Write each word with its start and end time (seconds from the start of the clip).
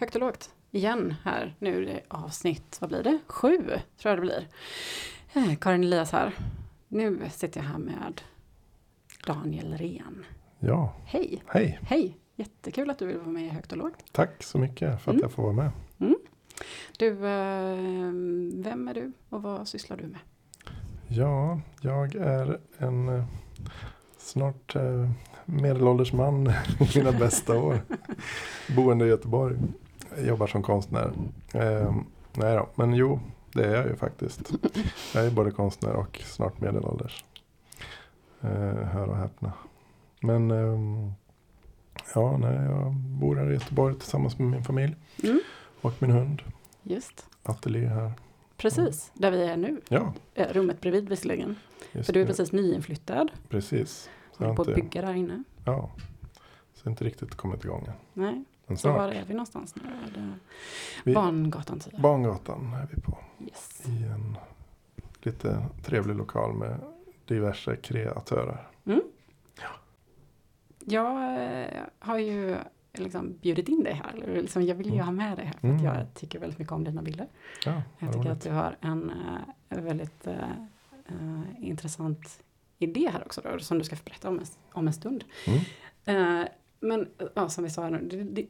högt 0.00 0.14
och 0.14 0.20
lågt 0.20 0.50
igen 0.70 1.14
här. 1.24 1.54
Nu 1.58 1.76
är 1.82 1.86
det 1.86 2.00
avsnitt, 2.08 2.76
vad 2.80 2.90
blir 2.90 3.02
det? 3.02 3.18
Sju 3.26 3.56
tror 3.58 3.78
jag 4.02 4.16
det 4.16 4.20
blir. 4.20 4.48
Eh, 5.32 5.54
Karin 5.56 5.84
Elias 5.84 6.12
här. 6.12 6.32
Nu 6.88 7.20
sitter 7.30 7.60
jag 7.60 7.68
här 7.68 7.78
med 7.78 8.20
Daniel 9.26 9.76
Ren. 9.78 10.24
Ja, 10.58 10.94
Hej! 11.04 11.42
hej. 11.46 11.78
Hej! 11.82 12.16
Jättekul 12.36 12.90
att 12.90 12.98
du 12.98 13.06
vill 13.06 13.18
vara 13.18 13.28
med 13.28 13.44
i 13.46 13.48
Högt 13.48 13.72
och 13.72 13.78
lågt. 13.78 14.04
Tack 14.12 14.42
så 14.42 14.58
mycket 14.58 15.02
för 15.02 15.10
att 15.10 15.14
Mm. 15.14 15.20
jag 15.22 15.32
får 15.32 15.42
vara 15.42 15.52
med. 15.52 15.70
Du, 16.98 17.08
eh, 17.08 18.12
vem 18.64 18.88
är 18.88 18.94
du 18.94 19.12
och 19.28 19.42
vad 19.42 19.68
sysslar 19.68 19.96
du 19.96 20.06
med? 20.06 20.18
Ja, 21.08 21.60
jag 21.80 22.14
är 22.14 22.60
en 22.78 23.08
eh, 23.08 23.24
snart 24.18 24.76
medelålders 25.44 26.12
man 26.12 26.46
i 26.50 26.98
mina 26.98 27.12
bästa 27.12 27.58
år. 27.58 27.80
Boende 28.76 29.04
i 29.06 29.08
Göteborg. 29.08 29.56
Jobbar 30.26 30.46
som 30.46 30.62
konstnär. 30.62 31.12
Eh, 31.54 31.94
nej 32.34 32.56
då, 32.56 32.68
men 32.74 32.94
jo, 32.94 33.20
det 33.54 33.64
är 33.64 33.74
jag 33.74 33.86
ju 33.86 33.96
faktiskt. 33.96 34.52
Jag 35.14 35.26
är 35.26 35.30
både 35.30 35.50
konstnär 35.50 35.92
och 35.92 36.20
snart 36.24 36.60
medelålders. 36.60 37.24
Eh, 38.40 38.48
hör 38.84 39.06
och 39.08 39.16
häpna. 39.16 39.52
Men 40.20 40.50
ehm, 40.50 41.12
ja, 42.14 42.36
nej, 42.36 42.54
jag 42.64 42.92
bor 42.94 43.36
här 43.36 43.50
i 43.50 43.54
Göteborg 43.54 43.94
tillsammans 43.94 44.38
med 44.38 44.48
min 44.48 44.64
familj 44.64 44.96
Mm, 45.24 45.40
och 45.80 45.92
min 45.98 46.10
hund. 46.10 46.42
just, 46.82 47.26
Ateljé 47.42 47.86
här. 47.86 48.12
precis 48.56 49.10
där 49.14 49.30
vi 49.30 49.44
är 49.44 49.56
nu. 49.56 49.80
Ja, 49.88 50.12
Eh, 50.34 50.48
Rummet 50.52 50.80
bredvid 50.80 51.08
visserligen. 51.08 51.56
just 51.92 52.06
För 52.06 52.12
du 52.12 52.20
är 52.20 52.24
det. 52.24 52.28
precis 52.30 52.52
nyinflyttad. 52.52 53.30
Precis. 53.48 54.10
Så 54.36 54.44
Håller 54.44 54.56
på 54.56 54.62
att 54.62 54.74
bygga 54.74 55.02
där 55.02 55.14
inne. 55.14 55.44
ja, 55.64 55.90
så 56.74 56.88
inte 56.90 57.04
riktigt 57.04 57.34
kommit 57.34 57.64
igång 57.64 57.84
än. 57.86 57.92
Nej, 58.12 58.44
så 58.76 58.92
var 58.92 59.08
är 59.08 59.24
vi 59.24 59.34
någonstans 59.34 59.74
nu? 59.76 59.82
Vi- 61.04 61.14
Barngatan 61.14 61.80
10? 61.80 61.98
Bangatan 62.00 62.74
är 62.74 62.88
vi 62.94 63.00
på. 63.00 63.18
Yes. 63.48 63.82
I 63.86 64.04
en 64.04 64.36
lite 65.22 65.66
trevlig 65.84 66.14
lokal 66.16 66.54
med 66.54 66.80
diverse 67.26 67.76
kreatörer. 67.76 68.66
Jag 70.84 71.42
eh, 71.62 71.82
har 71.98 72.18
ju 72.18 72.56
liksom 72.92 73.38
bjudit 73.42 73.68
in 73.68 73.82
dig 73.84 73.92
här. 73.92 74.12
eller 74.22 74.42
Liksom, 74.42 74.62
jag 74.62 74.74
vill 74.74 74.86
ju 74.86 74.92
Mm. 74.94 75.04
ha 75.04 75.12
med 75.12 75.36
dig 75.38 75.46
här 75.46 75.54
för 75.60 75.68
Mm. 75.68 75.84
jag 75.84 76.14
tycker 76.14 76.38
väldigt 76.38 76.58
mycket 76.58 76.72
om 76.72 76.84
dina 76.84 77.02
bilder. 77.02 77.28
Ja, 77.66 77.82
Jag 77.98 78.08
tycker 78.12 78.18
roligt. 78.18 78.32
att 78.32 78.40
du 78.42 78.50
har 78.50 78.76
en 78.80 79.12
eh, 79.70 79.78
väldigt 79.82 80.26
eh, 80.26 80.34
intressant 81.58 82.42
idé 82.78 83.10
här 83.12 83.22
också 83.26 83.40
då, 83.40 83.58
som 83.58 83.78
du 83.78 83.84
ska 83.84 83.96
berätta 84.04 84.28
om 84.28 84.38
en, 84.38 84.44
om 84.72 84.86
en 84.86 84.92
stund. 84.92 85.24
Mm. 85.46 86.46
Men 86.80 87.08
ja, 87.34 87.48
som 87.48 87.64
vi 87.64 87.70
sa, 87.70 87.88
nu, 87.88 88.08
det, 88.10 88.22
det, 88.22 88.46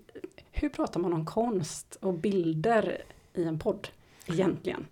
hur 0.53 0.69
pratar 0.69 1.01
man 1.01 1.13
om 1.13 1.27
konst 1.27 1.99
och 2.01 2.15
bilder 2.15 3.03
i 3.35 3.45
en 3.45 3.59
podd 3.59 3.89
egentligen? 4.27 4.87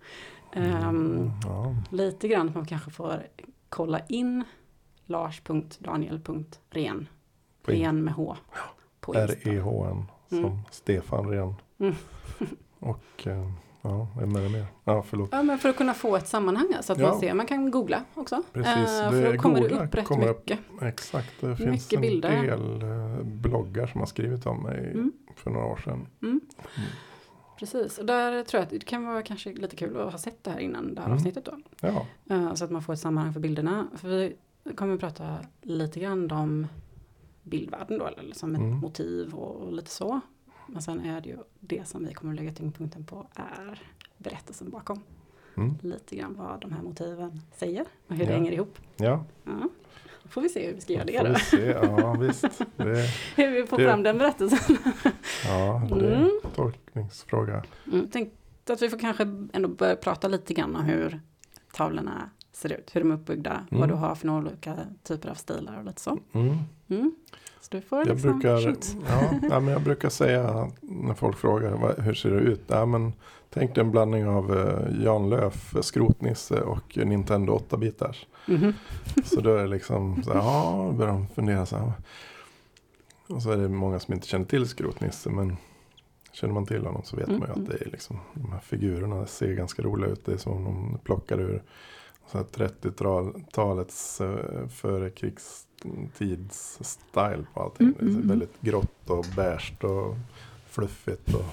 Mm, 0.53 1.31
ja. 1.45 1.75
Lite 1.91 2.29
grann 2.29 2.49
att 2.49 2.55
man 2.55 2.67
kanske 2.67 2.91
får 2.91 3.23
kolla 3.69 4.01
in 4.09 4.45
lars.daniel.ren. 5.07 7.09
Ren 7.65 8.05
med 8.05 8.15
H. 8.15 8.37
På. 9.01 9.15
R-E-H-N 9.15 10.05
som 10.29 10.39
Mm. 10.39 10.59
Stefan 10.71 11.31
Ren. 11.31 11.55
Mm. 11.79 11.95
Och 12.79 13.27
eh, 13.27 13.51
ja, 13.83 14.09
vem 14.21 14.37
är 14.37 14.41
det 14.43 14.49
mer? 14.49 14.67
Ja, 14.85 15.03
förlåt. 15.03 15.29
Ja, 15.33 15.43
men 15.43 15.59
för 15.59 15.69
att 15.69 15.77
kunna 15.77 15.95
få 15.95 16.17
ett 16.17 16.29
sammanhang, 16.29 16.69
så 16.81 16.93
att 16.93 16.99
Ja. 16.99 17.09
man 17.09 17.21
ser. 17.21 17.35
Man 17.35 17.47
kan 17.47 17.71
googla 17.71 18.05
också. 18.15 18.43
Precis, 18.53 19.01
Eh, 19.01 19.11
det 19.11 19.23
för 19.23 19.33
då 19.33 19.39
kommer 19.43 19.55
det 19.61 19.69
googla 19.69 19.85
upp 19.85 19.95
rätt 19.95 20.11
upp. 20.11 20.19
mycket. 20.19 20.59
Exakt, 20.83 21.41
det 21.41 21.57
finns 21.57 21.71
Mycket 21.71 21.93
en 21.93 22.01
bilder. 22.01 22.43
del 22.43 22.83
eh, 22.83 23.23
bloggar 23.25 23.87
som 23.87 24.01
har 24.01 24.07
skrivit 24.07 24.47
om 24.47 24.63
mig 24.63 24.91
Mm. 24.93 25.13
för 25.37 25.51
några 25.51 25.67
år 25.67 25.77
sedan. 25.77 25.93
Mm. 25.95 26.07
Mm. 26.23 26.41
Precis, 27.59 27.99
och 27.99 28.07
där 28.07 28.45
tror 28.45 28.59
jag 28.59 28.65
att 28.65 28.71
det 28.71 28.85
kan 28.85 29.07
vara 29.07 29.23
kanske 29.23 29.53
lite 29.53 29.77
kul 29.77 29.97
att 30.01 30.13
ha 30.13 30.19
sett 30.19 30.45
det 30.45 30.51
här 30.51 30.59
innan 30.59 30.95
det 30.95 31.01
här 31.01 31.07
Mm. 31.09 31.17
avsnittet 31.19 31.45
då. 31.45 31.53
Ja, 31.81 32.07
Eh, 32.31 32.55
Så 32.55 32.65
att 32.65 32.71
man 32.71 32.83
får 32.83 32.93
ett 32.93 33.01
sammanhang 33.01 33.33
för 33.33 33.41
bilderna. 33.41 33.87
För 33.97 34.09
vi 34.09 34.37
kommer 34.75 34.95
att 34.95 35.01
prata 35.01 35.37
lite 35.63 36.01
grann 36.01 36.31
om 36.31 36.67
bildvärlden 37.43 37.99
då, 37.99 38.07
eller 38.07 38.23
liksom 38.23 38.55
ett 38.55 38.61
Mm. 38.61 38.77
motiv 38.79 39.35
och, 39.35 39.57
och 39.57 39.73
lite 39.73 39.91
så. 39.91 40.21
Men 40.69 40.83
sen 40.83 41.01
är 41.01 41.21
det 41.21 41.29
ju 41.29 41.37
det 41.61 41.89
som 41.89 42.05
vi 42.07 42.15
kommer 42.15 42.33
att 42.33 42.41
lägga 42.41 42.53
tyngdpunkten 42.53 43.05
på 43.05 43.27
är 43.35 43.83
berättelsen 44.19 44.71
bakom. 44.71 45.03
mm. 45.57 45.75
Lite 45.83 46.17
grann 46.17 46.35
vad 46.35 46.61
de 46.61 46.73
här 46.73 46.83
motiven 46.83 47.41
säger 47.57 47.85
och 48.09 48.15
hur 48.15 48.25
det 48.25 48.31
Ja. 48.33 48.37
hänger 48.39 48.53
ihop. 48.53 48.79
ja. 48.97 49.25
Ja. 49.45 49.53
Då 50.23 50.29
får 50.29 50.41
vi 50.43 50.49
se 50.49 50.67
hur 50.67 50.75
vi 50.75 50.81
ska 50.81 50.93
göra 50.93 51.05
det 51.05 51.19
får 51.19 51.25
då. 51.25 51.33
vi 51.33 51.39
se. 51.39 51.67
Ja, 51.67 52.13
visst. 52.13 52.43
Det, 52.77 53.11
Hur 53.37 53.51
vi 53.51 53.67
får 53.67 53.79
Det- 53.79 53.85
fram 53.85 54.03
den 54.03 54.19
berättelsen. 54.19 54.77
ja, 55.45 55.83
det 55.91 55.95
är 56.07 56.13
Mm. 56.17 56.23
en 56.45 56.51
tolkningsfråga. 56.55 57.65
Mm, 57.93 58.09
tänkte 58.11 58.73
att 58.73 58.83
vi 58.83 58.89
får 58.91 58.99
kanske 58.99 59.23
ändå 59.53 59.69
börja 59.69 59.97
prata 59.97 60.29
lite 60.29 60.55
grann 60.55 60.77
om 60.77 60.85
hur 60.85 61.21
tavlorna 61.73 62.31
ser 62.53 62.73
ut, 62.73 62.91
hur 62.97 63.01
de 63.01 63.11
är 63.11 63.15
uppbyggda, 63.15 63.67
vad 63.71 63.79
Mm. 63.79 63.89
du 63.89 63.95
har 63.95 64.15
för 64.15 64.27
några 64.27 64.41
olika 64.47 64.77
typer 65.03 65.29
av 65.31 65.35
stilar 65.35 65.79
och 65.79 65.85
lite 65.85 66.01
så. 66.01 66.19
Mm. 66.33 66.57
Mm. 66.89 67.15
Så 67.61 67.69
du 67.71 67.81
får 67.81 67.99
Jag 67.99 68.09
liksom 68.09 68.33
brukar, 68.39 68.61
shoot. 68.61 68.97
ja, 69.09 69.31
ja, 69.51 69.61
men 69.61 69.73
jag 69.73 69.83
brukar 69.83 70.09
säga 70.09 70.71
när 70.81 71.15
folk 71.15 71.37
frågar 71.37 71.71
vad, 71.71 71.99
hur 71.99 72.15
ser 72.15 72.31
det 72.31 72.41
ut? 72.41 72.63
Ja, 72.67 72.87
men, 72.87 73.13
tänk 73.51 73.75
dig 73.75 73.85
en 73.85 73.91
blandning 73.91 74.27
av 74.27 74.59
eh, 74.59 75.05
Jan 75.05 75.31
Löf, 75.31 75.75
Skrotnisse 75.81 76.61
och 76.61 76.97
Nintendo 76.97 77.59
8-bitars. 77.59 78.27
Mhm. 78.47 78.75
Så 79.25 79.41
då 79.41 79.55
är 79.55 79.63
det 79.63 79.69
liksom 79.69 80.23
så 80.23 80.33
här, 80.33 80.39
ja, 80.41 80.93
börjar 80.97 81.13
de 81.13 81.29
fundera 81.29 81.67
så 81.67 81.77
här. 81.77 81.93
Och 83.29 83.43
så 83.43 83.51
är 83.51 83.57
det 83.57 83.69
många 83.69 84.01
som 84.01 84.15
inte 84.15 84.27
känner 84.27 84.45
till 84.45 84.69
Skrotnisse 84.69 85.31
men 85.31 85.57
känner 86.33 86.55
man 86.55 86.67
till 86.67 86.87
honom 86.87 87.03
så 87.05 87.17
vet 87.17 87.29
Mm, 87.29 87.41
man 87.41 87.49
ju 87.49 87.63
att 87.63 87.69
det 87.71 87.85
är 87.87 87.91
liksom 87.91 88.19
de 88.35 88.53
här 88.53 88.61
figurerna 88.61 89.27
ser 89.27 89.53
ganska 89.55 89.83
roliga 89.83 90.11
ut. 90.11 90.25
Det 90.27 90.33
är 90.33 90.37
som 90.37 90.53
om 90.53 90.65
de 90.65 90.99
plockar 91.05 91.41
ur 91.41 91.63
30-talets 92.33 94.21
uh, 94.21 94.69
förekrigstids-style 94.69 97.47
på 97.55 97.63
allting. 97.63 97.87
Mm, 97.87 97.99
det 97.99 98.05
är 98.05 98.09
mm, 98.09 98.17
mm. 98.17 98.29
väldigt 98.29 98.61
grått 98.61 99.11
och 99.11 99.27
beige 99.37 99.85
och 99.85 100.17
fluffigt. 100.67 101.35
Och. 101.35 101.45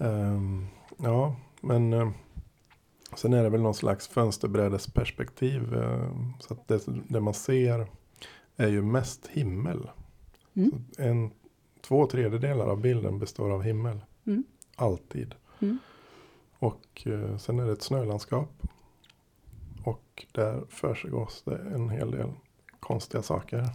Ehm, 0.00 0.66
ja, 0.96 1.36
men 1.60 1.92
eh, 1.92 2.10
sen 3.16 3.32
är 3.32 3.42
det 3.42 3.48
väl 3.48 3.62
någon 3.62 3.74
slags 3.74 4.08
fönsterbrädesperspektiv. 4.08 5.74
eh, 5.74 6.10
så 6.40 6.54
att 6.54 6.68
det, 6.68 6.86
det 7.08 7.20
man 7.20 7.34
ser 7.34 7.86
är 8.56 8.68
ju 8.68 8.82
mest 8.82 9.26
himmel. 9.26 9.90
Mm. 10.54 10.84
En, 10.98 11.30
två 11.80 12.06
tredjedelar 12.06 12.66
av 12.66 12.80
bilden 12.80 13.18
består 13.18 13.50
av 13.50 13.62
himmel. 13.62 14.00
Mm. 14.26 14.44
Alltid. 14.76 15.34
Och 16.58 17.06
eh, 17.06 17.36
sen 17.36 17.58
är 17.58 17.66
det 17.66 17.72
ett 17.72 17.82
snölandskap. 17.82 18.62
Och 19.84 20.26
där 20.32 20.62
försiggås 20.68 21.42
det 21.44 21.56
en 21.74 21.88
hel 21.90 22.10
del 22.10 22.32
konstiga 22.80 23.22
saker. 23.22 23.68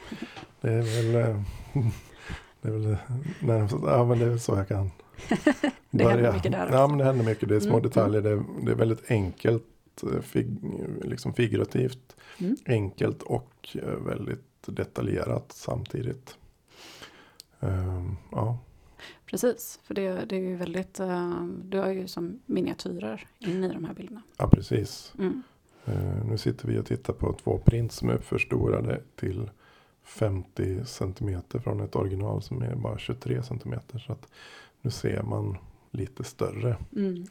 det 0.60 0.70
är 0.70 0.82
väl, 0.82 1.14
eh, 1.30 1.42
det 2.62 2.68
är 2.68 2.72
väl 2.72 2.96
närmast, 3.40 3.74
ja 3.82 4.04
men 4.04 4.18
det 4.18 4.24
är 4.24 4.28
väl 4.28 4.40
så 4.40 4.56
jag 4.56 4.68
kan 4.68 4.90
Det 5.90 6.04
händer 6.08 6.32
mycket 6.32 6.52
där 6.52 6.64
också. 6.64 6.74
Ja 6.76 6.86
men 6.88 6.98
det 6.98 7.04
händer 7.04 7.24
mycket, 7.24 7.48
det 7.48 7.56
är 7.56 7.60
små 7.60 7.70
Mm, 7.78 7.82
detaljer, 7.82 8.20
det 8.22 8.30
är, 8.30 8.42
det 8.64 8.70
är 8.72 8.76
väldigt 8.76 9.10
enkelt, 9.10 9.64
eh, 10.02 10.20
fig, 10.20 10.56
liksom 11.02 11.34
figurativt, 11.34 12.16
Mm. 12.38 12.56
enkelt 12.66 13.22
och 13.22 13.68
eh, 13.74 13.88
väldigt 13.88 14.44
detaljerat 14.66 15.52
samtidigt. 15.52 16.36
Ehm, 17.60 18.16
ja, 18.32 18.58
Precis, 19.26 19.80
för 19.84 19.94
det, 19.94 20.24
det 20.24 20.36
är 20.36 20.40
ju 20.40 20.56
väldigt, 20.56 21.00
eh, 21.00 21.44
du 21.64 21.78
har 21.78 21.88
ju 21.88 22.08
som 22.08 22.40
miniatyrer 22.46 23.26
in 23.38 23.64
i 23.64 23.68
de 23.72 23.84
här 23.84 23.94
bilderna. 23.94 24.22
ja, 24.36 24.48
precis. 24.48 25.12
Mm. 25.18 25.42
Eh, 25.84 26.24
nu 26.24 26.38
sitter 26.38 26.68
vi 26.68 26.78
och 26.78 26.86
tittar 26.86 27.12
på 27.12 27.32
två 27.32 27.58
print 27.58 27.92
som 27.92 28.08
är 28.10 28.18
förstorade 28.18 29.00
till 29.16 29.50
50 30.02 30.84
centimeter 30.84 31.58
från 31.58 31.80
ett 31.80 31.96
original 31.96 32.42
som 32.42 32.62
är 32.62 32.74
bara 32.74 32.98
23 32.98 33.42
centimeter. 33.42 33.98
Så 33.98 34.12
att 34.12 34.28
nu 34.80 34.90
ser 34.90 35.22
man 35.22 35.56
lite 35.90 36.24
större 36.24 36.76
Mm. 36.96 37.26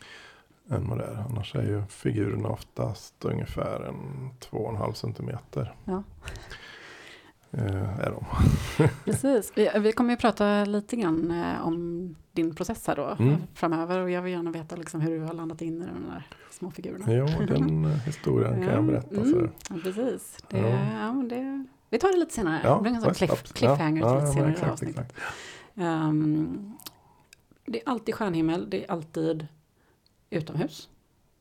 än 0.69 0.89
vad 0.89 0.97
det 0.97 1.03
är. 1.05 1.15
Annars 1.29 1.55
är 1.55 1.63
ju 1.63 1.83
figurerna 1.89 2.49
oftast 2.49 3.25
ungefär 3.25 3.81
en 3.81 4.29
2,5 4.39 4.93
centimeter. 4.93 5.75
Ja. 5.85 6.03
Eh, 7.51 7.99
är 7.99 8.11
de. 8.11 8.25
Precis, 9.05 9.51
vi, 9.55 9.69
vi 9.79 9.91
kommer 9.91 10.09
ju 10.13 10.17
prata 10.17 10.65
lite 10.65 10.95
grann 10.95 11.31
eh, 11.31 11.67
om 11.67 12.15
din 12.31 12.55
process 12.55 12.87
här 12.87 12.95
då 12.95 13.15
Mm. 13.19 13.35
framöver 13.53 13.99
och 13.99 14.09
jag 14.09 14.21
vill 14.21 14.31
gärna 14.33 14.51
veta 14.51 14.75
liksom 14.75 15.01
hur 15.01 15.11
du 15.19 15.25
har 15.25 15.33
landat 15.33 15.61
in 15.61 15.81
i 15.81 15.85
de 15.85 16.05
där 16.09 16.27
små 16.51 16.71
figurerna. 16.71 17.05
Jo, 17.13 17.25
den 17.47 17.85
eh, 17.85 17.91
historien 17.91 18.53
kan 18.53 18.63
Ja, 18.63 18.71
jag 18.71 18.85
berätta. 18.85 19.15
mm. 19.21 19.49
Ja, 19.69 19.75
precis. 19.83 20.37
Det, 20.49 20.57
Ja. 20.57 20.67
ja. 20.99 21.23
det, 21.29 21.65
vi 21.89 21.99
tar 21.99 22.11
det 22.13 22.17
lite 22.19 22.33
senare. 22.33 22.61
Ja, 22.63 22.75
det 22.75 22.81
blir 22.81 22.91
en 22.91 23.01
sån 23.01 23.13
cliff, 23.13 23.53
cliffhanger 23.53 24.01
ja, 24.01 24.13
lite 24.15 24.27
ja, 24.27 24.33
senare 24.33 24.51
exakt, 24.51 24.71
avsnittet. 24.71 25.05
exakt. 25.05 25.19
Ehm, 25.75 26.73
det 27.65 27.81
är 27.81 27.89
alltid 27.89 28.15
stjärnhimmel, 28.15 28.69
det 28.69 28.85
är 28.85 28.91
alltid 28.91 29.47
utomhus. 30.29 30.89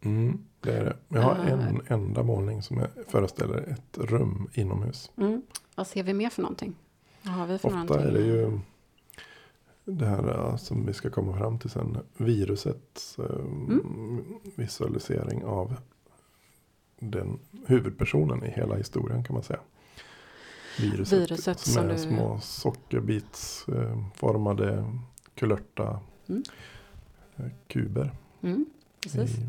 Mm, 0.02 0.38
det 0.60 0.72
är 0.72 0.84
det. 0.84 0.96
Jag 1.08 1.22
har 1.22 1.34
Eh. 1.34 1.52
en 1.68 1.80
enda 1.86 2.22
målning 2.22 2.62
som 2.62 2.78
är, 2.78 2.90
föreställer 3.08 3.58
ett 3.58 3.98
rum 3.98 4.48
inomhus. 4.54 5.10
Mm. 5.16 5.42
Vad 5.74 5.86
ser 5.86 6.02
vi 6.02 6.12
mer 6.14 6.30
för 6.30 6.42
någonting? 6.42 6.74
Vad 7.22 7.34
har 7.34 7.46
vi 7.46 7.58
för 7.58 7.68
Ofta 7.68 7.78
någonting? 7.78 8.08
är 8.08 8.12
det 8.12 8.22
ju 8.26 8.58
det 9.84 10.06
här 10.06 10.56
som 10.56 10.86
vi 10.86 10.92
ska 10.92 11.10
komma 11.10 11.38
fram 11.38 11.58
till 11.58 11.70
sen. 11.70 11.98
Virusets 12.16 13.18
eh, 13.18 13.44
visualisering 14.54 15.44
av 15.44 15.76
den 16.98 17.38
huvudpersonen 17.66 18.44
i 18.44 18.50
hela 18.50 18.76
historien 18.76 19.24
kan 19.24 19.34
man 19.34 19.42
säga. 19.42 19.60
Viruset, 20.80 21.18
Viruset 21.20 21.58
som, 21.58 21.84
är 21.84 21.88
du- 21.92 21.98
små 21.98 22.40
sockerbitsformade 22.40 24.84
kulörta 25.34 26.00
Mm. 26.28 26.42
eh, 27.36 27.44
kuber. 27.66 28.10
Mm, 28.42 28.66
precis. 29.02 29.38
i 29.38 29.48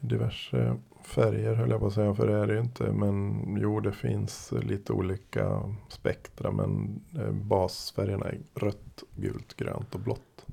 diverse 0.00 0.76
färger 1.06 1.54
höll 1.54 1.70
jag 1.70 1.80
på 1.80 1.86
att 1.86 1.92
säga, 1.92 2.14
för 2.14 2.26
det 2.26 2.34
är 2.34 2.46
det 2.46 2.54
ju 2.54 2.60
inte. 2.60 2.92
Men 2.92 3.42
jo, 3.60 3.80
det 3.80 3.92
finns 3.92 4.52
lite 4.62 4.92
olika 4.92 5.60
spektra, 5.88 6.50
men 6.50 7.00
eh, 7.18 7.30
basfärgerna 7.32 8.26
är 8.26 8.40
rött, 8.54 9.02
gult, 9.16 9.54
grönt 9.56 9.94
och 9.94 10.00
blått. 10.00 10.46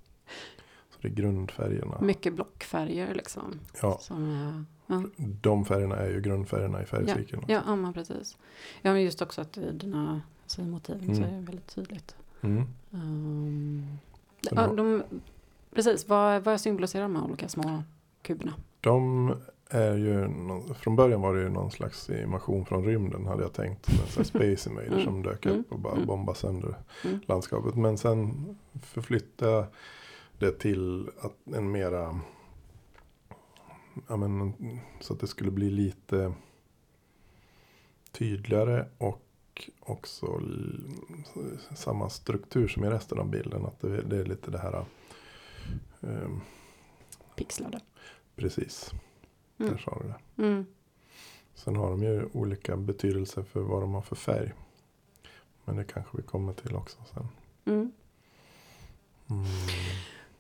Så 0.90 0.98
det 1.02 1.08
är 1.08 1.12
grundfärgerna. 1.12 2.02
Mycket 2.02 2.34
blockfärger 2.34 3.14
liksom. 3.14 3.60
Ja, 3.82 4.00
är, 4.12 4.66
ja. 4.88 5.04
de 5.18 5.66
färgerna 5.66 5.96
är 5.96 6.10
ju 6.10 6.22
grundfärgerna 6.22 6.82
i 6.82 6.86
färgcirkeln. 6.86 7.44
Ja, 7.48 7.62
ja 7.66 7.76
men 7.76 7.94
precis. 7.94 8.38
Ja 8.82 8.94
men 8.94 9.02
just 9.04 9.22
också 9.22 9.42
att 9.42 9.58
i 9.58 9.72
dina 9.72 10.22
alltså 10.44 10.62
i 10.62 10.66
motiven 10.66 11.16
så 11.16 11.22
är 11.22 11.28
Mm. 11.28 11.40
det 11.40 11.46
väldigt 11.46 11.68
tydligt. 11.68 12.16
Mm. 12.42 12.64
Um, 12.92 13.98
ja, 14.42 14.68
de, 14.68 15.04
precis, 15.76 16.08
vad, 16.08 16.44
vad 16.44 16.62
symboliserar 16.62 17.04
de 17.04 17.16
här 17.16 17.24
olika 17.24 17.50
små 17.50 17.84
kuberna? 18.22 18.54
De 18.82 19.34
är 19.72 19.96
ju, 19.98 20.30
från 20.74 20.96
början 20.96 21.22
var 21.22 21.36
det 21.36 21.42
ju 21.42 21.50
någon 21.50 21.72
slags 21.72 22.10
invasion 22.10 22.66
från 22.66 22.86
rymden 22.86 23.26
hade 23.26 23.44
jag 23.44 23.54
tänkt. 23.54 23.90
En 23.90 23.96
sån 23.96 24.18
här 24.18 24.24
Space 24.24 24.70
Invader 24.70 24.88
Mm. 24.92 25.06
som 25.06 25.24
dök 25.24 25.46
Mm. 25.46 25.60
upp 25.60 25.72
och 25.72 25.80
bara 25.80 25.94
Mm. 25.94 26.08
bombade 26.08 26.38
sönder 26.40 26.76
Mm. 27.06 27.20
landskapet. 27.26 27.76
Men 27.76 27.98
sen 27.98 28.34
förflyttade 28.82 29.52
jag 29.52 29.66
det 30.40 30.52
till 30.60 31.10
att 31.22 31.56
en 31.56 31.72
mera, 31.72 32.20
ja 34.08 34.18
men, 34.18 34.54
så 35.00 35.14
att 35.14 35.20
det 35.20 35.28
skulle 35.28 35.52
bli 35.52 35.70
lite 35.70 36.34
tydligare 38.12 38.86
och 38.98 39.28
också 39.80 40.42
samma 41.76 42.10
struktur 42.10 42.68
som 42.68 42.84
i 42.84 42.90
resten 42.90 43.20
av 43.20 43.30
bilden. 43.30 43.66
Att 43.66 43.80
det, 43.80 44.02
det 44.02 44.18
är 44.18 44.26
lite 44.26 44.52
det 44.52 44.58
här, 44.58 44.86
ehm, 46.02 46.42
Pixlade. 47.36 47.80
precis, 48.36 48.92
Mm. 49.62 49.74
där 49.74 49.82
sa 49.82 50.00
du 50.02 50.08
det. 50.08 50.44
Mm. 50.48 50.66
Sen 51.54 51.76
har 51.76 51.90
de 51.92 52.04
ju 52.04 52.26
olika 52.34 52.78
betydelser 52.78 53.44
för 53.44 53.60
vad 53.62 53.82
de 53.82 53.94
har 53.94 54.02
för 54.02 54.16
färg. 54.16 54.54
Men 55.66 55.76
det 55.76 55.84
kanske 55.84 56.18
vi 56.18 56.24
kommer 56.24 56.54
till 56.54 56.76
också 56.76 56.98
sen. 57.14 57.28
Mm. 57.66 57.92
Mm. 59.30 59.46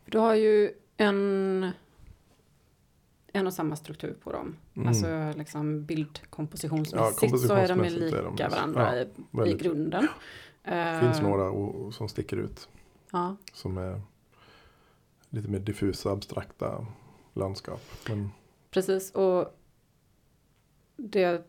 Du 0.05 0.17
har 0.17 0.35
ju 0.35 0.71
en, 0.97 1.71
en 3.33 3.47
och 3.47 3.53
samma 3.53 3.75
struktur 3.75 4.15
på 4.23 4.31
dem. 4.31 4.55
Mm. 4.73 4.87
Alltså 4.87 5.33
liksom 5.37 5.85
bildkompositionsmässigt 5.85 7.31
Ja, 7.31 7.37
så 7.37 7.53
är 7.53 7.67
de 7.67 7.83
ju 7.85 7.89
kompositionsmässigt 7.89 8.11
de 8.23 8.31
lika 8.31 8.43
ju- 8.43 8.49
varandra 8.49 8.95
ja, 8.97 9.01
i, 9.01 9.01
i 9.01 9.07
Väldigt. 9.31 9.61
grunden. 9.61 10.07
Det 10.63 10.99
finns 11.01 11.19
Eh, 11.19 11.23
några 11.29 11.91
som 11.91 12.09
sticker 12.09 12.37
ut. 12.37 12.69
Ja, 13.11 13.35
Som 13.53 13.77
är 13.77 14.01
lite 15.29 15.47
mer 15.47 15.59
diffusa, 15.59 16.11
abstrakta 16.11 16.85
landskap. 17.33 17.81
Men, 18.09 18.29
precis. 18.71 19.11
Och 19.11 19.57
det, 20.97 21.45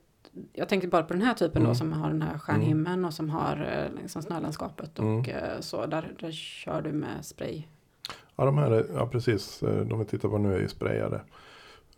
jag 0.52 0.68
tänkte 0.68 0.88
bara 0.88 1.02
på 1.02 1.12
den 1.12 1.22
här 1.22 1.34
typen 1.34 1.62
Mm. 1.62 1.68
då 1.70 1.74
som 1.74 1.92
har 1.92 2.08
den 2.10 2.22
här 2.22 2.38
stjärnhimlen 2.38 3.04
och 3.04 3.14
som 3.14 3.30
har 3.30 3.56
eh, 3.96 4.02
liksom 4.02 4.22
snölandskapet 4.22 4.98
och 4.98 5.04
Mm. 5.04 5.24
eh, 5.24 5.60
så. 5.60 5.86
Där, 5.86 6.14
där 6.20 6.32
kör 6.32 6.82
du 6.82 6.92
med 6.92 7.24
spray. 7.24 7.62
ja, 8.36 8.44
de 8.44 8.58
här 8.58 8.70
är, 8.70 8.86
ja 8.94 9.06
precis, 9.06 9.62
eh, 9.62 9.86
de 9.86 9.98
vi 9.98 10.04
tittar 10.04 10.28
på 10.28 10.38
nu 10.38 10.54
är 10.54 10.60
ju 10.60 10.68
sprayade. 10.68 11.20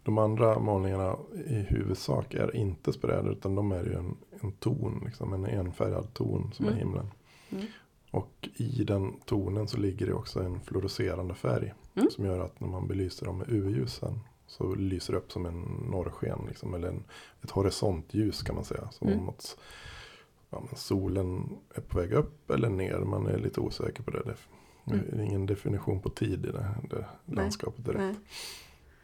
De 0.03 0.19
andra 0.19 0.59
målningarna 0.59 1.17
i 1.47 1.55
huvudsak 1.55 2.35
är 2.35 2.57
inte 2.57 2.93
sprayade 2.93 3.31
utan 3.31 3.55
de 3.55 3.73
är 3.73 3.85
ju 3.85 3.93
en, 3.95 4.17
en 4.41 4.53
ton, 4.53 5.03
liksom 5.05 5.33
en 5.33 5.47
enfärgad 5.47 6.15
ton 6.15 6.51
som 6.53 6.65
Mm. 6.65 6.77
är 6.77 6.81
himlen. 6.81 7.11
Mm. 7.51 7.65
Och 8.11 8.49
i 8.57 8.85
den 8.85 9.13
tonen 9.25 9.69
så 9.69 9.77
ligger 9.77 10.07
det 10.07 10.13
också 10.13 10.41
en 10.43 10.61
fluorescerande 10.61 11.35
färg. 11.35 11.75
Mm. 11.95 12.11
Som 12.11 12.25
gör 12.25 12.39
att 12.45 12.61
när 12.61 12.69
man 12.69 12.89
belyser 12.89 13.27
dem 13.27 13.39
med 13.39 13.49
UV-ljusen 13.49 14.21
så 14.47 14.75
lyser 14.75 15.13
det 15.13 15.19
upp 15.19 15.33
som 15.33 15.47
en 15.47 15.63
norrsken. 15.91 16.39
Liksom, 16.49 16.75
eller 16.75 16.89
en, 16.89 17.05
ett 17.43 17.51
horisontljus 17.51 18.43
kan 18.43 18.55
man 18.55 18.65
säga. 18.65 18.89
Som 18.91 19.09
Mm. 19.09 19.21
om 19.21 19.29
att 19.29 19.57
ja, 20.51 20.63
solen 20.77 21.57
är 21.75 21.81
på 21.81 21.99
väg 21.99 22.13
upp 22.13 22.51
eller 22.51 22.69
ner. 22.69 22.99
Man 22.99 23.27
är 23.27 23.39
lite 23.39 23.61
osäker 23.61 24.03
på 24.03 24.11
det. 24.11 24.23
Det 24.25 24.35
Mm. 24.95 25.07
är 25.21 25.23
ingen 25.23 25.47
definition 25.47 26.01
på 26.01 26.11
tid 26.11 26.47
i 26.47 26.53
det, 26.53 26.69
det 26.91 26.97
Nej. 26.97 27.37
landskapet 27.37 27.85
direkt. 27.85 27.99
Nej. 28.01 28.15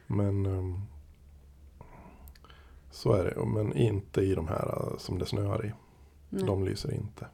Men 0.07 0.45
ehm, 0.45 0.79
så 2.91 3.13
är 3.13 3.23
det. 3.23 3.45
Men 3.45 3.73
inte 3.73 4.21
i 4.21 4.35
de 4.35 4.47
här 4.47 4.87
eh, 4.91 4.97
som 4.97 5.19
det 5.19 5.25
snöar 5.25 5.65
i. 5.65 5.71
Nej. 6.29 6.43
De 6.43 6.65
lyser 6.65 6.93
inte. 6.93 7.27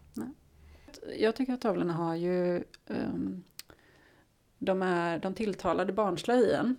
Jag 1.19 1.35
tycker 1.35 1.53
att 1.53 1.61
tavlorna 1.61 1.93
har 1.93 2.15
ju 2.15 2.63
ehm, 2.87 3.43
de, 4.59 4.81
är, 4.81 5.19
de 5.19 5.33
tilltalade 5.33 5.93
barnsliga 5.93 6.37
i 6.37 6.53
en. 6.53 6.75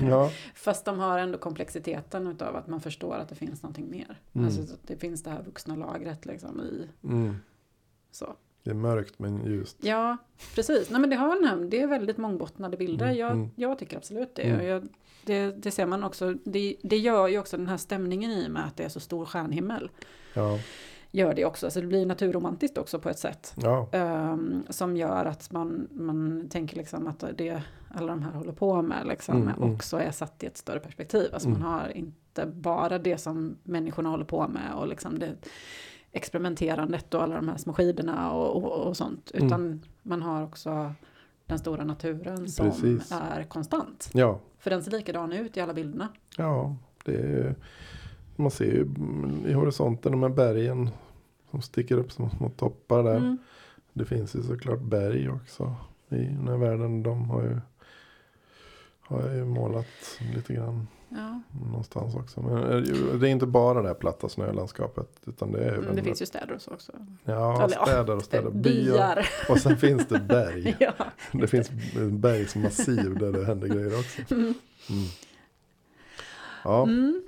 Ja. 0.00 0.30
Fast 0.54 0.84
de 0.84 0.98
har 0.98 1.18
ändå 1.18 1.38
komplexiteten 1.38 2.26
utav 2.26 2.56
att 2.56 2.66
man 2.66 2.80
förstår 2.80 3.14
att 3.14 3.28
det 3.28 3.34
finns 3.34 3.62
någonting 3.62 3.90
mer. 3.90 4.20
Mm. 4.32 4.46
Alltså 4.46 4.76
det 4.86 4.96
finns 4.96 5.22
det 5.22 5.30
här 5.30 5.42
vuxna 5.42 5.76
lagret 5.76 6.26
liksom 6.26 6.60
i 6.60 6.88
Mm. 7.04 7.36
så. 8.10 8.34
Det 8.62 8.70
är 8.70 8.74
mörkt 8.74 9.18
men 9.18 9.44
ljust. 9.44 9.76
Ja, 9.80 10.16
precis. 10.54 10.90
Nej, 10.90 11.00
men 11.00 11.10
det 11.10 11.16
har 11.16 11.42
den 11.48 11.70
det 11.70 11.80
är 11.80 11.86
väldigt 11.86 12.16
mångbottnade 12.16 12.76
bilder. 12.76 13.06
Mm, 13.06 13.18
Jag, 13.18 13.32
mm. 13.32 13.50
jag 13.56 13.78
tycker 13.78 13.96
absolut 13.96 14.34
det. 14.34 14.42
Mm. 14.42 14.66
Jag, 14.66 14.88
det. 15.24 15.50
Det 15.50 15.70
ser 15.70 15.86
man 15.86 16.04
också. 16.04 16.34
Det, 16.44 16.76
det 16.82 16.98
gör 16.98 17.28
ju 17.28 17.38
också 17.38 17.56
den 17.56 17.66
här 17.66 17.76
stämningen 17.76 18.30
i 18.30 18.46
och 18.46 18.50
med 18.50 18.64
att 18.66 18.76
det 18.76 18.84
är 18.84 18.88
så 18.88 19.00
stor 19.00 19.24
stjärnhimmel. 19.24 19.90
Ja. 20.34 20.58
Gör 21.10 21.34
det 21.34 21.44
också. 21.44 21.70
Så 21.70 21.80
det 21.80 21.86
blir 21.86 22.06
naturromantiskt 22.06 22.78
också 22.78 22.98
på 22.98 23.08
ett 23.08 23.18
sätt. 23.18 23.54
Ja. 23.56 23.88
Ehm, 23.92 24.62
som 24.68 24.96
gör 24.96 25.24
att 25.24 25.52
man, 25.52 25.88
man 25.92 26.48
tänker 26.50 26.76
liksom 26.76 27.06
att 27.06 27.24
det 27.36 27.62
alla 27.96 28.06
de 28.12 28.22
här 28.22 28.32
håller 28.32 28.52
på 28.52 28.82
med 28.82 29.06
liksom, 29.06 29.36
Mm, 29.36 29.48
mm. 29.48 29.74
också 29.74 29.96
är 30.00 30.10
satt 30.10 30.42
i 30.42 30.46
ett 30.46 30.56
större 30.56 30.80
perspektiv. 30.80 31.30
Alltså 31.32 31.48
Mm. 31.48 31.60
man 31.60 31.72
har 31.72 31.88
inte 31.96 32.46
bara 32.46 32.98
det 32.98 33.18
som 33.18 33.56
människorna 33.62 34.08
håller 34.08 34.24
på 34.24 34.48
med 34.48 34.74
och 34.74 34.88
liksom 34.88 35.18
det 35.18 35.34
experimenterandet 36.12 37.14
och 37.14 37.22
alla 37.22 37.34
de 37.36 37.48
här 37.48 37.56
små 37.56 37.72
skidorna 37.72 38.32
och, 38.32 38.64
och, 38.64 38.86
och 38.86 38.96
sånt. 38.96 39.30
Mm. 39.34 39.46
Utan 39.46 39.82
man 40.02 40.22
har 40.22 40.42
också 40.42 40.92
den 41.46 41.58
stora 41.58 41.84
naturen 41.84 42.48
som 42.48 42.70
Precis. 42.70 43.12
är 43.12 43.42
konstant. 43.44 44.10
Ja. 44.12 44.38
För 44.58 44.70
den 44.70 44.82
ser 44.84 44.90
likadan 44.90 45.32
ut 45.32 45.56
i 45.56 45.60
alla 45.60 45.74
bilderna. 45.74 46.08
Ja. 46.36 46.76
Det 47.04 47.14
är, 47.16 47.54
man 48.36 48.50
ser 48.50 48.64
ju 48.64 48.88
i 49.50 49.52
horisonten 49.52 50.12
de 50.12 50.22
här 50.22 50.28
bergen 50.30 50.90
som 51.50 51.62
sticker 51.62 51.96
upp 51.98 52.12
som 52.12 52.30
små 52.30 52.48
toppar 52.48 53.02
där. 53.02 53.16
Mm. 53.16 53.38
Det 53.92 54.04
finns 54.04 54.36
ju 54.36 54.42
såklart 54.42 54.80
berg 54.80 55.30
också 55.30 55.74
i 56.08 56.16
den 56.24 56.48
här 56.48 56.56
världen. 56.56 57.02
De 57.02 57.30
har 57.30 57.42
ju, 57.42 57.60
har 59.06 59.22
jag 59.22 59.36
ju 59.36 59.44
målat 59.44 59.86
lite 60.34 60.54
grann 60.54 60.88
Ja. 61.08 61.40
någonstans 61.70 62.14
också. 62.14 62.40
Men 62.42 62.52
är 62.56 63.18
det 63.18 63.28
är 63.28 63.30
inte 63.32 63.46
bara 63.46 63.82
det 63.82 63.88
här 63.88 63.94
platta 63.94 64.28
snölandskapet. 64.28 65.08
Utan 65.26 65.52
det 65.52 65.64
är 65.64 65.74
Mm, 65.78 65.96
det 65.96 66.02
finns 66.02 66.22
ju 66.22 66.26
städer 66.26 66.52
och 66.54 66.62
så 66.62 66.70
också. 66.70 66.92
ja, 67.24 67.64
eller, 67.64 67.76
städer 67.86 68.16
och 68.16 68.22
städer. 68.24 68.50
Byar. 68.50 68.82
Byar. 68.92 69.28
Och 69.50 69.58
sen 69.58 69.76
finns 69.76 70.06
det 70.06 70.18
berg. 70.20 70.76
ja. 70.80 70.92
Det 71.32 71.46
finns 71.46 71.70
bergsmassiv 72.10 73.18
där 73.18 73.32
det 73.32 73.44
händer 73.44 73.68
grejer 73.68 73.98
också. 73.98 74.22
Mm. 74.34 74.54
Mm. 74.90 75.04
Ja, 76.64 76.82
Mm. 76.82 77.22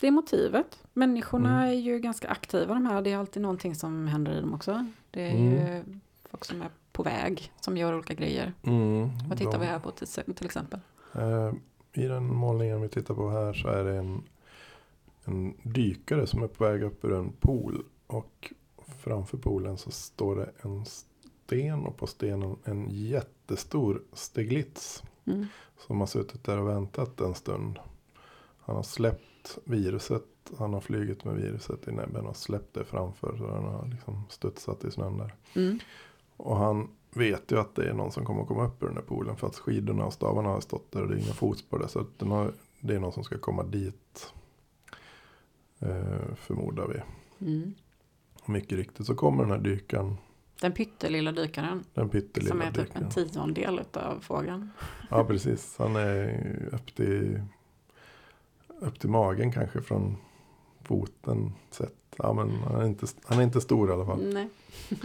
Det 0.00 0.06
är 0.06 0.10
motivet. 0.10 0.78
Människorna 0.92 1.62
Mm. 1.62 1.68
är 1.70 1.80
ju 1.80 1.98
ganska 1.98 2.28
aktiva 2.28 2.74
de 2.74 2.86
här. 2.86 3.02
Det 3.02 3.12
är 3.12 3.16
alltid 3.18 3.42
någonting 3.42 3.74
som 3.74 4.06
händer 4.06 4.32
i 4.32 4.40
dem 4.40 4.54
också. 4.54 4.86
Det 5.10 5.22
är 5.26 5.30
Mm. 5.34 5.52
ju 5.52 5.84
folk 6.30 6.44
som 6.44 6.62
är 6.62 6.68
på 6.96 7.02
väg, 7.02 7.52
som 7.60 7.76
gör 7.76 7.94
olika 7.94 8.14
grejer. 8.14 8.52
mm, 8.62 9.10
Vad 9.28 9.38
tittar 9.38 9.52
de- 9.52 9.60
vi 9.60 9.66
här 9.66 9.78
på 9.78 9.90
till, 9.90 10.06
till 10.34 10.46
exempel? 10.46 10.80
Eh, 11.14 11.52
I 11.92 12.06
den 12.08 12.34
målningen 12.34 12.80
vi 12.80 12.88
tittar 12.88 13.14
på 13.14 13.30
här 13.30 13.52
så 13.52 13.68
är 13.68 13.84
det 13.84 13.96
en, 13.96 14.22
en 15.24 15.54
dykare 15.62 16.26
som 16.26 16.42
är 16.42 16.46
på 16.48 16.64
väg 16.64 16.82
upp 16.82 17.04
ur 17.04 17.12
en 17.12 17.32
pool. 17.32 17.82
Och 18.06 18.52
framför 18.98 19.38
poolen 19.38 19.78
så 19.78 19.90
står 19.90 20.36
det 20.36 20.50
en 20.62 20.84
sten 20.84 21.86
och 21.86 21.96
på 21.96 22.06
stenen 22.06 22.56
en 22.64 22.86
jättestor 22.90 24.02
steglits. 24.12 25.02
Mm. 25.24 25.46
Som 25.86 26.00
har 26.00 26.06
suttit 26.06 26.44
där 26.44 26.58
och 26.58 26.68
väntat 26.68 27.20
en 27.20 27.34
stund. 27.34 27.78
Han 28.60 28.76
har 28.76 28.82
släppt 28.82 29.58
viruset. 29.64 30.22
Han 30.58 30.72
har 30.74 30.80
flugit 30.80 31.24
med 31.24 31.34
viruset 31.34 31.88
i 31.88 31.92
näbben 31.92 32.26
och 32.26 32.36
släppt 32.36 32.74
det 32.74 32.84
framför. 32.84 33.36
Så 33.36 33.46
den 33.46 33.64
har 33.64 33.86
liksom 33.90 34.22
studsat 34.28 34.84
i 34.84 34.90
snön 34.90 35.18
där. 35.18 35.34
Mm. 35.56 35.78
Och 36.36 36.56
han 36.56 36.88
vet 37.10 37.52
ju 37.52 37.58
att 37.58 37.74
det 37.74 37.88
är 37.88 37.94
någon 37.94 38.12
som 38.12 38.24
kommer 38.24 38.42
att 38.42 38.48
komma 38.48 38.66
upp 38.66 38.82
ur 38.82 38.86
den 38.86 38.96
här 38.96 39.02
poolen. 39.02 39.36
För 39.36 39.46
att 39.46 39.56
skidorna 39.56 40.04
och 40.04 40.12
stavarna 40.12 40.48
har 40.48 40.60
stått 40.60 40.92
där 40.92 41.02
och 41.02 41.08
det 41.08 41.14
är 41.14 41.18
inga 41.18 41.32
fotspår 41.32 41.78
där. 41.78 41.86
Så 41.86 42.00
att 42.00 42.28
har, 42.28 42.52
det 42.80 42.94
är 42.94 43.00
någon 43.00 43.12
som 43.12 43.24
ska 43.24 43.38
komma 43.38 43.62
dit. 43.62 44.32
Eh, 45.78 46.34
förmodar 46.36 46.86
vi. 46.88 47.00
Mm. 47.46 47.74
Och 48.42 48.48
mycket 48.48 48.78
riktigt 48.78 49.06
så 49.06 49.14
kommer 49.14 49.42
den 49.42 49.52
här 49.52 49.58
dykaren 49.58 50.16
Den 50.60 50.72
pyttelilla 50.72 51.32
dykaren. 51.32 51.84
Den 51.94 52.08
pyttelilla 52.08 52.50
Som 52.50 52.60
är 52.60 52.72
typ 52.72 52.74
dykaren. 52.86 53.04
en 53.04 53.10
tiondel 53.10 53.78
utav 53.78 54.20
fågeln. 54.20 54.70
Ja, 55.10 55.24
precis. 55.28 55.76
Han 55.78 55.96
är 55.96 56.68
upp 56.72 56.94
till, 56.94 57.40
upp 58.80 59.00
till 59.00 59.10
magen 59.10 59.52
kanske 59.52 59.82
från 59.82 60.16
foten 60.82 61.52
sett. 61.70 61.92
Ja, 62.18 62.32
men 62.32 62.50
han 62.50 62.80
är 62.80 62.86
inte, 62.86 63.06
han 63.24 63.38
är 63.38 63.42
inte 63.42 63.60
stor 63.60 63.90
i 63.90 63.92
alla 63.92 64.06
fall. 64.06 64.32
Nej. 64.32 64.48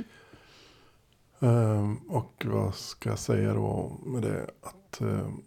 Ehm, 1.41 1.98
och 1.98 2.45
vad 2.45 2.75
ska 2.75 3.10
jag 3.10 3.19
säga 3.19 3.53
då 3.53 3.98
med 4.05 4.21
det? 4.21 4.50
Att 4.62 5.01
ehm, 5.01 5.43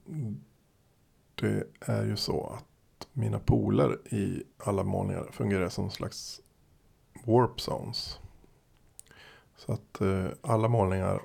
det 1.35 1.65
är 1.81 2.05
ju 2.05 2.17
så 2.17 2.47
att 2.47 3.09
mina 3.13 3.39
poler 3.39 4.15
i 4.15 4.43
alla 4.59 4.83
målningar 4.83 5.29
fungerar 5.33 5.69
som 5.69 5.91
slags 5.91 6.41
warp 7.25 7.61
zones. 7.61 8.19
Så 9.57 9.73
att 9.73 10.01
eh, 10.01 10.27
alla 10.41 10.69
målningar 10.69 11.21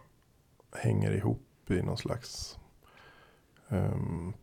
hänger 0.71 1.11
ihop 1.11 1.71
i 1.71 1.81
någon 1.81 1.97
slags 1.97 2.59
ehm, 3.69 4.33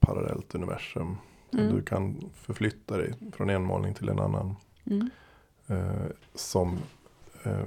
parallellt 0.00 0.54
universum. 0.54 1.16
Mm. 1.52 1.74
du 1.74 1.82
kan 1.82 2.30
förflytta 2.34 2.96
dig 2.96 3.14
från 3.32 3.50
en 3.50 3.64
målning 3.64 3.94
till 3.94 4.08
en 4.08 4.18
annan. 4.18 4.56
Mm. 4.84 5.10
Eh, 5.66 6.06
som 6.34 6.78
eh, 7.42 7.66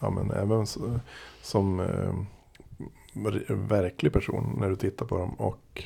ja, 0.00 0.10
men 0.10 0.30
även 0.30 0.62
s- 0.62 0.78
som 1.42 1.80
eh, 1.80 2.14
ver- 3.12 3.54
verklig 3.68 4.12
person 4.12 4.56
när 4.60 4.68
du 4.68 4.76
tittar 4.76 5.06
på 5.06 5.18
dem. 5.18 5.34
Och 5.34 5.82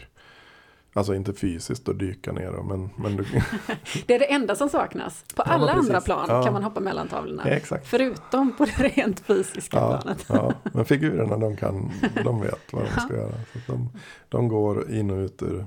Alltså 0.94 1.14
inte 1.14 1.32
fysiskt 1.34 1.88
och 1.88 1.96
dyka 1.96 2.32
ner 2.32 2.52
då, 2.52 2.62
men, 2.62 2.90
men 2.96 3.16
du, 3.16 3.24
Det 4.06 4.14
är 4.14 4.18
det 4.18 4.32
enda 4.32 4.56
som 4.56 4.68
saknas. 4.68 5.24
På 5.36 5.42
alla 5.42 5.72
andra 5.72 6.00
plan 6.00 6.26
Ja. 6.28 6.42
kan 6.42 6.52
man 6.52 6.62
hoppa 6.62 6.80
mellan 6.80 7.08
tavlorna. 7.08 7.60
ja. 7.70 7.78
Förutom 7.84 8.56
på 8.56 8.64
det 8.64 8.72
rent 8.88 9.20
fysiska 9.20 9.76
planet. 9.76 10.24
ja, 10.28 10.52
men 10.72 10.84
figurerna 10.84 11.36
de 11.36 11.56
kan, 11.56 11.90
de 12.24 12.40
vet 12.40 12.72
vad 12.72 12.84
de 12.84 13.00
ska 13.00 13.14
göra. 13.16 13.32
Så 13.52 13.72
de, 13.72 13.88
de 14.28 14.48
går 14.48 14.90
in 14.90 15.10
och 15.10 15.16
ut 15.16 15.42
ur, 15.42 15.66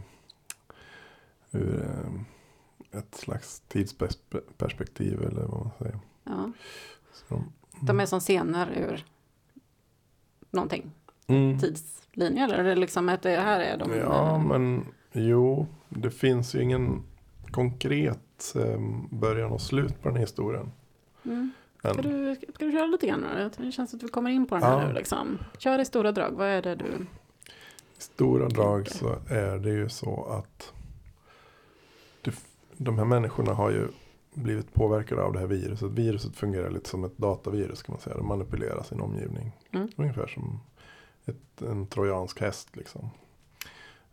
ur 1.52 1.84
eh, 1.84 3.00
ett 3.00 3.16
slags 3.16 3.60
tidsperspektiv 3.68 5.22
eller 5.22 5.42
vad 5.42 5.60
man 5.60 5.70
säger. 5.80 6.00
Så 7.14 7.24
de, 7.36 7.52
De 7.82 8.00
är 8.00 8.06
som 8.06 8.20
scener 8.20 8.70
ur 8.78 9.06
någonting. 10.52 10.92
Mm. 11.28 11.60
Tidslinje 11.60 12.44
eller 12.44 12.58
är 12.58 12.64
det 12.64 12.76
liksom 12.76 13.10
att 13.10 13.22
det 13.22 13.30
här 13.40 13.60
är 13.60 13.78
de? 13.78 13.92
Ja, 13.98 14.38
men 14.38 14.86
jo, 15.12 15.68
det 15.90 16.12
finns 16.12 16.56
ju 16.56 16.62
ingen 16.62 17.04
konkret 17.52 18.56
eh, 18.56 18.80
början 19.10 19.52
och 19.52 19.62
slut 19.62 20.02
på 20.02 20.08
den 20.10 20.16
här 20.16 20.24
historien. 20.24 20.72
Mm. 21.26 21.52
än. 21.84 21.94
Ska, 21.94 22.02
du, 22.02 22.36
ska 22.36 22.66
du 22.66 22.72
köra 22.72 22.88
lite 22.88 23.08
grann 23.08 23.20
nu? 23.36 23.50
Det 23.58 23.72
känns 23.72 23.94
att 23.94 24.04
vi 24.04 24.08
kommer 24.08 24.30
in 24.32 24.46
på 24.48 24.56
den 24.56 24.64
Ja. 24.64 24.78
här 24.78 24.88
nu 24.88 24.94
liksom. 24.94 25.38
Kör 25.58 25.80
i 25.80 25.86
stora 25.86 26.12
drag, 26.12 26.32
vad 26.32 26.48
är 26.48 26.62
det 26.62 26.76
du... 26.76 26.86
I 27.98 28.02
stora 28.02 28.48
drag 28.50 28.88
så 28.88 29.16
är 29.30 29.58
det 29.58 29.70
ju 29.70 29.90
så 29.90 30.26
att 30.26 30.74
det, 32.22 32.34
de 32.78 32.98
här 32.98 33.06
människorna 33.06 33.54
har 33.54 33.72
ju 33.72 33.88
blivit 34.36 34.74
påverkade 34.74 35.24
av 35.24 35.34
det 35.34 35.40
här 35.40 35.48
viruset. 35.48 35.92
Viruset 35.92 36.36
fungerar 36.36 36.70
lite 36.70 36.90
som 36.90 37.04
ett 37.04 37.18
datavirus 37.18 37.84
kan 37.84 37.94
man 37.94 38.02
säga. 38.02 38.18
Det 38.18 38.24
manipulerar 38.24 38.84
sin 38.84 39.02
omgivning. 39.02 39.52
Mm. 39.72 39.88
Ungefär 39.96 40.28
som 40.28 40.60
ett, 41.26 41.62
en 41.62 41.88
trojansk 41.88 42.42
häst 42.42 42.76
liksom. 42.76 43.10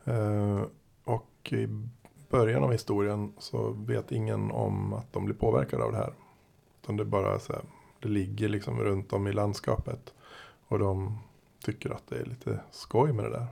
Eh, 0.04 0.62
och 1.04 1.52
i 1.52 1.68
början 2.30 2.64
av 2.64 2.72
historien 2.72 3.32
så 3.38 3.70
vet 3.70 4.12
ingen 4.12 4.50
om 4.50 4.92
att 4.92 5.12
de 5.12 5.24
blir 5.24 5.34
påverkade 5.34 5.84
av 5.84 5.92
det 5.92 5.98
här. 5.98 6.14
Utan 6.82 6.96
det 6.96 7.04
bara 7.04 7.38
så 7.38 7.52
här, 7.52 7.62
det 8.00 8.08
ligger 8.08 8.48
liksom 8.48 8.80
runt 8.80 9.12
om 9.12 9.26
i 9.26 9.32
landskapet. 9.32 10.14
Och 10.68 10.78
de 10.78 11.18
tycker 11.64 11.90
att 11.90 12.06
det 12.08 12.18
är 12.20 12.24
lite 12.24 12.60
skoj 12.70 13.12
med 13.12 13.24
det 13.24 13.30
där. 13.30 13.46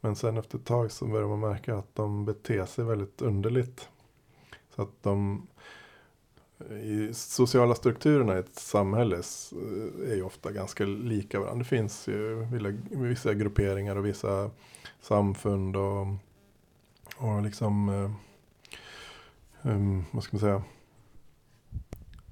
Men 0.00 0.16
sen 0.16 0.36
efter 0.36 0.58
ett 0.58 0.64
tag 0.64 0.92
så 0.92 1.06
börjar 1.06 1.28
man 1.28 1.40
märka 1.40 1.76
att 1.76 1.94
de 1.94 2.24
beter 2.24 2.66
sig 2.66 2.84
väldigt 2.84 3.22
underligt. 3.22 3.88
Så 4.74 4.82
att 4.82 5.02
de 5.02 5.46
i 6.82 7.14
sociala 7.14 7.74
strukturerna 7.74 8.36
i 8.36 8.38
ett 8.38 8.54
samhälle 8.58 9.18
s- 9.18 9.52
är 10.06 10.14
ju 10.14 10.22
ofta 10.22 10.52
ganska 10.52 10.84
lika 10.84 11.40
varandra. 11.40 11.58
Det 11.58 11.68
finns 11.68 12.08
ju 12.08 12.46
vissa 12.90 13.34
grupperingar 13.34 13.96
och 13.96 14.06
vissa 14.06 14.50
samfund 15.00 15.76
och, 15.76 16.06
och 17.16 17.42
liksom, 17.42 17.88
eh, 17.88 18.10
um, 19.72 20.04
vad 20.10 20.22
ska 20.24 20.36
man 20.36 20.40
säga, 20.40 20.62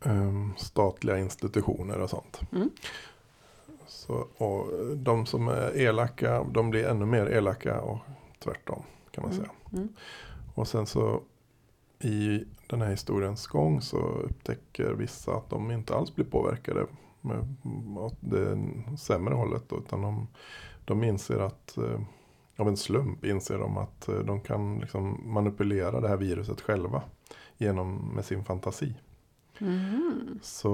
um, 0.03 0.53
statliga 0.57 1.19
institutioner 1.19 1.99
och 1.99 2.11
sånt. 2.11 2.41
Mm. 2.53 2.71
Så, 3.87 4.15
och 4.37 4.97
de 4.97 5.27
som 5.27 5.49
är 5.49 5.77
elaka, 5.77 6.45
de 6.45 6.71
blir 6.71 6.85
ännu 6.85 7.07
mer 7.07 7.27
elaka 7.27 7.81
och 7.81 7.99
tvärtom 8.39 8.83
kan 9.11 9.23
man 9.23 9.33
Mm. 9.33 9.45
säga. 9.45 9.55
Mm. 9.73 9.89
Och 10.55 10.69
sen 10.69 10.87
så 10.87 11.23
i 12.05 12.45
den 12.67 12.81
här 12.81 12.91
historiens 12.91 13.47
gång 13.47 13.81
så 13.81 13.99
upptäcker 13.99 14.93
vissa 14.93 15.35
att 15.35 15.51
de 15.51 15.71
inte 15.71 15.95
alls 15.95 16.15
blir 16.15 16.25
påverkade 16.25 16.87
med, 17.21 17.57
åt 17.99 18.17
det 18.21 18.59
sämre 18.99 19.35
hållet. 19.35 19.63
Då, 19.69 19.77
utan 19.79 20.03
de, 20.03 20.29
de 20.85 21.05
inser 21.05 21.39
att 21.39 21.77
eh, 21.77 22.01
av 22.57 22.69
en 22.69 22.77
slump 22.77 23.25
inser 23.25 23.59
de 23.59 23.77
att 23.77 24.09
eh, 24.09 24.19
de 24.19 24.41
kan 24.41 24.79
liksom 24.79 25.21
manipulera 25.25 26.01
det 26.01 26.09
här 26.09 26.17
viruset 26.17 26.61
själva 26.61 27.03
genom 27.59 28.15
med 28.15 28.25
sin 28.25 28.45
fantasi. 28.45 28.95
Mhm. 29.59 30.39
Så, 30.43 30.73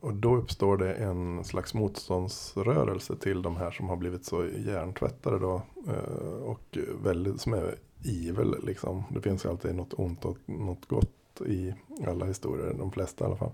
och 0.00 0.14
då 0.14 0.36
uppstår 0.36 0.76
det 0.76 0.94
en 0.94 1.44
slags 1.44 1.74
motståndsrörelse 1.74 3.16
till 3.16 3.42
de 3.42 3.56
här 3.56 3.70
som 3.70 3.88
har 3.88 3.96
blivit 3.96 4.24
så 4.24 4.46
hjärntvättade 4.46 5.38
då. 5.38 5.62
eh, 5.88 6.42
Och 6.42 6.78
väldigt, 7.02 7.40
som 7.40 7.52
är 7.54 7.74
evil 8.04 8.54
liksom. 8.62 9.04
Det 9.10 9.20
finns 9.20 9.44
ju 9.44 9.48
alltid 9.48 9.74
något 9.74 9.94
ont 9.94 10.24
och 10.24 10.38
något 10.46 10.88
gott 10.88 11.40
i 11.46 11.74
alla 12.06 12.24
historier, 12.24 12.74
de 12.78 12.92
flesta 12.92 13.24
i 13.24 13.26
alla 13.26 13.36
fall. 13.36 13.52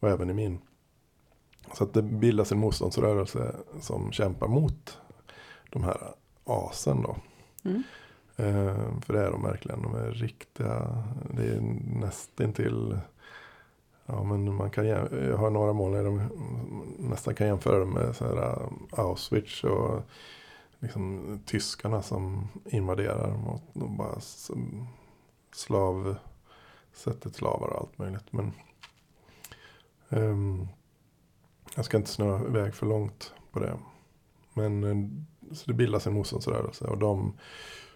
Och 0.00 0.08
även 0.08 0.30
i 0.30 0.34
min. 0.34 0.58
Så 1.74 1.84
att 1.84 1.94
det 1.94 2.02
bildas 2.02 2.52
en 2.52 2.58
motståndsrörelse 2.58 3.56
som 3.80 4.12
kämpar 4.12 4.48
mot 4.48 4.98
de 5.70 5.84
här 5.84 5.98
asen 6.44 7.02
då. 7.02 7.16
Mm. 7.64 7.82
Eh, 8.36 9.00
för 9.00 9.12
det 9.12 9.20
är 9.20 9.30
de 9.30 9.42
verkligen. 9.42 9.82
De 9.82 9.94
är 9.94 10.10
riktiga. 10.10 11.04
Det 11.30 11.42
är 11.42 11.60
nästintill. 12.00 12.98
Ja 14.06 14.24
men 14.24 14.54
man 14.54 14.70
kan 14.70 14.86
Jag 14.86 15.36
har 15.36 15.50
några 15.50 15.72
mål 15.72 15.92
där 15.92 16.04
de 16.04 16.22
nästan 16.98 17.34
kan 17.34 17.46
jämföra 17.46 17.78
dem 17.78 17.90
med 17.90 18.16
så 18.16 18.24
här 18.24 18.36
uh, 18.36 18.68
Auschwitz 18.90 19.64
och 19.64 20.02
liksom 20.84 21.40
tyskarna 21.46 22.02
som 22.02 22.48
invaderar 22.64 23.48
och 23.48 23.60
de 23.72 23.96
bara 23.96 24.20
slav 25.54 26.16
sätter 26.92 27.30
slavar 27.30 27.68
och 27.68 27.80
allt 27.80 27.98
möjligt. 27.98 28.32
Men 28.32 28.52
um, 30.08 30.68
jag 31.76 31.84
ska 31.84 31.96
inte 31.96 32.10
snöa 32.10 32.46
iväg 32.46 32.74
för 32.74 32.86
långt 32.86 33.34
på 33.52 33.58
det. 33.58 33.78
Men 34.54 34.84
eh, 34.84 35.54
så 35.54 35.64
det 35.66 35.74
bildas 35.74 36.06
en 36.06 36.14
motståndsrörelse 36.14 36.84
och 36.84 36.98
de 36.98 37.38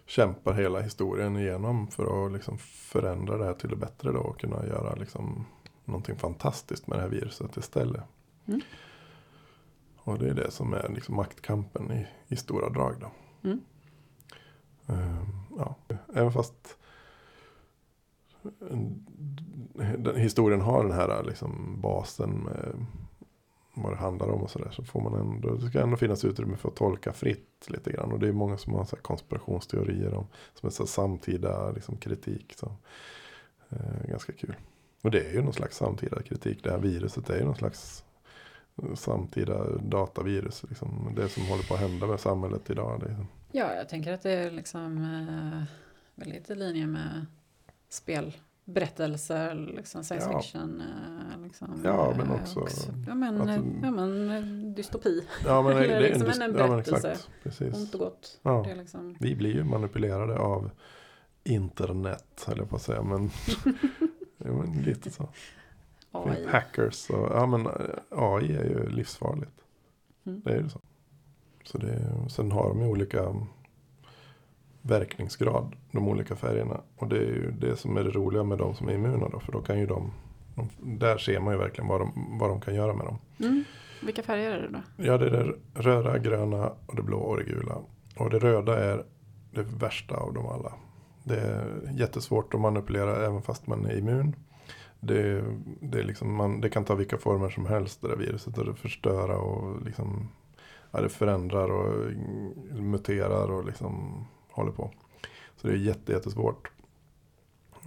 kämpar 0.07 0.53
hela 0.53 0.81
historien 0.81 1.37
igenom 1.37 1.89
för 1.89 2.27
att 2.27 2.33
liksom 2.33 2.59
förändra 2.59 3.37
det 3.37 3.45
här 3.45 3.55
till 3.55 3.71
det 3.71 3.77
bättre 3.77 4.13
då 4.13 4.19
och 4.19 4.41
kunna 4.41 4.67
göra 4.67 4.95
liksom 4.95 5.47
någonting 5.85 6.17
fantastiskt 6.17 6.87
med 6.87 6.99
det 6.99 7.03
här 7.03 7.09
viruset 7.09 7.57
istället. 7.57 8.03
Mm. 8.47 8.61
Och 10.09 10.19
det 10.19 10.29
är 10.29 10.35
det 10.35 10.51
som 10.51 10.73
är 10.73 10.89
liksom 10.89 11.17
maktkampen 11.17 11.93
i, 11.93 12.07
i 12.29 12.37
stora 12.37 12.69
drag 12.69 12.95
då. 13.01 13.11
Mm. 13.49 13.61
Ehm, 14.87 15.27
ja. 15.59 15.75
Även 16.15 16.33
fast 16.33 16.79
den, 19.99 20.17
historien 20.17 20.61
har 20.61 20.83
den 20.83 20.93
här 20.93 21.25
liksom 21.25 21.81
basen 21.81 22.31
med 22.31 22.87
vad 23.75 23.93
det 23.93 23.97
handlar 23.97 24.29
om 24.29 24.43
och 24.43 24.51
sådär. 24.51 24.71
Så 24.71 24.85
får 24.85 25.01
man 25.01 25.15
ändå, 25.15 25.55
det 25.55 25.71
ska 25.71 25.81
ändå 25.81 25.97
finnas 25.97 26.25
utrymme 26.25 26.57
för 26.57 26.69
att 26.69 26.77
tolka 26.77 27.13
fritt 27.13 27.67
lite 27.69 27.93
grann. 27.93 28.13
Och 28.13 28.19
det 28.19 28.29
är 28.29 28.33
många 28.33 28.59
som 28.59 28.75
har 28.75 28.85
så 28.85 28.97
konspirationsteorier 28.97 30.15
om 30.15 30.27
som 30.55 30.67
är 30.67 30.71
så 30.71 30.87
samtida 30.87 31.71
liksom, 31.71 31.97
kritik. 31.97 32.55
Så, 32.57 32.73
eh, 33.69 34.09
ganska 34.09 34.33
kul. 34.33 34.57
Och 35.03 35.11
det 35.11 35.21
är 35.21 35.33
ju 35.33 35.43
någon 35.43 35.53
slags 35.53 35.77
samtida 35.77 36.23
kritik. 36.23 36.65
Det 36.65 36.71
här 36.71 36.79
viruset 36.79 37.31
är 37.31 37.39
ju 37.39 37.45
någon 37.45 37.57
slags 37.57 38.05
samtida 38.95 39.65
datavirus. 39.79 40.65
Liksom. 40.69 41.13
Det 41.17 41.29
som 41.29 41.47
håller 41.47 41.63
på 41.69 41.75
att 41.75 41.81
hända 41.81 42.07
med 42.07 42.21
samhället 42.21 42.71
idag. 42.71 43.03
Är, 43.03 43.27
Ja, 43.53 43.75
jag 43.75 43.89
tänker 43.89 44.13
att 44.13 44.23
det 44.23 44.31
är 44.33 44.51
liksom 44.51 44.97
eh, 44.97 45.63
väldigt 46.15 46.51
i 46.51 46.55
linje 46.55 46.87
med 46.87 47.27
spelberättelser, 47.89 49.55
liksom 49.77 50.05
science 50.05 50.29
Ja. 50.33 50.41
fiction. 50.43 50.81
Eh, 50.81 51.43
liksom, 51.43 51.81
Ja, 51.85 52.15
men 52.17 52.27
eh, 52.27 52.35
också 52.43 52.67
ja, 53.09 53.15
men, 53.15 53.41
att- 53.41 53.49
eh, 53.49 53.63
ja, 53.83 53.91
men 53.91 54.31
eh, 54.31 54.75
dystopi, 54.75 55.25
ja, 55.47 55.63
men 55.63 55.77
det, 55.77 55.85
Eller 55.85 56.01
det 56.01 56.09
är 56.09 56.19
liksom 56.19 56.43
en, 56.43 56.43
en 56.43 56.57
dys- 56.57 56.61
ja, 56.61 56.69
berättelse. 56.69 57.17
exakt. 57.45 57.77
Ont 57.77 57.95
och 57.95 58.01
gott. 58.01 58.39
Ja. 58.43 58.63
Det 58.67 58.71
är 58.71 58.77
liksom, 58.77 59.17
Vi 59.21 59.37
blir 59.37 59.55
ju 59.55 59.65
manipulerade 59.65 60.39
av 60.39 60.71
internet, 61.45 62.45
höll 62.47 62.59
jag 62.59 62.71
på 62.71 62.77
att 62.77 62.83
säga. 62.83 63.03
Men, 63.03 63.31
ja, 64.39 64.53
men 64.53 64.83
lite 64.83 65.11
så. 65.11 65.29
AI. 66.27 66.47
hackers. 66.47 67.11
Och, 67.11 67.29
ja, 67.33 67.47
men 67.47 67.67
eh, 67.67 67.73
AI 68.11 68.57
är 68.57 68.65
ju 68.65 68.89
livsfarligt. 68.89 69.65
Mm. 70.27 70.41
Det 70.45 70.51
är 70.51 70.57
ju 70.57 70.69
så. 70.69 70.81
så 71.65 71.79
det, 71.79 72.01
sen 72.29 72.53
har 72.53 72.69
de 72.69 72.81
ju 72.81 72.87
olika 72.87 73.35
verkningsgrad, 74.83 75.77
de 75.93 76.09
olika 76.09 76.37
färgerna. 76.37 76.81
Och 76.97 77.09
det 77.09 77.17
är 77.17 77.23
ju 77.23 77.51
det 77.51 77.77
som 77.77 77.97
är 77.97 78.05
det 78.05 78.11
roliga 78.11 78.45
med 78.45 78.59
de 78.59 78.75
som 78.75 78.89
är 78.89 78.93
immuna 78.93 79.29
då. 79.29 79.41
För 79.41 79.53
då 79.53 79.61
kan 79.61 79.79
ju 79.79 79.87
de, 79.87 80.13
de 80.55 80.69
där 80.99 81.19
ser 81.19 81.41
man 81.41 81.55
ju 81.55 81.59
verkligen 81.59 81.89
vad 81.89 82.01
de, 82.01 82.39
vad 82.41 82.51
de 82.51 82.61
kan 82.61 82.75
göra 82.75 82.95
med 82.95 83.07
dem. 83.07 83.19
Mm. 83.41 83.65
Vilka 84.03 84.23
färger 84.23 84.51
är 84.51 84.63
det 84.63 84.69
då? 84.69 85.05
Ja, 85.05 85.19
det 85.19 85.27
är 85.27 85.31
det 85.31 85.55
röda, 85.83 86.19
gröna 86.19 86.73
och 86.87 86.97
det 86.97 87.03
blå 87.03 87.19
och 87.19 87.37
det 87.37 87.45
gula. 87.45 87.79
Och 88.17 88.31
det 88.31 88.39
röda 88.39 88.85
är 88.85 89.05
det 89.51 89.63
värsta 89.63 90.17
av 90.17 90.35
dem 90.35 90.47
alla. 90.47 90.73
Det 91.25 91.41
är 91.41 91.93
jättesvårt 91.95 92.55
att 92.55 92.61
manipulera 92.61 93.27
även 93.27 93.43
fast 93.43 93.67
man 93.67 93.87
är 93.87 93.99
immun. 93.99 94.37
Det, 95.01 95.45
det, 95.81 96.03
liksom 96.03 96.35
man, 96.35 96.61
det 96.61 96.71
kan 96.71 96.85
ta 96.85 96.95
vilka 96.95 97.19
former 97.19 97.51
som 97.51 97.67
helst 97.67 98.03
det 98.03 98.09
där 98.09 98.17
viruset. 98.17 98.59
Och 98.59 98.65
det 98.65 98.75
förstöra 98.75 99.39
och 99.39 99.83
liksom, 99.83 100.29
ja, 100.91 101.01
det 101.01 101.09
förändrar 101.09 101.71
och 101.71 102.13
muterar 102.73 103.51
och 103.51 103.65
liksom 103.65 104.25
håller 104.51 104.73
på. 104.73 104.91
Så 105.57 105.67
det 105.67 105.73
är 105.73 105.77
jätte, 105.77 106.13
jättesvårt 106.13 106.71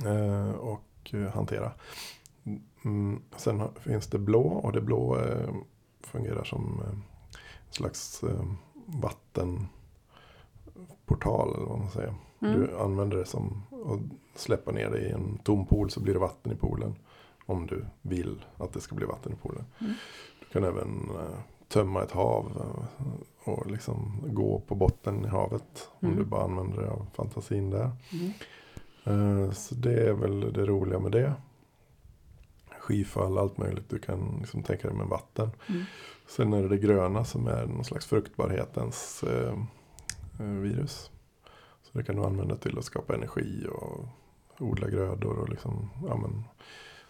eh, 0.05 0.51
och 0.51 1.13
eh, 1.13 1.33
hantera. 1.33 1.71
Mm, 2.85 3.21
sen 3.35 3.61
finns 3.79 4.07
det 4.07 4.19
blå 4.19 4.41
och 4.41 4.71
det 4.71 4.81
blå 4.81 5.19
eh, 5.19 5.53
fungerar 6.01 6.43
som 6.43 6.81
eh, 6.85 6.91
en 7.67 7.69
slags 7.69 8.23
eh, 8.23 8.45
vattenportal 8.85 11.55
eller 11.55 11.65
vad 11.65 11.79
man 11.79 11.89
säger. 11.89 12.15
Mm. 12.41 12.59
Du 12.59 12.77
använder 12.77 13.17
det 13.17 13.25
som 13.25 13.63
att 13.85 13.99
släppa 14.39 14.71
ner 14.71 14.89
det 14.89 14.99
i 14.99 15.11
en 15.11 15.37
tom 15.43 15.65
pool 15.65 15.89
så 15.89 15.99
blir 15.99 16.13
det 16.13 16.19
vatten 16.19 16.51
i 16.51 16.55
poolen. 16.55 16.95
Om 17.45 17.67
du 17.67 17.85
vill 18.01 18.45
att 18.57 18.73
det 18.73 18.81
ska 18.81 18.95
bli 18.95 19.05
vatten 19.05 19.33
i 19.33 19.35
poolen. 19.35 19.65
Mm. 19.81 19.93
Du 20.39 20.45
kan 20.45 20.63
även 20.63 21.09
eh, 21.09 21.39
tömma 21.67 22.03
ett 22.03 22.11
hav 22.11 22.51
eh, 22.59 23.49
och 23.49 23.71
liksom 23.71 24.23
gå 24.27 24.59
på 24.59 24.75
botten 24.75 25.25
i 25.25 25.27
havet. 25.27 25.89
Mm. 26.01 26.13
Om 26.13 26.19
du 26.19 26.25
bara 26.25 26.43
använder 26.43 26.77
dig 26.77 26.89
av 26.89 27.07
fantasin 27.13 27.69
där. 27.69 27.91
Mm. 28.11 28.31
Eh, 29.45 29.51
Så 29.51 29.75
det 29.75 30.09
är 30.09 30.13
väl 30.13 30.53
det 30.53 30.65
roliga 30.65 30.99
med 30.99 31.11
det. 31.11 31.33
Skyfall, 32.79 33.37
allt 33.37 33.57
möjligt. 33.57 33.89
Du 33.89 33.99
kan 33.99 34.37
liksom 34.39 34.63
tänka 34.63 34.87
dig 34.87 34.97
med 34.97 35.07
vatten. 35.07 35.49
Mm. 35.69 35.83
Sen 36.27 36.53
är 36.53 36.61
det 36.61 36.69
det 36.69 36.77
gröna 36.77 37.25
som 37.25 37.47
är 37.47 37.65
någon 37.65 37.85
slags 37.85 38.05
fruktbarhetens 38.05 39.23
eh, 39.23 39.57
virus. 40.39 41.11
Så 41.91 41.97
det 41.97 42.03
kan 42.03 42.15
du 42.15 42.23
använda 42.23 42.55
till 42.55 42.77
att 42.77 42.85
skapa 42.85 43.15
energi 43.15 43.67
och 43.71 44.05
odla 44.59 44.89
grödor 44.89 45.37
och 45.39 45.49
liksom, 45.49 45.89
ja 46.07 46.17
men, 46.17 46.43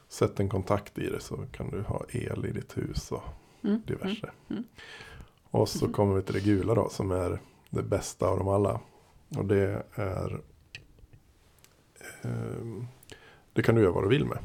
sätt 0.08 0.40
en 0.40 0.50
kontakt 0.50 0.98
i 0.98 1.10
det 1.10 1.20
så 1.20 1.38
kan 1.52 1.70
du 1.70 1.82
ha 1.82 2.06
el 2.10 2.46
i 2.46 2.52
ditt 2.52 2.78
hus 2.78 3.12
och 3.12 3.24
Mm. 3.64 3.82
diverse. 3.88 4.32
Mm. 4.50 4.64
Och 5.52 5.70
så 5.70 5.86
Mhm. 5.86 5.94
kommer 5.94 6.16
vi 6.16 6.22
till 6.22 6.34
det 6.34 6.40
gula 6.42 6.74
då 6.76 6.90
som 6.90 7.12
är 7.12 7.40
det 7.70 7.84
bästa 7.84 8.28
av 8.28 8.38
dem 8.38 8.48
alla. 8.48 8.80
Och 9.38 9.46
det 9.46 9.84
är 9.96 10.42
ehm, 12.22 12.88
Det 13.54 13.62
kan 13.64 13.76
du 13.76 13.82
göra 13.82 13.92
vad 13.92 14.04
du 14.04 14.10
vill 14.10 14.26
med. 14.26 14.38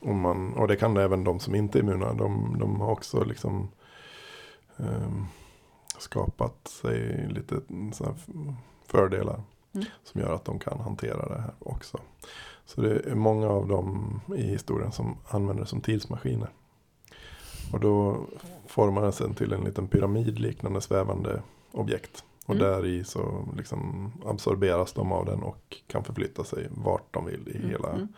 Om 0.00 0.20
man, 0.20 0.52
och 0.54 0.68
det 0.68 0.76
kan 0.76 0.96
även 0.96 1.24
de 1.24 1.40
som 1.40 1.54
inte 1.54 1.78
är 1.78 1.82
immuna. 1.82 2.12
De, 2.12 2.56
de 2.58 2.80
har 2.80 2.90
också 2.90 3.24
liksom 3.24 3.68
ehm, 4.76 5.24
skapat 5.98 6.68
sig 6.68 7.28
lite 7.28 7.60
så 7.92 8.04
här 8.04 8.14
fördelar. 8.90 9.42
Mm. 9.72 9.86
Som 10.04 10.20
gör 10.20 10.34
att 10.34 10.44
de 10.44 10.58
kan 10.58 10.80
hantera 10.80 11.28
det 11.28 11.40
här 11.40 11.52
också. 11.58 11.98
Så 12.64 12.80
det 12.80 13.06
är 13.10 13.14
många 13.14 13.48
av 13.48 13.68
dem 13.68 14.20
i 14.36 14.42
historien 14.42 14.92
som 14.92 15.16
använder 15.28 15.62
det 15.62 15.68
som 15.68 15.80
tidsmaskiner. 15.80 16.48
Och 17.72 17.80
då 17.80 18.20
formar 18.66 19.02
den 19.02 19.12
sen 19.12 19.34
till 19.34 19.52
en 19.52 19.64
liten 19.64 19.88
pyramid 19.88 20.38
liknande 20.38 20.80
svävande 20.80 21.42
objekt. 21.72 22.24
Och 22.46 22.54
Mm. 22.54 22.66
där 22.66 22.86
i 22.86 23.04
så 23.04 23.48
liksom 23.56 24.12
absorberas 24.26 24.92
de 24.92 25.12
av 25.12 25.24
den 25.26 25.42
och 25.42 25.76
kan 25.86 26.04
förflytta 26.04 26.44
sig 26.44 26.68
vart 26.70 27.14
de 27.14 27.24
vill 27.24 27.48
i 27.48 27.56
Mm. 27.56 27.70
hela, 27.70 27.88
Mm. 27.92 28.08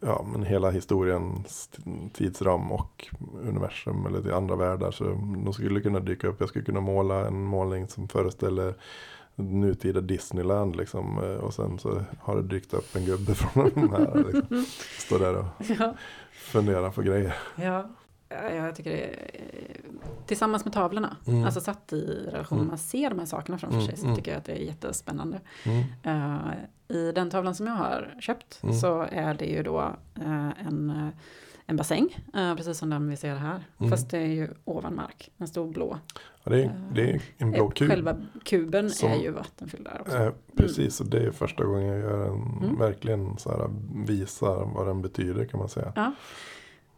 ja, 0.00 0.26
men 0.32 0.42
hela 0.42 0.70
historiens 0.70 1.70
tidsram 2.12 2.72
och 2.72 3.06
universum 3.42 4.06
eller 4.06 4.28
i 4.28 4.32
andra 4.32 4.56
världar. 4.56 4.90
Så 4.90 5.04
de 5.44 5.52
skulle 5.52 5.80
kunna 5.80 6.00
dyka 6.00 6.28
upp. 6.28 6.40
Jag 6.40 6.48
skulle 6.48 6.64
kunna 6.64 6.80
måla 6.80 7.26
en 7.26 7.44
målning 7.44 7.88
som 7.88 8.08
föreställer 8.08 8.74
nutida 9.36 10.00
Disneyland 10.00 10.76
liksom. 10.76 11.18
eh, 11.18 11.44
Och 11.44 11.54
sen 11.54 11.78
så 11.78 12.02
har 12.20 12.36
det 12.36 12.42
dykt 12.42 12.74
upp 12.74 12.96
en 12.96 13.04
gubbe 13.04 13.34
från 13.34 13.70
de 13.74 13.92
här. 13.92 14.24
Liksom. 14.32 14.64
Står 14.98 15.18
där 15.18 15.36
och 15.36 15.44
Ja. 15.78 15.94
funderar 16.32 16.90
på 16.90 17.02
grejer. 17.02 17.34
Ja. 17.56 17.88
Ja, 18.28 18.50
jag 18.50 18.74
tycker 18.74 18.90
det 18.90 19.02
är, 19.04 19.10
eh, 19.32 19.90
tillsammans 20.26 20.64
med 20.64 20.74
tavlorna, 20.74 21.16
Mm. 21.26 21.44
alltså 21.44 21.60
satt 21.60 21.92
i 21.92 22.28
relation, 22.32 22.58
Mm. 22.58 22.68
man 22.68 22.78
ser 22.78 23.10
de 23.10 23.18
här 23.18 23.26
sakerna 23.26 23.58
framför 23.58 23.76
Mm, 23.78 23.86
sig, 23.88 23.96
så 23.96 24.04
mm. 24.04 24.16
tycker 24.16 24.30
jag 24.30 24.38
att 24.38 24.44
det 24.44 24.52
är 24.52 24.64
jättespännande. 24.64 25.40
Eh, 26.02 26.36
I 26.88 27.12
den 27.12 27.30
tavlan 27.30 27.54
som 27.54 27.66
jag 27.66 27.74
har 27.74 28.14
köpt 28.20 28.60
Mm. 28.62 28.74
så 28.76 29.06
är 29.10 29.34
det 29.34 29.44
ju 29.46 29.62
då 29.62 29.80
eh, 30.14 30.66
en, 30.66 31.10
en 31.66 31.76
bassäng, 31.76 32.16
eh, 32.34 32.54
precis 32.56 32.78
som 32.78 32.90
den 32.90 33.08
vi 33.08 33.16
ser 33.16 33.34
här. 33.34 33.64
Mm. 33.78 33.90
Fast 33.90 34.10
det 34.10 34.18
är 34.18 34.26
ju 34.26 34.48
ovan 34.64 34.94
mark, 34.94 35.30
en 35.38 35.48
stor 35.48 35.72
blå. 35.72 35.98
Ja, 36.44 36.50
det, 36.50 36.64
är, 36.64 36.80
det 36.92 37.10
är 37.10 37.22
en 37.38 37.50
blå 37.50 37.64
Eh, 37.64 37.70
kub. 37.70 37.88
Själva 37.90 38.16
kuben 38.44 38.90
Som- 38.90 39.10
är 39.10 39.16
ju 39.16 39.30
vattenfylld 39.30 39.84
där 39.84 40.00
också. 40.00 40.16
Eh, 40.16 40.32
precis, 40.56 41.00
och 41.00 41.06
det 41.06 41.18
är 41.26 41.30
första 41.30 41.64
gången 41.64 41.86
jag 41.86 41.98
gör 41.98 42.26
en, 42.28 42.58
Mm. 42.62 42.78
verkligen 42.78 43.38
så 43.38 43.50
här, 43.50 43.70
visar 44.06 44.64
vad 44.74 44.86
den 44.86 45.02
betyder 45.02 45.44
kan 45.44 45.60
man 45.60 45.68
säga. 45.68 45.92
Ja. 45.96 46.12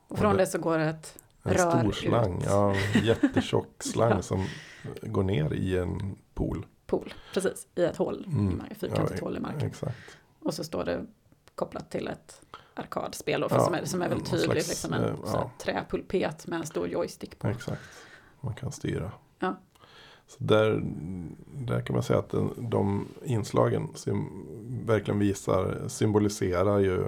Och 0.08 0.18
från 0.18 0.30
och 0.30 0.36
det- 0.36 0.42
det 0.42 0.50
så 0.50 0.58
går 0.58 0.78
det 0.78 0.84
ett 0.84 1.18
En 1.42 1.52
rör 1.52 1.80
stor 1.80 1.92
slang, 1.92 2.38
ut. 2.38 2.44
ja, 2.46 2.74
en 2.94 3.04
jättetjock 3.04 3.82
slang 3.82 4.10
Ja. 4.10 4.22
som 4.22 4.44
går 5.02 5.22
ner 5.22 5.52
i 5.54 5.76
en 5.78 6.16
pool. 6.34 6.66
pool, 6.86 7.14
precis, 7.34 7.66
i 7.74 7.82
ett 7.84 7.96
hål, 7.96 8.24
Mm. 8.28 8.50
i 8.52 8.56
marken, 8.56 8.76
fyrkantigt 8.76 9.20
Ja, 9.20 9.26
hål 9.26 9.36
i 9.36 9.40
marken. 9.40 9.66
Exakt. 9.68 9.96
Och 10.42 10.54
så 10.54 10.64
står 10.64 10.84
det 10.84 11.04
kopplat 11.56 11.90
till 11.90 12.08
ett 12.08 12.40
arkadspel 12.74 13.40
då, 13.40 13.46
Ja, 13.50 13.64
som, 13.64 13.74
är, 13.74 13.84
som 13.84 14.02
är 14.02 14.08
någon 14.08 14.24
tydligt, 14.24 14.68
liksom 14.68 14.92
en 14.92 15.04
eh, 15.04 15.08
här 15.08 15.16
ja. 15.32 15.50
träpulpet 15.58 16.46
med 16.46 16.60
en 16.60 16.66
stor 16.66 16.88
joystick 16.88 17.38
på. 17.38 17.48
Exakt. 17.48 17.82
Man 18.40 18.54
kan 18.54 18.72
styra. 18.72 19.12
Ja. 19.38 19.56
Så 20.26 20.36
där, 20.38 20.80
där 21.54 21.80
kan 21.80 21.94
man 21.94 22.02
säga 22.02 22.18
att 22.18 22.30
den, 22.30 22.70
de 22.70 23.08
inslagen 23.24 23.88
verkligen 24.68 25.18
visar, 25.18 25.88
symboliserar 25.88 26.78
ju 26.78 27.04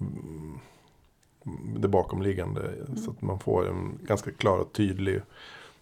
mm, 0.00 0.58
det 1.76 1.88
bakomliggande. 1.88 2.68
Mm. 2.68 2.96
Så 2.96 3.10
att 3.10 3.22
man 3.22 3.38
får 3.38 3.68
en 3.68 3.98
ganska 4.02 4.30
klar 4.30 4.58
och 4.58 4.72
tydlig 4.72 5.22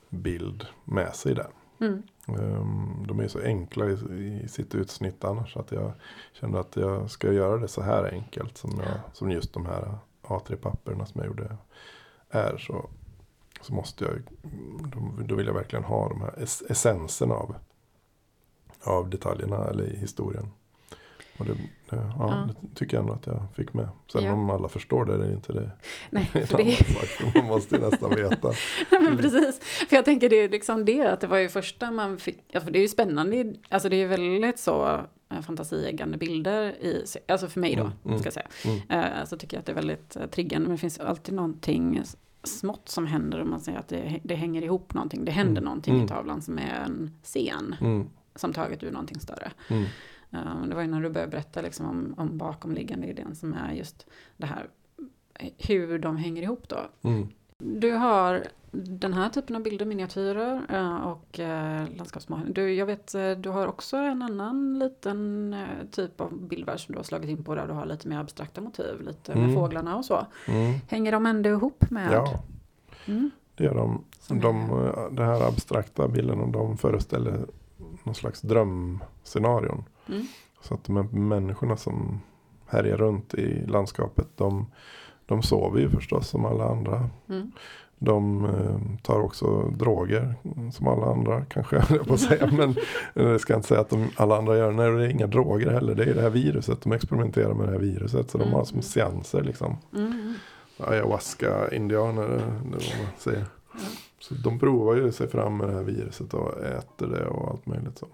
bild 0.09 0.67
med 0.85 1.15
sig 1.15 1.35
där. 1.35 1.49
Mm. 1.85 2.03
Ehm, 2.29 3.07
De 3.07 3.21
är 3.21 3.29
så 3.29 3.41
enkla 3.41 3.87
i, 3.87 4.47
sitt 4.49 4.75
utsnitt 4.75 5.25
annars. 5.25 5.53
Så 5.53 5.61
att 5.61 5.73
jag 5.73 5.93
kände 6.33 6.61
att 6.61 6.77
jag 6.77 7.11
ska 7.11 7.33
göra 7.33 7.59
det 7.59 7.69
så 7.69 7.83
här 7.83 8.05
enkelt. 8.13 8.57
Som, 8.57 8.71
jag, 8.79 9.01
som 9.13 9.31
just 9.31 9.53
de 9.53 9.67
här 9.67 9.99
A3-papperna 10.23 11.07
som 11.07 11.21
jag 11.21 11.27
gjorde 11.27 11.57
är. 12.31 12.57
Så, 12.57 12.91
så 13.61 13.75
måste 13.75 14.05
jag, 14.05 14.23
då, 15.27 15.35
vill 15.35 15.47
jag 15.47 15.55
verkligen 15.55 15.85
ha 15.85 16.09
de 16.09 16.21
här 16.21 16.43
ess, 16.43 16.63
essensen 16.69 17.33
av, 17.33 17.55
av 18.83 19.11
detaljerna 19.11 19.65
eller 19.65 19.85
i 19.85 19.97
historien. 19.97 20.51
Och 21.39 21.45
det, 21.47 21.53
ja, 21.91 21.97
Ja. 22.19 22.49
det 22.63 22.75
tycker 22.75 22.97
jag 22.97 23.03
ändå 23.03 23.13
att 23.15 23.27
jag 23.27 23.43
fick 23.57 23.75
med. 23.75 23.89
Sen 24.13 24.25
Ja. 24.25 24.33
om 24.33 24.51
alla 24.51 24.69
förstår 24.69 25.05
det, 25.05 25.15
är 25.27 25.33
inte 25.33 25.53
det. 25.53 25.71
Nej, 26.11 26.31
är 26.33 26.41
det, 26.41 26.47
sak, 26.47 27.35
man 27.35 27.45
måste 27.45 27.75
ju 27.77 27.81
nästan 27.81 28.11
veta. 28.11 28.53
men 28.91 29.17
precis. 29.17 29.61
För 29.89 29.97
jag 29.97 30.05
tänker 30.05 30.29
det 30.29 30.37
är 30.37 30.49
liksom 30.49 30.85
det, 30.85 31.07
att 31.07 31.21
det 31.21 31.27
var 31.27 31.39
ju 31.39 31.49
första 31.49 31.91
man 31.91 32.19
fick, 32.19 32.39
ja, 32.49 32.61
för 32.61 32.71
det 32.71 32.79
är 32.79 32.83
ju 32.83 32.89
spännande, 32.89 33.55
alltså 33.69 33.89
det 33.89 33.97
är 33.97 33.99
ju 33.99 34.07
väldigt 34.07 34.59
så 34.59 35.01
eh, 35.33 35.41
fantasieggande 35.41 36.19
bilder 36.19 36.63
i, 36.85 37.05
alltså 37.29 37.47
för 37.49 37.61
mig 37.61 37.75
då, 37.77 37.83
Mm, 37.83 37.93
mm. 38.07 38.19
ska 38.19 38.27
jag 38.27 38.35
säga. 38.35 38.49
Mm. 38.91 39.05
Eh, 39.21 39.25
Så 39.25 39.37
tycker 39.37 39.57
jag 39.57 39.61
att 39.61 39.67
det 39.67 39.73
är 39.73 39.77
väldigt 39.77 40.17
eh, 40.17 40.27
triggande, 40.27 40.69
men 40.69 40.77
det 40.77 40.81
finns 40.81 40.99
alltid 41.01 41.35
någonting 41.35 42.03
smått 42.45 42.89
som 42.89 43.07
händer 43.07 43.41
och 43.41 43.47
man 43.47 43.61
säger 43.61 43.79
att 43.79 43.89
det, 43.89 44.21
det 44.23 44.35
hänger 44.35 44.63
ihop 44.63 44.95
någonting. 44.95 45.25
Det 45.25 45.33
händer 45.33 45.53
Mm, 45.53 45.65
någonting 45.65 45.95
mm. 45.95 46.07
i 46.07 46.09
tavlan 46.09 46.43
som 46.43 46.59
är 46.59 46.83
en 46.87 47.11
scen 47.23 47.75
Mm, 47.81 48.09
som 48.35 48.53
taget 48.53 48.83
ur 48.83 48.91
någonting 48.91 49.21
större. 49.21 49.53
Eh, 50.35 50.63
Det 50.69 50.75
var 50.75 50.83
ju 50.83 50.89
när 50.89 51.01
du 51.01 51.11
började 51.11 51.31
berätta 51.31 51.61
liksom 51.63 51.87
om, 51.87 52.15
om 52.17 52.39
bakomliggande 52.39 53.07
idén 53.07 53.35
som 53.35 53.55
är 53.55 53.73
just 53.73 54.07
det 54.37 54.47
här 54.47 54.67
hur 55.59 55.99
de 55.99 56.17
hänger 56.17 56.43
ihop 56.43 56.69
då. 56.69 56.79
mm. 57.03 57.29
Du 57.59 57.93
har 57.93 58.45
den 58.73 59.13
här 59.13 59.29
typen 59.29 59.57
av 59.57 59.63
bilder, 59.63 59.87
miniatyrer 59.87 60.61
eh, 60.69 60.97
och 60.97 61.41
eh, 61.41 61.85
landskapsmålning. 61.97 62.53
Du, 62.53 62.75
jag 62.75 62.87
vet, 62.87 63.15
du 63.39 63.49
har 63.51 63.67
också 63.67 63.97
en 63.97 64.23
annan 64.23 64.79
liten 64.79 65.57
typ 65.91 66.21
av 66.21 66.39
bildvärld 66.49 66.81
som 66.87 66.93
du 66.93 66.99
har 66.99 67.05
slagit 67.05 67.31
in 67.31 67.45
på 67.45 67.55
där 67.55 67.67
du 67.67 67.73
har 67.73 67.87
lite 67.87 68.09
mer 68.09 68.19
abstrakta 68.19 68.61
motiv, 68.61 69.01
lite 69.01 69.35
med 69.35 69.45
Mm. 69.45 69.55
fåglarna 69.55 69.97
och 69.97 70.05
så. 70.05 70.27
Mm. 70.49 70.75
Hänger 70.89 71.13
de 71.13 71.27
ändå 71.27 71.51
ihop 71.51 71.91
med? 71.91 72.13
Ja, 72.13 72.43
Mm, 73.07 73.31
det 73.55 73.65
gör 73.65 73.75
de. 73.75 74.05
som 74.21 74.41
de 74.41 74.57
är- 74.71 75.23
här 75.25 75.49
abstrakta 75.49 76.09
bilderna 76.09 76.47
de 76.47 76.77
föreställer 76.79 77.47
någon 78.05 78.15
slags 78.15 78.41
drömscenarion. 78.41 79.85
Mm, 80.09 80.27
Så 80.61 80.75
att 80.75 80.85
de 80.85 80.97
här 80.97 81.03
människorna 81.13 81.77
som 81.77 82.21
härjar 82.67 82.97
runt 82.97 83.35
i 83.35 83.67
landskapet 83.67 84.27
de 84.37 84.67
De 85.27 85.43
sover 85.43 85.81
ju 85.81 85.91
förstås 85.91 86.29
som 86.29 86.45
alla 86.45 86.65
andra. 86.69 87.11
Mm. 87.29 87.53
De 87.99 88.45
eh, 88.45 89.01
tar 89.03 89.21
också 89.21 89.69
droger 89.69 90.35
mm, 90.57 90.73
som 90.73 90.89
alla 90.89 91.07
andra 91.07 91.45
kanske 91.45 91.77
jag 91.91 92.07
på 92.07 92.15
att 92.15 92.21
säga. 92.21 92.47
Men 92.53 92.75
det 93.15 93.39
ska 93.39 93.53
jag 93.53 93.59
inte 93.59 93.69
säga 93.69 93.81
att 93.81 93.91
de, 93.91 94.09
alla 94.17 94.37
andra 94.39 94.57
gör. 94.57 94.73
Nej, 94.73 94.91
det 94.91 95.05
är 95.05 95.09
inga 95.09 95.27
droger 95.27 95.71
heller. 95.71 95.95
Det 95.95 96.05
är 96.05 96.15
det 96.15 96.21
här 96.23 96.31
viruset. 96.31 96.81
De 96.83 96.93
experimenterar 96.93 97.55
med 97.55 97.67
det 97.67 97.73
här 97.73 97.79
viruset. 97.79 98.31
Så 98.31 98.39
de 98.39 98.45
Mm. 98.45 98.55
har 98.55 98.65
som 98.65 98.83
seanser 98.83 99.43
liksom. 99.43 99.77
Mm. 99.95 100.35
Ayahuasca-indianer, 100.79 102.29
det 102.29 102.35
är 102.35 102.41
vad 102.71 102.99
man 103.05 103.13
säger. 103.19 103.45
Ja. 103.73 103.79
Så 104.19 104.35
de 104.35 104.59
provar 104.59 104.95
ju 104.95 105.13
sig 105.13 105.29
fram 105.29 105.57
med 105.57 105.69
det 105.69 105.75
här 105.75 105.83
viruset 105.83 106.35
och 106.35 106.63
äter 106.65 107.07
det 107.07 107.27
och 107.27 107.51
allt 107.51 107.67
möjligt 107.67 107.99
så. 107.99 108.07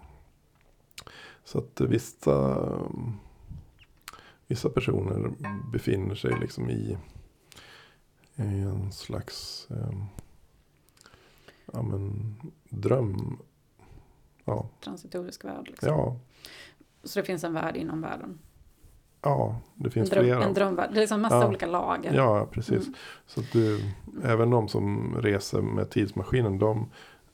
Så 1.43 1.57
att 1.57 1.81
vissa, 1.81 2.67
vissa 4.47 4.69
personer 4.69 5.31
befinner 5.71 6.15
sig 6.15 6.39
liksom 6.39 6.69
i, 6.69 6.97
i 8.35 8.41
en 8.61 8.91
slags 8.91 9.67
eh, 9.71 9.91
ja, 11.73 11.81
men, 11.81 12.35
dröm. 12.69 13.37
Ja, 14.45 14.69
Transitorisk 14.83 15.45
värld. 15.45 15.67
Liksom. 15.67 15.89
ja, 15.89 16.15
Så 17.03 17.19
det 17.19 17.25
finns 17.25 17.43
en 17.43 17.53
värld 17.53 17.75
inom 17.77 18.01
världen. 18.01 18.39
ja, 19.21 19.59
det 19.75 19.85
En, 19.85 19.91
finns 19.91 20.09
dröm, 20.09 20.23
flera. 20.23 20.43
en 20.43 20.53
drömvärld. 20.53 20.89
Det 20.93 20.97
är 20.97 21.01
liksom 21.01 21.21
massa 21.21 21.35
Ja. 21.35 21.47
olika 21.47 21.65
lager. 21.67 22.13
Ja, 22.13 22.47
precis. 22.51 22.81
Mm. 22.87 22.93
Så 23.27 23.39
att 23.39 23.51
du, 23.51 23.91
även 24.23 24.49
de 24.49 24.67
som 24.67 25.15
reser 25.21 25.61
med 25.61 25.89
tidsmaskinen, 25.89 26.59
de, 26.59 26.89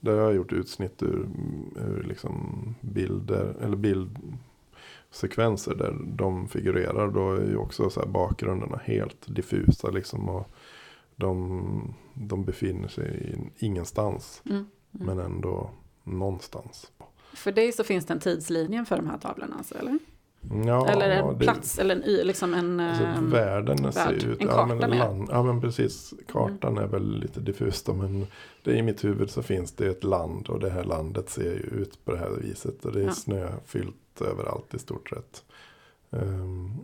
där 0.08 0.18
har 0.18 0.24
jag 0.26 0.36
gjort 0.36 0.54
utsnitt 0.54 1.04
ur, 1.04 1.30
ur 1.76 2.04
liksom 2.08 2.36
bilder, 2.82 3.56
eller 3.62 3.78
bildsekvenser 3.78 5.76
där 5.76 5.98
de 6.06 6.48
figurerar. 6.48 7.12
Då 7.12 7.34
är 7.34 7.46
ju 7.50 7.58
också 7.58 7.90
så 7.90 8.00
här 8.00 8.08
bakgrunderna 8.08 8.78
helt 8.84 9.36
diffusa 9.36 9.90
liksom. 9.90 10.30
Och 10.30 10.50
de, 11.16 11.94
de 12.14 12.46
befinner 12.46 12.88
sig 12.88 13.36
ingenstans, 13.58 14.42
Mm. 14.46 14.58
Mm. 14.58 15.08
men 15.08 15.20
ändå 15.26 15.70
någonstans. 16.04 16.92
För 17.34 17.52
dig 17.52 17.72
så 17.72 17.84
finns 17.84 18.06
det 18.06 18.14
en 18.14 18.20
tidslinje 18.20 18.86
för 18.86 18.96
de 18.96 19.08
här 19.08 19.18
tavlorna 19.18 19.56
alltså, 19.58 19.76
eller? 19.78 20.00
Ja, 20.66 20.88
eller 20.90 21.10
en 21.10 21.38
det- 21.38 21.46
plats, 21.46 21.80
eller 21.80 21.96
en 21.96 22.04
y, 22.04 22.24
liksom 22.24 22.54
en... 22.54 22.80
Alltså 22.80 23.04
ehm, 23.04 23.30
världen 23.32 23.78
värld. 23.84 23.94
ser 23.94 24.14
ut, 24.30 24.42
En 24.42 24.48
ja, 24.48 24.54
karta 24.54 24.66
men, 24.76 24.90
med. 24.90 25.00
land, 25.00 25.28
ja 25.32 25.44
men 25.44 25.62
precis, 25.62 26.14
kartan 26.32 26.78
är 26.78 26.88
väl 26.88 27.20
lite 27.20 27.40
diffus 27.40 27.84
då, 27.84 27.94
men 27.94 28.28
det, 28.64 28.78
i 28.78 28.82
mitt 28.82 29.04
huvud 29.04 29.30
så 29.30 29.42
finns 29.44 29.72
det 29.72 29.88
ett 29.88 30.04
land 30.04 30.48
och 30.48 30.60
det 30.60 30.70
här 30.70 30.84
landet 30.84 31.30
ser 31.30 31.44
ju 31.44 31.82
ut 31.82 32.06
på 32.06 32.12
det 32.12 32.18
här 32.18 32.30
viset 32.30 32.86
och 32.86 32.92
det 32.92 33.00
är 33.02 33.06
Ja. 33.06 33.12
snöfyllt 33.12 34.22
överallt 34.22 34.74
i 34.74 34.80
stort 34.80 35.10
sett. 35.10 35.44
Ehm, 36.12 36.78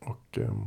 och 0.00 0.38
ehm, 0.38 0.66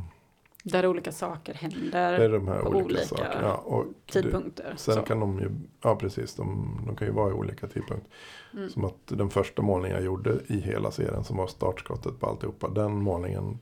Där 0.62 0.86
olika 0.86 1.12
saker 1.12 1.54
händer. 1.54 2.18
det 2.18 2.24
är 2.24 2.28
de 2.28 2.48
här 2.48 2.60
på 2.60 2.68
olika, 2.68 2.84
olika 2.84 3.04
sakerna. 3.04 3.42
Ja, 3.42 3.54
och 3.56 3.84
det, 4.06 4.12
tidpunkter. 4.12 4.74
sen 4.76 4.94
så. 4.94 5.02
kan 5.02 5.20
de 5.20 5.38
ju, 5.38 5.50
ja 5.82 5.96
precis, 5.96 6.34
de, 6.34 6.78
de 6.86 6.96
kan 6.96 7.08
ju 7.08 7.14
vara 7.14 7.30
i 7.30 7.32
olika 7.32 7.66
tidpunkter. 7.66 8.10
Mm. 8.54 8.70
Som 8.70 8.84
att 8.84 9.06
den 9.06 9.30
första 9.30 9.62
målningen 9.62 9.96
jag 9.96 10.04
gjorde 10.04 10.38
i 10.46 10.60
hela 10.60 10.90
serien 10.90 11.24
som 11.24 11.36
var 11.36 11.46
startskottet 11.46 12.20
på 12.20 12.26
alltihopa. 12.26 12.68
Den 12.68 13.02
målningen 13.02 13.58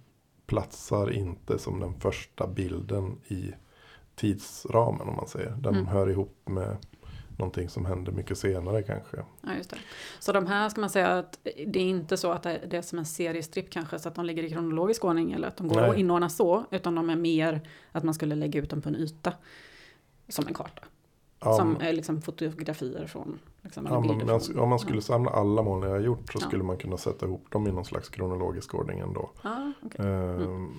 platsar 0.46 1.12
inte 1.12 1.58
som 1.58 1.80
den 1.80 1.94
första 2.00 2.46
bilden 2.46 3.20
i 3.28 3.52
tidsramen 4.16 5.08
om 5.08 5.16
man 5.16 5.26
säger. 5.28 5.50
Den 5.50 5.74
Mm. 5.74 5.86
hör 5.86 6.10
ihop 6.10 6.36
med 6.44 6.76
någonting 7.40 7.68
som 7.68 7.84
händer 7.86 8.12
mycket 8.12 8.38
senare 8.38 8.82
kanske. 8.82 9.16
Ja, 9.40 9.54
just 9.58 9.70
det. 9.70 9.76
Så 10.18 10.32
de 10.32 10.46
här 10.46 10.68
ska 10.68 10.80
man 10.80 10.90
säga 10.90 11.18
att 11.18 11.38
det 11.66 11.78
är 11.80 11.84
inte 11.84 12.16
så 12.16 12.32
att 12.32 12.42
det 12.42 12.74
är 12.74 12.82
som 12.82 12.98
en 12.98 13.06
seriestripp 13.06 13.70
kanske 13.70 13.98
så 13.98 14.08
att 14.08 14.14
de 14.14 14.24
ligger 14.24 14.42
i 14.42 14.50
kronologisk 14.50 15.04
ordning 15.04 15.32
eller 15.32 15.48
att 15.48 15.56
de 15.56 15.68
går 15.68 15.80
Nej. 15.80 15.90
att 15.90 15.96
inordna 15.96 16.28
så. 16.28 16.64
Utan 16.70 16.94
de 16.94 17.10
är 17.10 17.16
mer 17.16 17.60
att 17.92 18.04
man 18.04 18.14
skulle 18.14 18.34
lägga 18.34 18.60
ut 18.60 18.70
dem 18.70 18.82
på 18.82 18.88
en 18.88 18.96
yta. 18.96 19.32
Som 20.28 20.46
en 20.46 20.54
karta. 20.54 20.82
Ja, 21.40 21.56
som 21.56 21.72
men- 21.72 21.82
är 21.82 21.92
liksom 21.92 22.22
fotografier 22.22 23.06
från. 23.06 23.38
Liksom, 23.62 23.86
ja, 23.86 24.00
men 24.00 24.26
man, 24.26 24.40
från- 24.40 24.58
om 24.58 24.68
man 24.68 24.78
skulle 24.78 24.96
Ja, 24.96 25.02
samla 25.02 25.30
alla 25.30 25.62
målningar 25.62 25.94
jag 25.94 26.00
har 26.00 26.06
gjort 26.06 26.32
så 26.32 26.38
skulle 26.40 26.62
man 26.62 26.76
kunna 26.76 26.96
sätta 26.96 27.26
ihop 27.26 27.50
dem 27.50 27.66
i 27.66 27.72
någon 27.72 27.84
slags 27.84 28.08
kronologisk 28.08 28.74
ordning 28.74 28.98
ändå. 28.98 29.30
ja 29.42 29.72
okej. 29.82 30.06
Ehm, 30.06 30.74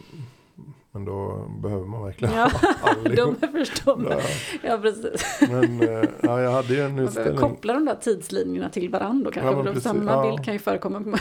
Men 0.92 1.06
då 1.06 1.48
behöver 1.62 1.86
man 1.86 2.04
verkligen 2.04 2.34
Ja, 2.34 2.52
allihop. 2.84 3.36
de 3.42 3.48
förstår 3.66 3.96
mig. 3.98 4.18
Ja, 4.64 4.70
Ja, 4.70 4.78
precis. 4.78 5.42
men 5.50 5.82
eh, 5.82 6.10
ja, 6.22 6.42
jag 6.42 6.52
hade 6.52 6.74
ju 6.74 6.82
en 6.82 6.96
Man 6.96 7.04
utställning. 7.06 7.38
koppla 7.38 7.74
de 7.74 7.86
där 7.86 7.96
tidslinjerna 7.96 8.70
till 8.70 8.90
varandra 8.90 9.32
kanske. 9.32 9.52
Ja, 9.52 9.56
för 9.64 9.64
precis. 9.64 9.84
samma 9.84 10.12
Ja. 10.12 10.30
bild 10.32 10.46
kan 10.46 10.54
ju 10.54 10.60
förekomma. 10.60 11.02
på-. 11.02 11.18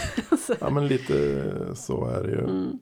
Ja 0.61 0.71
men 0.71 0.87
lite 0.87 1.15
så 1.75 2.05
är 2.07 2.23
det 2.23 2.31
ju. 2.31 2.39
Mm. 2.45 2.79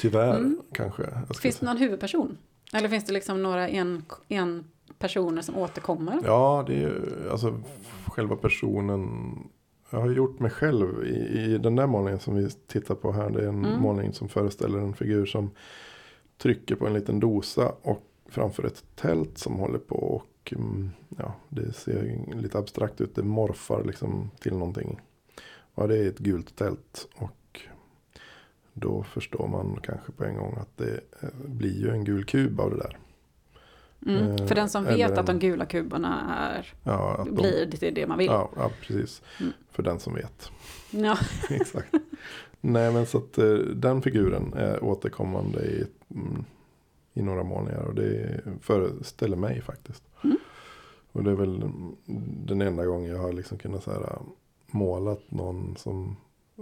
Tyvärr 0.00 0.36
Mm. 0.36 0.58
kanske. 0.72 1.02
Finns 1.42 1.58
det 1.58 1.66
någon 1.66 1.76
huvudperson? 1.76 2.38
Eller 2.74 2.88
finns 2.88 3.04
det 3.06 3.12
liksom 3.12 3.42
några 3.42 3.68
en, 3.68 4.04
en 4.28 4.64
personer 4.98 5.42
som 5.42 5.56
återkommer? 5.56 6.18
Ja, 6.24 6.64
det 6.66 6.74
är 6.74 6.78
ju 6.80 7.02
alltså 7.30 7.60
själva 8.06 8.36
personen. 8.36 9.10
Jag 9.92 10.00
har 10.00 10.10
gjort 10.10 10.40
mig 10.40 10.50
själv 10.50 11.04
i, 11.06 11.38
i 11.40 11.58
den 11.58 11.76
där 11.76 11.86
målningen 11.86 12.20
som 12.20 12.34
vi 12.36 12.50
tittar 12.50 12.94
på 12.94 13.12
här. 13.12 13.30
Det 13.30 13.44
är 13.44 13.48
en 13.48 13.64
Mm. 13.64 13.80
målning 13.80 14.12
som 14.12 14.28
föreställer 14.28 14.78
en 14.78 14.94
figur 14.94 15.26
som 15.26 15.50
trycker 16.38 16.74
på 16.76 16.86
en 16.86 16.94
liten 16.94 17.20
dosa 17.20 17.72
och 17.82 18.02
framför 18.28 18.64
ett 18.66 18.84
tält 18.96 19.38
som 19.38 19.54
håller 19.58 19.78
på 19.78 19.96
och 19.96 20.52
mm, 20.56 20.90
ja, 21.18 21.34
det 21.48 21.72
ser 21.72 22.24
lite 22.34 22.58
abstrakt 22.58 23.00
ut. 23.00 23.14
Det 23.14 23.22
morfar 23.22 23.84
liksom 23.84 24.30
till 24.40 24.52
någonting. 24.52 25.00
Ja, 25.74 25.86
det 25.86 25.98
är 25.98 26.08
ett 26.08 26.18
gult 26.18 26.56
tält 26.56 27.08
och 27.16 27.60
då 28.72 29.02
förstår 29.02 29.48
man 29.48 29.78
kanske 29.82 30.12
på 30.12 30.24
en 30.24 30.36
gång 30.36 30.56
att 30.60 30.76
det 30.76 31.00
eh, 31.22 31.28
blir 31.46 31.80
ju 31.80 31.90
en 31.90 32.04
gul 32.04 32.24
kub 32.24 32.60
av 32.60 32.70
det 32.70 32.76
där. 32.76 32.98
Mm. 34.06 34.30
Eh, 34.36 34.46
För 34.46 34.54
den 34.54 34.68
som 34.68 34.84
vet 34.84 35.18
att 35.18 35.26
de 35.26 35.32
en- 35.32 35.38
gula 35.38 35.66
kuberna 35.66 36.36
är, 36.38 36.72
Ja, 36.82 37.22
de, 37.26 37.34
blir 37.34 37.66
det 37.80 37.90
det 37.90 38.06
man 38.06 38.18
vill. 38.18 38.26
ja, 38.26 38.50
ja, 38.56 38.70
precis. 38.80 39.22
Mm. 39.40 39.52
För 39.70 39.82
den 39.82 40.00
som 40.00 40.14
vet. 40.14 40.50
Ja. 40.90 41.18
Exakt. 41.50 41.94
Nej, 42.60 42.92
men 42.92 43.06
så 43.06 43.18
att 43.18 43.38
eh, 43.38 43.54
den 43.54 44.02
figuren 44.02 44.52
är 44.56 44.84
återkommande 44.84 45.60
i, 45.64 45.86
mm, 46.14 46.44
i 47.14 47.22
några 47.22 47.42
målningar. 47.42 47.80
Och 47.82 47.94
det 47.94 48.40
föreställer 48.60 49.36
mig 49.36 49.60
faktiskt. 49.62 50.02
Mm. 50.24 50.36
Och 51.12 51.24
det 51.24 51.30
är 51.30 51.34
väl 51.34 51.62
mm, 51.62 51.96
den 52.46 52.60
enda 52.62 52.84
gången 52.86 53.10
jag 53.10 53.18
har 53.18 53.32
liksom 53.32 53.58
kunnat 53.58 53.82
så 53.84 53.90
här, 53.90 54.00
äh, 54.00 54.20
målat 54.66 55.22
någon 55.30 55.76
som 55.76 56.16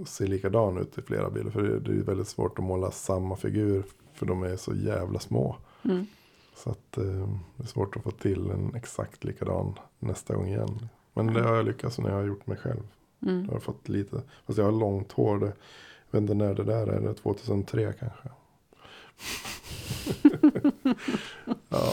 ser 0.06 0.26
likadan 0.26 0.78
ut 0.78 0.98
i 0.98 1.02
flera 1.02 1.30
bilder. 1.30 1.50
För 1.50 1.62
det, 1.62 1.80
det 1.80 1.90
är 1.92 2.02
väldigt 2.04 2.28
svårt 2.28 2.58
att 2.58 2.64
måla 2.64 2.90
samma 2.90 3.36
figur. 3.36 3.82
För 4.14 4.26
de 4.26 4.42
är 4.42 4.56
så 4.56 4.74
jävla 4.74 5.18
små. 5.18 5.56
Mm. 5.84 6.06
Så 6.64 6.70
att 6.70 6.98
eh, 6.98 7.28
det 7.56 7.62
är 7.62 7.66
svårt 7.66 7.96
att 7.96 8.02
få 8.02 8.10
till 8.10 8.50
en 8.50 8.74
exakt 8.74 9.24
likadan 9.24 9.78
nästa 9.98 10.34
gång 10.34 10.46
igen. 10.46 10.88
Men 11.12 11.26
det 11.26 11.42
har 11.42 11.54
jag 11.54 11.64
lyckats 11.64 11.98
när 11.98 12.08
jag 12.08 12.16
har 12.16 12.24
gjort 12.24 12.46
mig 12.46 12.56
själv. 12.56 12.82
Mm. 13.22 13.44
Jag 13.44 13.52
har 13.52 13.60
fått 13.60 13.88
lite, 13.88 14.22
fast 14.46 14.58
jag 14.58 14.64
har 14.64 14.72
långt 14.72 15.12
hår. 15.12 15.38
Det, 15.38 15.46
jag 16.10 16.20
vet 16.20 16.20
inte 16.20 16.34
när 16.34 16.54
det 16.54 16.64
där 16.64 16.86
är, 16.86 17.00
det 17.00 17.10
är 17.10 17.14
2003 17.14 17.92
kanske. 17.92 18.28
ja. 21.68 21.92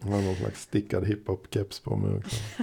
Jag 0.00 0.10
har 0.10 0.22
någon 0.22 0.36
slags 0.36 0.62
stickad 0.62 1.04
hiphop-keps 1.04 1.84
på 1.84 1.96
mig 1.96 2.16
också. 2.16 2.36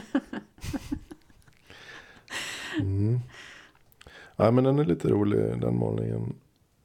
Mm. 2.80 3.19
Ja, 4.36 4.52
men 4.52 4.63
den 4.63 4.80
är 4.80 4.86
lite 4.86 5.10
rolig 5.10 5.62
den 5.62 5.76
målningen. 5.76 6.36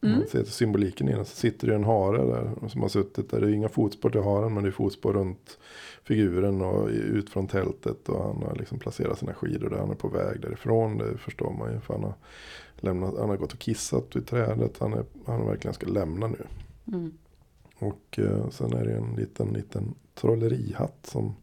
Mm. 0.03 0.19
man 0.19 0.29
ser 0.29 0.45
symboliken 0.45 1.09
i 1.09 1.13
den 1.13 1.25
så 1.25 1.37
sitter 1.37 1.67
det 1.69 1.75
en 1.75 1.85
hare 1.85 2.25
där 2.25 2.69
som 2.69 2.83
har 2.83 2.89
suttit 2.89 3.31
där. 3.31 3.41
Det 3.41 3.47
är 3.47 3.53
inga 3.53 3.69
fotspår 3.69 4.11
till 4.11 4.23
haren 4.23 4.55
men 4.55 4.63
det 4.63 4.69
är 4.69 4.73
fotspår 4.73 5.13
runt 5.13 5.59
figuren 6.05 6.63
och 6.63 6.89
ut 6.89 7.31
från 7.31 7.47
tältet. 7.47 8.09
Och 8.09 8.25
han 8.25 8.43
har 8.43 8.55
liksom 8.55 8.79
placerat 8.79 9.19
sina 9.19 9.35
skidor 9.35 9.71
där. 9.71 9.79
Han 9.79 9.91
är 9.91 9.95
på 9.95 10.09
väg 10.09 10.41
därifrån. 10.41 10.99
Det 10.99 11.19
förstår 11.19 11.53
man 11.53 11.73
ju. 11.73 11.81
För 11.81 11.95
han 11.95 12.05
har, 12.05 12.15
lämnat, 12.77 13.15
han 13.19 13.29
har 13.29 13.37
gått 13.37 13.53
och 13.53 13.59
kissat 13.59 14.17
i 14.17 14.21
trädet. 14.21 14.79
Han, 14.79 14.93
är, 14.93 15.05
han 15.27 15.47
verkligen 15.47 15.75
ska 15.75 15.87
lämna 15.87 16.27
nu. 16.27 16.47
Mm. 16.87 17.13
Och 17.79 18.19
eh, 18.19 18.51
sen 18.51 18.73
är 18.73 18.85
det 18.85 18.93
en 18.93 19.15
liten, 19.17 19.49
liten 19.49 19.95
trollerihatt 20.15 21.07
som, 21.07 21.35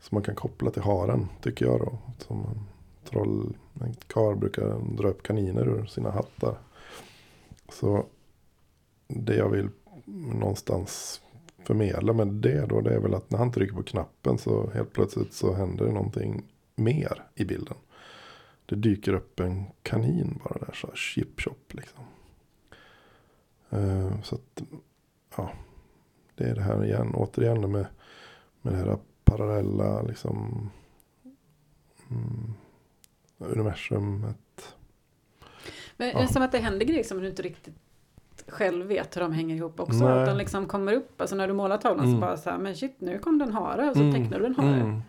som 0.00 0.16
man 0.16 0.22
kan 0.22 0.34
koppla 0.34 0.70
till 0.70 0.82
haren. 0.82 1.28
Tycker 1.42 1.66
jag 1.66 1.80
då. 1.80 1.98
Som 2.18 2.38
en 2.38 2.64
troll, 3.10 3.56
en 3.80 3.94
karl 4.06 4.36
brukar 4.36 4.96
dra 4.96 5.08
upp 5.08 5.22
kaniner 5.22 5.68
ur 5.68 5.86
sina 5.86 6.10
hattar. 6.10 6.58
Så 7.70 8.06
det 9.08 9.34
jag 9.34 9.48
vill 9.48 9.68
någonstans 10.16 11.20
förmedla 11.64 12.12
med 12.12 12.26
det 12.26 12.66
då. 12.66 12.80
Det 12.80 12.94
är 12.94 13.00
väl 13.00 13.14
att 13.14 13.30
när 13.30 13.38
han 13.38 13.52
trycker 13.52 13.74
på 13.74 13.82
knappen 13.82 14.38
så 14.38 14.70
helt 14.70 14.92
plötsligt 14.92 15.32
så 15.32 15.54
händer 15.54 15.84
det 15.84 15.92
någonting 15.92 16.42
mer 16.74 17.24
i 17.34 17.44
bilden. 17.44 17.76
Det 18.66 18.76
dyker 18.76 19.12
upp 19.12 19.40
en 19.40 19.64
kanin 19.82 20.40
bara 20.44 20.58
där 20.58 20.72
så 20.74 20.86
här 20.86 20.96
chip 20.96 21.40
chop 21.40 21.74
liksom. 21.74 22.04
Uh, 23.72 24.22
så 24.22 24.34
att 24.34 24.62
ja, 25.36 25.50
det 26.34 26.44
är 26.44 26.54
det 26.54 26.62
här 26.62 26.84
igen, 26.84 27.14
återigen 27.14 27.72
med, 27.72 27.86
med 28.62 28.72
det 28.72 28.78
här 28.78 28.98
parallella 29.24 30.02
liksom 30.02 30.70
mm, 32.10 32.54
universumet. 33.38 34.36
Men 36.00 36.08
är 36.08 36.14
det 36.14 36.20
Ja. 36.20 36.26
som 36.28 36.42
att 36.42 36.52
det 36.52 36.58
händer 36.58 36.86
grejer 36.86 37.04
som 37.04 37.20
du 37.20 37.28
inte 37.28 37.42
riktigt 37.42 37.74
själv 38.48 38.86
vet 38.86 39.16
hur 39.16 39.20
de 39.20 39.32
hänger 39.32 39.56
ihop 39.56 39.80
också. 39.80 40.04
Nej. 40.04 40.18
Att 40.20 40.26
de 40.26 40.36
liksom 40.36 40.66
kommer 40.66 40.92
upp, 40.92 41.20
alltså 41.20 41.36
när 41.36 41.46
du 41.48 41.52
målar 41.54 41.76
tavlan 41.78 42.04
Mm. 42.04 42.16
så 42.16 42.20
bara 42.20 42.36
så 42.36 42.50
här, 42.50 42.58
men 42.58 42.76
shit 42.76 42.96
nu 43.00 43.18
kom 43.18 43.38
den 43.38 43.52
hare 43.52 43.90
och 43.90 43.96
så 43.96 44.02
Mm, 44.02 44.14
tecknar 44.14 44.38
du 44.38 44.46
en 44.46 44.54
hare. 44.54 44.80
Mm. 44.80 45.00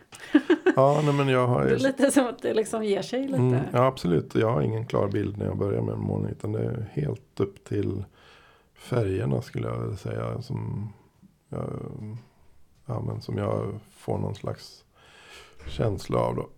Ja, 0.75 1.01
nej, 1.04 1.13
men 1.13 1.27
jag 1.27 1.47
har 1.47 1.63
Det 1.65 1.71
är 1.75 1.80
lite 1.80 2.12
som 2.12 2.25
att 2.27 2.41
det 2.41 2.54
liksom 2.54 2.84
ger 2.84 3.01
sig 3.01 3.21
lite. 3.27 3.38
Mm, 3.38 3.60
ja, 3.73 3.86
absolut. 3.86 4.36
Jag 4.36 4.51
har 4.51 4.62
ingen 4.62 4.86
klar 4.86 5.08
bild 5.08 5.38
när 5.38 5.45
jag 5.45 5.58
börjar 5.58 5.82
med 5.82 5.93
en 5.93 5.99
målning. 5.99 6.32
Utan 6.32 6.51
det 6.51 6.60
är 6.63 6.89
helt 6.93 7.39
upp 7.39 7.63
till 7.63 8.04
färgerna 8.75 9.41
skulle 9.41 9.67
jag 9.67 9.99
säga. 9.99 10.41
Som 10.41 10.89
jag, 11.49 11.69
ja, 12.86 13.01
men 13.01 13.21
som 13.21 13.38
jag 13.38 13.80
får 13.97 14.17
någon 14.17 14.36
slags 14.36 14.84
känsla 15.67 16.19
av. 16.19 16.36
Då. 16.36 16.49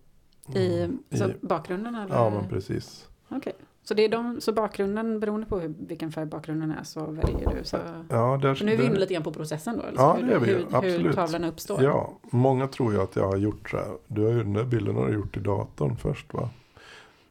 I, 0.58 0.82
Mm, 0.82 0.98
i- 1.10 1.46
bakgrunden 1.46 1.94
eller? 1.94 2.14
Ja, 2.14 2.30
men 2.30 2.48
precis. 2.48 3.08
Okej. 3.28 3.52
Så, 3.84 3.94
det 3.94 4.04
är 4.04 4.08
de, 4.08 4.40
så 4.40 4.52
bakgrunden, 4.52 5.20
beroende 5.20 5.46
på 5.46 5.58
hur, 5.58 5.74
vilken 5.78 6.12
färg 6.12 6.26
bakgrunden 6.26 6.70
är 6.70 6.84
så 6.84 7.06
väljer 7.06 7.54
du? 7.58 7.64
Så... 7.64 7.76
Ja, 8.08 8.38
där, 8.42 8.54
Så 8.54 8.64
nu 8.64 8.72
är 8.72 8.76
vi 8.76 8.84
inne 8.84 8.98
lite 8.98 9.14
grann 9.14 9.22
på 9.22 9.32
processen 9.32 9.76
då? 9.76 9.82
Eller? 9.82 9.98
Ja, 9.98 10.12
hur, 10.12 10.26
det 10.26 10.34
är 10.34 10.38
vi 10.38 10.46
hur, 10.46 10.58
hur 10.58 10.76
Absolut. 10.76 11.14
tavlan 11.14 11.44
uppstår? 11.44 11.82
Ja, 11.82 12.18
många 12.30 12.66
tror 12.66 12.92
ju 12.92 13.00
att 13.00 13.16
jag 13.16 13.26
har 13.26 13.36
gjort 13.36 13.70
så 13.70 13.76
här. 13.76 13.96
Du 14.06 14.22
har 14.22 14.30
ju 14.30 14.38
den 14.38 14.52
där 14.52 14.64
bilden 14.64 14.96
har 14.96 15.06
du 15.08 15.14
gjort 15.14 15.36
i 15.36 15.40
datorn 15.40 15.96
först 15.96 16.34
va? 16.34 16.48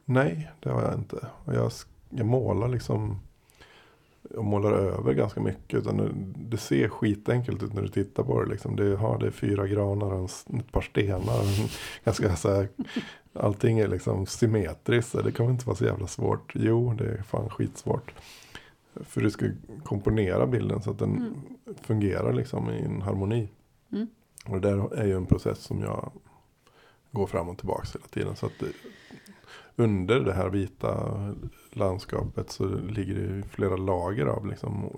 Nej, 0.05 0.51
det 0.59 0.69
har 0.69 0.81
jag 0.81 0.93
inte. 0.93 1.27
Jag, 1.45 1.71
jag 2.09 2.25
målar 2.25 2.67
liksom. 2.67 3.19
Jag 4.33 4.43
målar 4.43 4.71
över 4.71 5.13
ganska 5.13 5.39
mycket. 5.41 5.79
Utan 5.79 5.97
det, 5.97 6.09
det 6.49 6.57
ser 6.57 6.87
skitenkelt 6.87 7.63
ut 7.63 7.73
när 7.73 7.81
du 7.81 7.87
tittar 7.87 8.23
på 8.23 8.43
det. 8.43 8.49
Liksom. 8.49 8.75
Det, 8.75 8.95
har, 8.95 9.19
det 9.19 9.27
är 9.27 9.31
fyra 9.31 9.67
granar 9.67 10.13
och 10.13 10.31
en, 10.49 10.59
ett 10.59 10.71
par 10.71 10.81
stenar. 10.81 11.39
en 11.39 11.67
Ganska 12.03 12.35
så 12.35 12.53
här, 12.53 12.69
allting 13.33 13.79
är 13.79 13.87
liksom 13.87 14.25
symmetriskt. 14.25 15.11
Så 15.11 15.21
det 15.21 15.31
kommer 15.31 15.51
inte 15.51 15.65
vara 15.65 15.77
så 15.77 15.85
jävla 15.85 16.07
svårt. 16.07 16.51
Jo, 16.55 16.93
det 16.93 17.05
är 17.05 17.21
fan 17.23 17.49
skitsvårt. 17.49 18.13
För 18.95 19.21
du 19.21 19.31
ska 19.31 19.45
komponera 19.83 20.47
bilden 20.47 20.81
så 20.81 20.91
att 20.91 20.99
den 20.99 21.15
Mm. 21.17 21.33
fungerar 21.81 22.33
liksom 22.33 22.69
i 22.69 22.81
en 22.81 23.01
harmoni. 23.01 23.49
Mm. 23.91 24.07
Och 24.45 24.61
det 24.61 24.69
där 24.69 24.93
är 24.93 25.05
ju 25.05 25.15
en 25.15 25.25
process 25.25 25.59
som 25.59 25.81
jag 25.81 26.11
går 27.11 27.27
fram 27.27 27.49
och 27.49 27.57
tillbaka 27.57 27.87
hela 27.93 28.07
tiden. 28.07 28.35
Så 28.35 28.45
att 28.45 28.59
det, 28.59 28.71
under 29.75 30.19
det 30.19 30.33
här 30.33 30.49
vita 30.49 31.13
landskapet 31.71 32.51
så 32.51 32.65
ligger 32.67 33.15
det 33.15 33.43
flera 33.49 33.75
lager 33.75 34.25
av 34.25 34.47
liksom 34.47 34.89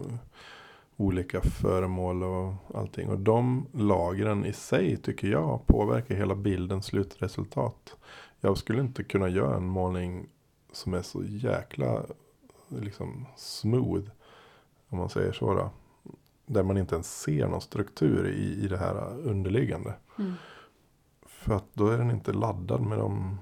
olika 0.97 1.41
föremål 1.41 2.23
och 2.23 2.53
allting. 2.73 3.09
Och 3.09 3.19
de 3.19 3.67
lagren 3.71 4.45
i 4.45 4.53
sig 4.53 4.97
tycker 4.97 5.27
jag 5.27 5.67
påverkar 5.67 6.15
hela 6.15 6.35
bildens 6.35 6.85
slutresultat. 6.85 7.95
Jag 8.39 8.57
skulle 8.57 8.81
inte 8.81 9.03
kunna 9.03 9.29
göra 9.29 9.55
en 9.55 9.67
målning 9.67 10.27
som 10.71 10.93
är 10.93 11.01
så 11.01 11.23
jäkla 11.23 12.05
liksom 12.69 13.25
smooth. 13.35 14.09
Om 14.89 14.97
man 14.97 15.09
säger 15.09 15.31
så 15.31 15.53
då. 15.53 15.69
Där 16.45 16.63
man 16.63 16.77
inte 16.77 16.95
ens 16.95 17.21
ser 17.21 17.47
någon 17.47 17.61
struktur 17.61 18.27
i, 18.27 18.65
i 18.65 18.67
det 18.67 18.77
här 18.77 19.19
underliggande. 19.19 19.93
Mm. 20.19 20.33
För 21.25 21.55
att 21.55 21.65
då 21.73 21.87
är 21.87 21.97
den 21.97 22.11
inte 22.11 22.33
laddad 22.33 22.81
med 22.81 22.97
de 22.97 23.37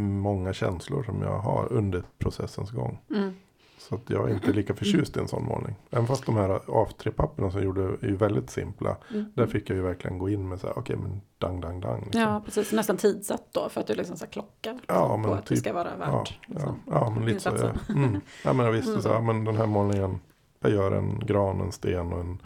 många 0.00 0.52
känslor 0.52 1.02
som 1.02 1.22
jag 1.22 1.38
har 1.38 1.72
under 1.72 2.02
processens 2.18 2.70
gång. 2.70 2.98
Mm. 3.10 3.34
Så 3.80 3.94
att 3.94 4.10
jag 4.10 4.30
är 4.30 4.34
inte 4.34 4.52
lika 4.52 4.74
förtjust 4.74 5.16
i 5.16 5.20
en 5.20 5.28
sån 5.28 5.44
målning. 5.44 5.74
Även 5.90 6.06
fast 6.06 6.26
de 6.26 6.36
här 6.36 6.48
A3-papperna 6.58 7.50
som 7.50 7.60
jag 7.60 7.64
gjorde 7.66 7.82
är 7.82 8.06
ju 8.08 8.16
väldigt 8.16 8.50
simpla. 8.50 8.96
Mm. 9.10 9.32
Där 9.34 9.46
fick 9.46 9.70
jag 9.70 9.76
ju 9.76 9.82
verkligen 9.82 10.18
gå 10.18 10.28
in 10.28 10.48
med 10.48 10.60
så 10.60 10.66
här, 10.66 10.78
okej 10.78 10.96
men 10.96 11.20
dang, 11.38 11.60
dang, 11.60 11.80
dang. 11.80 12.00
Liksom. 12.04 12.20
Ja, 12.20 12.42
precis. 12.44 12.72
Nästan 12.72 12.96
tidsatt 12.96 13.48
då 13.52 13.68
för 13.68 13.80
att 13.80 13.86
du 13.86 13.94
liksom 13.94 14.16
så 14.16 14.24
här 14.24 14.32
klockar 14.32 14.72
liksom, 14.72 14.94
Ja, 14.96 15.08
på 15.08 15.16
men 15.16 15.30
att 15.32 15.46
det 15.46 15.48
typ- 15.54 15.58
ska 15.58 15.72
vara 15.72 15.88
Ja, 16.00 16.06
värt. 16.18 16.38
ja, 16.48 16.54
liksom. 16.54 16.76
ja, 16.86 17.10
men 17.10 17.26
lite 17.26 17.40
så. 17.40 17.50
Ja. 17.88 17.94
Mm. 17.94 18.20
Ja, 18.44 18.52
men 18.52 18.66
jag 18.66 18.72
visste 18.72 18.90
Mm. 18.90 19.02
så. 19.02 19.08
Ja, 19.08 19.20
men 19.20 19.44
den 19.44 19.56
här 19.56 19.66
målningen. 19.66 20.20
Jag 20.60 20.72
gör 20.72 20.92
en 20.92 21.18
gran, 21.18 21.60
en 21.60 21.72
sten 21.72 22.12
och 22.12 22.20
en, 22.20 22.38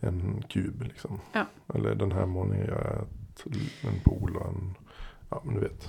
en 0.00 0.42
kub. 0.48 0.82
Liksom. 0.82 1.20
Ja. 1.32 1.44
Eller 1.74 1.94
den 1.94 2.12
här 2.12 2.26
målningen 2.26 2.66
gör 2.66 2.84
jag 2.94 3.02
ett, 3.02 3.56
en 3.84 4.00
pool 4.04 4.36
och 4.36 4.46
en. 4.46 4.74
Ja, 5.30 5.42
men 5.44 5.54
du 5.54 5.60
vet. 5.60 5.88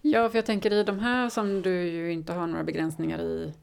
Ja, 0.00 0.28
för 0.28 0.38
jag 0.38 0.46
tänker 0.46 0.72
i 0.72 0.82
de 0.84 0.98
här 0.98 1.28
som 1.30 1.62
du 1.62 1.82
ju 1.82 2.12
inte 2.12 2.32
har 2.32 2.46
några 2.46 2.64
begränsningar 2.64 3.18
i 3.18 3.54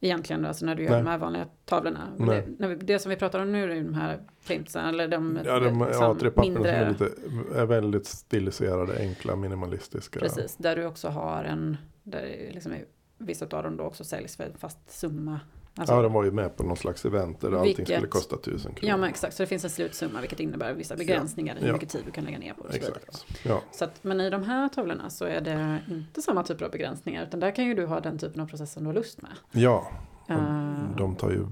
egentligen, 0.00 0.42
då, 0.42 0.48
alltså 0.48 0.66
när 0.66 0.74
du 0.74 0.82
gör 0.82 0.90
Nej. 0.90 1.00
de 1.02 1.06
här 1.06 1.18
vanliga 1.18 1.46
tavlorna. 1.64 2.08
Det, 2.18 2.44
när 2.58 2.68
vi, 2.68 2.74
det 2.74 2.98
som 2.98 3.10
vi 3.10 3.16
pratar 3.16 3.40
om 3.40 3.52
nu 3.52 3.64
är 3.64 3.82
de 3.82 3.94
här 3.94 4.20
printsarna, 4.46 4.88
eller 4.88 5.08
de, 5.08 5.38
Ja, 5.44 5.60
de 5.60 5.64
liksom 5.64 6.16
A3-papperna 6.16 6.54
som 6.54 6.64
är, 6.64 6.84
mindre, 6.84 6.90
lite, 6.90 7.60
är 7.60 7.66
väldigt 7.66 8.06
stiliserade, 8.06 8.98
enkla, 8.98 9.36
minimalistiska. 9.36 10.20
precis, 10.20 10.56
där 10.56 10.76
du 10.76 10.86
också 10.86 11.08
har 11.08 11.44
en, 11.44 11.76
där 12.02 12.50
liksom 12.52 12.72
är, 12.72 12.84
vissa 13.18 13.44
av 13.44 13.62
dem 13.62 13.76
då 13.76 13.84
också 13.84 14.04
säljs 14.04 14.36
för 14.36 14.44
en 14.44 14.58
fast 14.58 14.90
summa. 14.90 15.40
Alltså, 15.78 15.94
ja, 15.94 16.02
de 16.02 16.12
var 16.12 16.24
ju 16.24 16.30
med 16.30 16.56
på 16.56 16.62
någon 16.62 16.76
slags 16.76 17.04
event 17.04 17.40
där 17.40 17.48
allting 17.48 17.62
Vilket- 17.64 17.88
skulle 17.88 18.06
kosta 18.08 18.36
tusen 18.36 18.74
kronor. 18.74 18.90
Ja 18.90 18.96
men 18.96 19.08
exakt, 19.10 19.36
så 19.36 19.42
det 19.42 19.46
finns 19.46 19.64
en 19.64 19.70
slutsumma 19.70 20.20
vilket 20.20 20.40
innebär 20.40 20.72
vissa 20.74 20.96
begränsningar 20.96 21.56
i 21.56 21.60
hur 21.60 21.66
Ja. 21.66 21.72
mycket 21.72 21.88
tid 21.88 22.02
du 22.06 22.10
kan 22.10 22.24
lägga 22.24 22.38
ner 22.38 22.54
på 22.54 22.66
det. 22.68 22.76
Exakt. 22.76 23.26
Ja, 23.44 23.60
Så 23.72 23.84
att, 23.84 24.04
men 24.04 24.20
i 24.20 24.30
de 24.30 24.42
här 24.42 24.68
tavlorna 24.68 25.10
så 25.10 25.24
är 25.24 25.40
det 25.40 25.80
inte 25.90 26.22
samma 26.22 26.42
typer 26.42 26.64
av 26.64 26.70
begränsningar 26.70 27.22
utan 27.26 27.40
där 27.40 27.50
kan 27.50 27.64
ju 27.64 27.74
du 27.74 27.86
ha 27.86 28.00
den 28.00 28.18
typen 28.18 28.40
av 28.40 28.46
process 28.46 28.72
som 28.72 28.82
du 28.82 28.88
har 28.88 28.94
lust 28.94 29.22
med. 29.22 29.30
ja 29.50 29.90
Eh, 30.28 30.96
de 30.96 31.16
tar 31.16 31.30
ju 31.30 31.46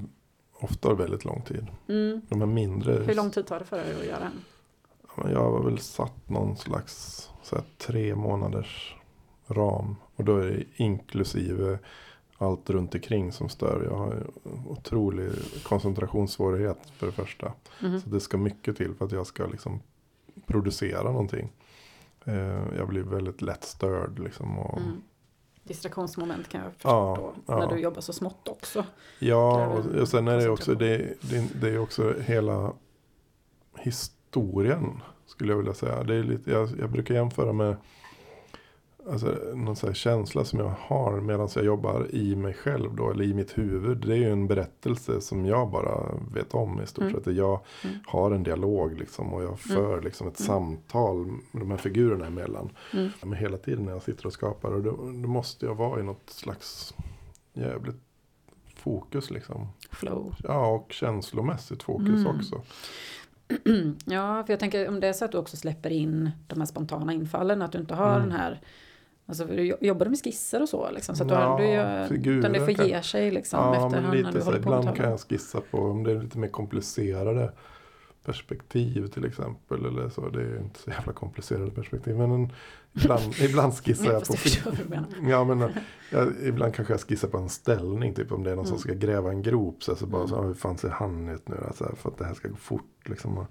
ofta 0.61 0.95
väldigt 0.95 1.25
lång 1.25 1.43
tid. 1.43 1.67
mm. 1.89 2.21
De 2.29 2.41
här 2.41 2.47
mindre. 2.47 2.93
Hur 2.93 3.15
lång 3.15 3.31
tid 3.31 3.47
tar 3.47 3.59
det 3.59 3.65
för 3.65 3.77
dig 3.77 3.95
att 4.01 4.07
göra 4.07 4.25
en? 4.25 4.45
Ja, 5.17 5.31
Jag 5.31 5.51
har 5.51 5.63
väl 5.65 5.79
satt 5.79 6.29
någon 6.31 6.57
slags 6.57 7.29
så 7.43 7.57
här, 7.57 7.65
tre 7.79 8.15
månaders 8.15 8.97
ram. 9.49 9.97
Och 10.17 10.25
då 10.25 10.37
är 10.37 10.47
det 10.47 10.65
inklusive 10.77 11.79
allt 12.45 12.71
runt 12.71 12.95
omkring 12.95 13.33
som 13.33 13.49
stör. 13.49 13.89
Jag 13.91 13.97
har 13.99 14.27
otrolig 14.69 15.31
koncentrationssvårighet 15.63 16.79
för 16.97 17.07
det 17.07 17.13
första. 17.13 17.53
Mhm. 17.83 18.01
Så 18.01 18.09
det 18.09 18.21
ska 18.21 18.37
mycket 18.39 18.77
till 18.77 18.95
för 18.95 19.05
att 19.05 19.13
jag 19.13 19.27
ska 19.27 19.47
liksom 19.47 19.81
producera 20.47 21.03
någonting. 21.03 21.53
Eh, 22.25 22.77
Jag 22.79 22.89
blir 22.89 23.03
väldigt 23.03 23.43
lätt 23.43 23.65
störd 23.65 24.19
liksom. 24.19 24.59
Och, 24.59 24.79
Mm. 24.79 25.03
Distraktionsmoment 25.67 26.49
kan 26.49 26.61
jag 26.61 26.73
förstå 26.73 26.89
Ja, 26.89 27.33
ja. 27.47 27.59
när 27.59 27.67
du 27.75 27.81
jobbar 27.83 28.01
så 28.01 28.13
smått 28.13 28.49
också. 28.49 28.85
Ja, 29.19 29.67
och, 29.67 29.87
och 30.01 30.09
sen 30.09 30.29
är 30.29 30.37
det 30.37 30.49
också, 30.49 30.75
det, 30.75 31.15
det, 31.21 31.61
det 31.61 31.69
är 31.69 31.79
också 31.79 32.15
hela 32.21 32.73
historien 33.79 35.01
skulle 35.27 35.53
jag 35.53 35.57
vilja 35.59 35.75
säga. 35.75 36.03
Det 36.03 36.15
är 36.15 36.23
lite, 36.23 36.51
jag, 36.51 36.69
jag 36.81 36.91
brukar 36.91 37.15
jämföra 37.15 37.53
med 37.53 37.77
alltså, 39.11 39.39
någon 39.55 39.95
känsla 39.95 40.45
som 40.45 40.59
jag 40.59 40.75
har 40.79 41.21
medan 41.21 41.49
jag 41.55 41.65
jobbar 41.65 42.07
i 42.15 42.37
mig 42.37 42.55
själv 42.55 42.95
då, 42.97 43.11
eller 43.11 43.25
i 43.25 43.35
mitt 43.35 43.59
huvud. 43.59 43.99
Det 44.07 44.13
är 44.13 44.17
ju 44.17 44.31
en 44.31 44.47
berättelse 44.47 45.21
som 45.21 45.47
jag 45.47 45.71
bara 45.71 46.15
vet 46.35 46.55
om 46.55 46.81
i 46.83 46.87
stort 46.87 47.03
Mm. 47.05 47.15
sett. 47.25 47.35
Jag 47.37 47.61
Mm. 47.85 47.97
har 48.07 48.31
en 48.31 48.43
dialog 48.43 48.99
liksom 48.99 49.35
och 49.35 49.43
jag 49.43 49.61
för 49.61 50.03
liksom 50.03 50.29
ett 50.29 50.41
Mm. 50.41 50.47
samtal 50.47 51.27
med 51.27 51.63
de 51.63 51.71
här 51.71 51.79
figurerna 51.79 52.27
emellan. 52.27 52.71
Mm. 52.93 53.11
Men 53.23 53.33
hela 53.33 53.57
tiden 53.57 53.85
när 53.85 53.93
jag 53.93 54.03
sitter 54.03 54.27
och 54.27 54.33
skapar 54.33 54.71
och 54.71 54.83
då, 54.83 54.91
då 54.97 55.29
måste 55.29 55.67
jag 55.67 55.75
vara 55.75 56.01
i 56.01 56.03
något 56.03 56.31
slags 56.31 56.95
jävligt 57.53 57.97
fokus 58.77 59.31
liksom. 59.31 59.69
Flow. 59.91 60.35
Ja, 60.45 60.67
och 60.67 60.93
känslomässigt 60.93 61.83
fokus 61.83 62.09
Mm. 62.27 62.37
också. 62.37 62.63
ja, 64.05 64.45
för 64.47 64.53
jag 64.53 64.61
tänker 64.61 64.89
om 64.89 65.01
det 65.01 65.07
är 65.09 65.13
så 65.13 65.25
att 65.25 65.33
du 65.33 65.39
också 65.39 65.57
släpper 65.57 65.91
in 65.91 66.31
de 66.47 66.59
här 66.61 66.67
spontana 66.67 67.13
infallen, 67.13 67.63
att 67.63 67.73
du 67.73 67.79
inte 67.79 67.95
har 67.95 68.17
Mm. 68.17 68.29
den 68.29 68.39
här 68.39 68.61
Alltså 69.27 69.45
du 69.45 69.55
jo- 69.63 69.77
jobbar 69.81 70.05
du 70.05 70.11
med 70.11 70.19
skisser 70.25 70.63
och 70.63 70.69
så 70.69 70.91
liksom? 70.91 71.17
Så 71.17 71.23
att 71.23 71.29
du, 71.29 71.35
har, 71.35 72.03
du 72.03 72.09
figurer 72.09 72.39
utan 72.39 72.53
det 72.53 72.61
får 72.75 72.87
ge 72.87 73.03
sig 73.03 73.31
liksom 73.31 73.59
Ja, 73.61 73.87
efterhand 73.87 74.07
när 74.09 74.15
lite 74.17 74.31
du 74.31 74.39
så. 74.41 74.45
håller 74.45 74.61
på 74.63 74.71
med 74.71 74.79
Ibland 74.79 74.97
kan 74.97 75.11
jag 75.11 75.21
skissa 75.21 75.61
på 75.71 75.79
om 75.79 76.03
det 76.05 76.11
är 76.13 76.23
lite 76.23 76.39
mer 76.39 76.49
komplicerade 76.49 77.53
perspektiv 78.25 79.07
till 79.07 79.25
exempel. 79.25 79.85
Eller 79.87 80.09
så. 80.09 80.29
Det 80.29 80.43
är 80.43 80.59
inte 80.61 80.81
så 80.81 80.91
jävla 80.91 81.13
komplicerade 81.13 81.71
perspektiv. 81.71 82.17
Men 82.17 82.31
en, 82.31 82.53
ibland, 82.93 83.35
ibland 83.41 83.75
skissar 83.75 84.13
jag 84.13 84.25
på 84.27 84.35
jag. 84.95 85.05
Ja, 85.31 85.45
men 85.45 85.71
jag, 86.11 86.33
ibland 86.43 86.75
kanske 86.75 86.93
jag 86.95 87.01
skissar 87.01 87.29
på 87.29 87.39
en 87.39 87.49
ställning. 87.49 88.15
Typ 88.15 88.33
om 88.33 88.43
det 88.45 88.51
är 88.51 88.57
någon 88.57 88.67
som 88.67 88.75
Mm. 88.77 88.81
ska 88.83 88.93
gräva 89.07 89.31
en 89.31 89.43
grop. 89.43 89.83
Så, 89.83 89.97
så 89.97 90.07
bara 90.07 90.23
Mm. 90.23 90.29
så, 90.29 90.43
hur 90.43 90.55
fan 90.55 90.79
ser 90.79 90.89
han 90.89 91.29
ut 91.29 91.49
nu? 91.49 91.57
Alltså, 91.67 91.93
för 91.97 92.11
att 92.11 92.19
det 92.19 92.25
här 92.25 92.35
ska 92.35 92.49
gå 92.49 92.57
fort. 92.57 93.09
Liksom. 93.09 93.47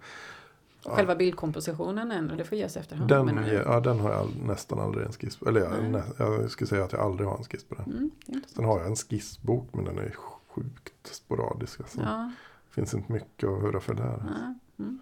Ja. 0.85 0.91
Själva 0.95 1.15
bildkompositionen 1.15 2.11
ändå, 2.11 2.35
det 2.35 2.43
får 2.43 2.57
ges 2.57 2.77
efterhand. 2.77 3.09
Den, 3.09 3.25
du? 3.35 3.53
ja, 3.53 3.79
den 3.79 3.99
har 3.99 4.11
jag 4.11 4.27
nästan 4.45 4.79
aldrig 4.79 5.05
en 5.05 5.11
skiss 5.13 5.37
på. 5.37 5.49
Eller 5.49 5.61
jag, 5.61 5.71
Nej. 5.71 5.89
nä, 5.91 6.03
jag 6.17 6.51
skulle 6.51 6.67
säga 6.67 6.83
att 6.83 6.91
jag 6.91 7.01
aldrig 7.01 7.27
har 7.29 7.37
en 7.37 7.43
skiss 7.43 7.63
på 7.63 7.75
den. 7.75 7.85
Mm, 7.85 8.11
det. 8.25 8.39
Sen 8.55 8.65
har 8.65 8.79
jag 8.79 8.87
en 8.87 8.95
skissbok 8.95 9.69
men 9.71 9.85
den 9.85 9.97
är 9.97 10.15
sjukt 10.47 10.93
sporadisk. 11.15 11.79
Alltså. 11.79 12.01
Ja, 12.01 12.31
finns 12.69 12.93
inte 12.93 13.11
mycket 13.13 13.49
att 13.49 13.61
höra 13.61 13.79
för 13.79 13.93
där. 13.93 14.23
ja, 14.27 14.53
mm. 14.83 14.99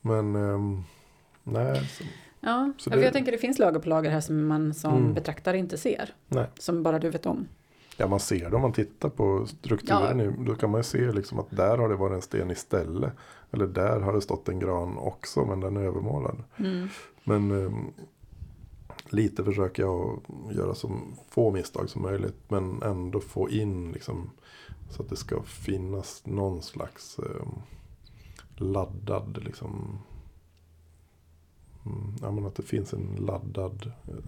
Men 0.00 0.34
ehm, 0.36 0.82
nej, 1.42 1.86
så, 1.86 2.04
ja. 2.40 2.72
Så 2.78 2.90
ja 2.90 2.96
det- 2.96 3.02
jag 3.02 3.12
tänker 3.12 3.32
det 3.32 3.38
finns 3.38 3.58
lager 3.58 3.80
på 3.80 3.88
lager 3.88 4.10
här 4.10 4.20
som 4.20 4.46
man 4.46 4.74
som 4.74 4.96
Mm. 4.96 5.14
betraktare 5.14 5.58
inte 5.58 5.78
ser. 5.78 6.14
nej. 6.28 6.46
Som 6.58 6.82
bara 6.82 6.98
du 6.98 7.10
vet 7.10 7.26
om. 7.26 7.48
Ja, 8.00 8.06
man 8.06 8.20
ser 8.20 8.50
det 8.50 8.56
om 8.56 8.62
man 8.62 8.72
tittar 8.72 9.08
på 9.08 9.46
strukturen. 9.46 10.16
nu. 10.16 10.34
Då 10.38 10.54
kan 10.54 10.70
man 10.70 10.78
ju 10.78 10.82
se 10.84 11.12
liksom 11.12 11.38
att 11.38 11.46
där 11.50 11.78
har 11.78 11.88
det 11.88 11.94
varit 11.96 12.14
en 12.14 12.22
sten 12.22 12.50
istället. 12.50 13.12
Eller 13.50 13.66
där 13.66 14.00
har 14.00 14.12
det 14.12 14.20
stått 14.20 14.48
en 14.48 14.58
gran 14.58 14.98
också 14.98 15.44
men 15.44 15.60
den 15.60 15.76
är 15.76 15.80
övermålad. 15.80 16.44
Mm. 16.56 16.88
Men 17.24 17.50
ehm, 17.50 17.92
lite 19.08 19.44
försöker 19.44 19.82
jag 19.82 20.20
göra 20.50 20.74
så 20.74 21.00
få 21.28 21.50
misstag 21.50 21.90
som 21.90 22.02
möjligt. 22.02 22.36
Men 22.48 22.82
ändå 22.82 23.20
få 23.20 23.50
in 23.50 23.92
liksom 23.92 24.30
Så 24.90 25.02
att 25.02 25.08
det 25.08 25.16
ska 25.16 25.42
finnas 25.42 26.22
någon 26.26 26.62
slags 26.62 27.18
eh, 27.18 27.46
laddad 28.56 29.44
liksom. 29.44 29.98
Mm, 31.86 32.14
ja, 32.22 32.30
men 32.30 32.46
att 32.46 32.54
det 32.54 32.62
finns 32.62 32.92
en 32.92 33.16
laddad 33.16 33.92
eh, 34.08 34.24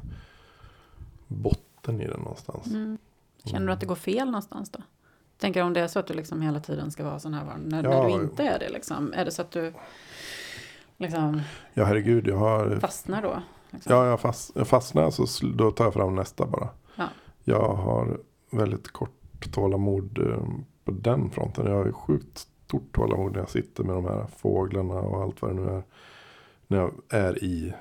botten 1.26 2.00
i 2.00 2.06
den 2.06 2.20
någonstans. 2.20 2.66
Mm. 2.66 2.98
Känner 3.44 3.66
du 3.66 3.72
att 3.72 3.80
det 3.80 3.86
går 3.86 3.94
fel 3.94 4.26
någonstans 4.26 4.70
då? 4.70 4.82
Tänker 5.40 5.62
om 5.62 5.72
det 5.72 5.80
är 5.80 5.86
så 5.88 5.98
att 5.98 6.06
du 6.06 6.14
liksom 6.14 6.42
hela 6.42 6.60
tiden 6.60 6.90
ska 6.90 7.04
vara 7.04 7.18
så 7.18 7.28
närvarande. 7.28 7.76
När, 7.76 7.84
Ja. 7.84 7.90
när 8.02 8.08
du 8.08 8.24
inte 8.24 8.42
är 8.44 8.58
det 8.58 8.68
liksom. 8.68 9.12
Är 9.16 9.24
det 9.24 9.30
så 9.30 9.42
att 9.42 9.50
du 9.50 9.72
liksom 10.96 11.40
Ja 11.74 11.84
herregud, 11.84 12.26
jag 12.28 12.36
har 12.36 12.78
fastnar 12.80 13.22
då? 13.22 13.42
Liksom? 13.70 13.92
Ja, 13.96 14.06
jag, 14.06 14.20
fast, 14.20 14.50
jag 14.56 14.68
fastnar 14.68 15.10
så 15.10 15.46
då 15.46 15.70
tar 15.70 15.84
jag 15.84 15.94
fram 15.94 16.14
nästa 16.14 16.46
bara. 16.46 16.68
Ja. 16.96 17.08
Jag 17.44 17.74
har 17.74 18.18
väldigt 18.50 18.88
kort 18.92 19.52
tålamod 19.52 20.18
eh, 20.18 20.44
på 20.84 20.90
den 20.90 21.30
fronten. 21.30 21.66
Jag 21.66 21.76
har 21.76 21.86
ju 21.86 21.92
sjukt 21.92 22.38
stort 22.66 22.92
tålamod 22.94 23.32
när 23.32 23.38
jag 23.38 23.48
sitter 23.50 23.84
med 23.84 23.94
de 23.94 24.04
här 24.04 24.26
fåglarna 24.36 24.94
och 24.94 25.22
allt 25.22 25.42
vad 25.42 25.50
det 25.50 25.60
nu 25.62 25.68
är. 25.70 25.82
När 26.70 26.78
jag 26.78 26.92
är 27.08 27.44
i 27.44 27.74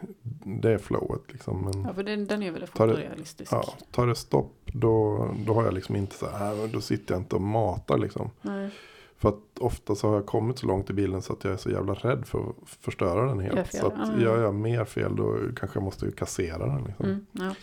det 0.44 0.80
flowet 0.80 1.22
liksom. 1.28 1.62
Men 1.74 1.84
Ja, 1.88 1.94
för 1.94 2.04
den, 2.04 2.28
den 2.28 2.44
är 2.44 2.52
väl 2.52 2.68
Tar 2.68 2.88
det- 2.88 2.94
fotorealistisk. 2.94 3.52
ja, 3.54 3.64
tar 3.92 4.08
det 4.08 4.16
stopp 4.16 4.56
då, 4.66 5.28
då 5.46 5.54
har 5.54 5.64
jag 5.64 5.74
liksom 5.74 5.96
inte 5.96 6.16
så 6.16 6.30
här, 6.30 6.68
då 6.74 6.82
sitter 6.82 7.14
jag 7.14 7.22
inte 7.22 7.36
och 7.36 7.42
matar 7.42 7.98
liksom. 7.98 8.30
Nej, 8.42 8.70
För 9.18 9.30
att 9.30 9.60
ofta 9.60 9.96
så 9.96 10.08
har 10.08 10.16
jag 10.16 10.26
kommit 10.26 10.60
så 10.60 10.68
långt 10.68 10.90
i 10.90 10.94
bilden 10.94 11.22
så 11.22 11.34
att 11.34 11.44
jag 11.44 11.54
är 11.54 11.58
så 11.58 11.70
jävla 11.70 11.94
rädd 11.94 12.26
för 12.26 12.40
att 12.40 12.70
förstöra 12.70 13.26
den 13.26 13.40
helt. 13.40 13.74
Så 13.74 13.88
att 13.88 13.94
Ah. 13.94 14.20
gör 14.22 14.44
jag 14.44 14.56
mer 14.56 14.86
fel 14.86 15.16
då 15.16 15.38
kanske 15.56 15.78
jag 15.80 15.84
måste 15.84 16.12
kassera 16.12 16.66
den 16.66 16.84
liksom. 16.84 17.06
mm, 17.06 17.26
ja. 17.32 17.54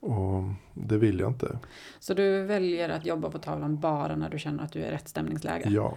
Och 0.00 0.42
det 0.74 0.96
vill 0.98 1.20
jag 1.20 1.30
inte. 1.30 1.58
Så 1.98 2.14
du 2.14 2.42
väljer 2.42 2.88
att 2.88 3.06
jobba 3.06 3.30
på 3.30 3.38
tavlan 3.38 3.80
bara 3.80 4.16
när 4.16 4.30
du 4.30 4.38
känner 4.38 4.64
att 4.64 4.72
du 4.72 4.80
är 4.82 4.88
i 4.88 4.90
rätt 4.90 5.08
stämningsläge? 5.08 5.68
Ja. 5.70 5.96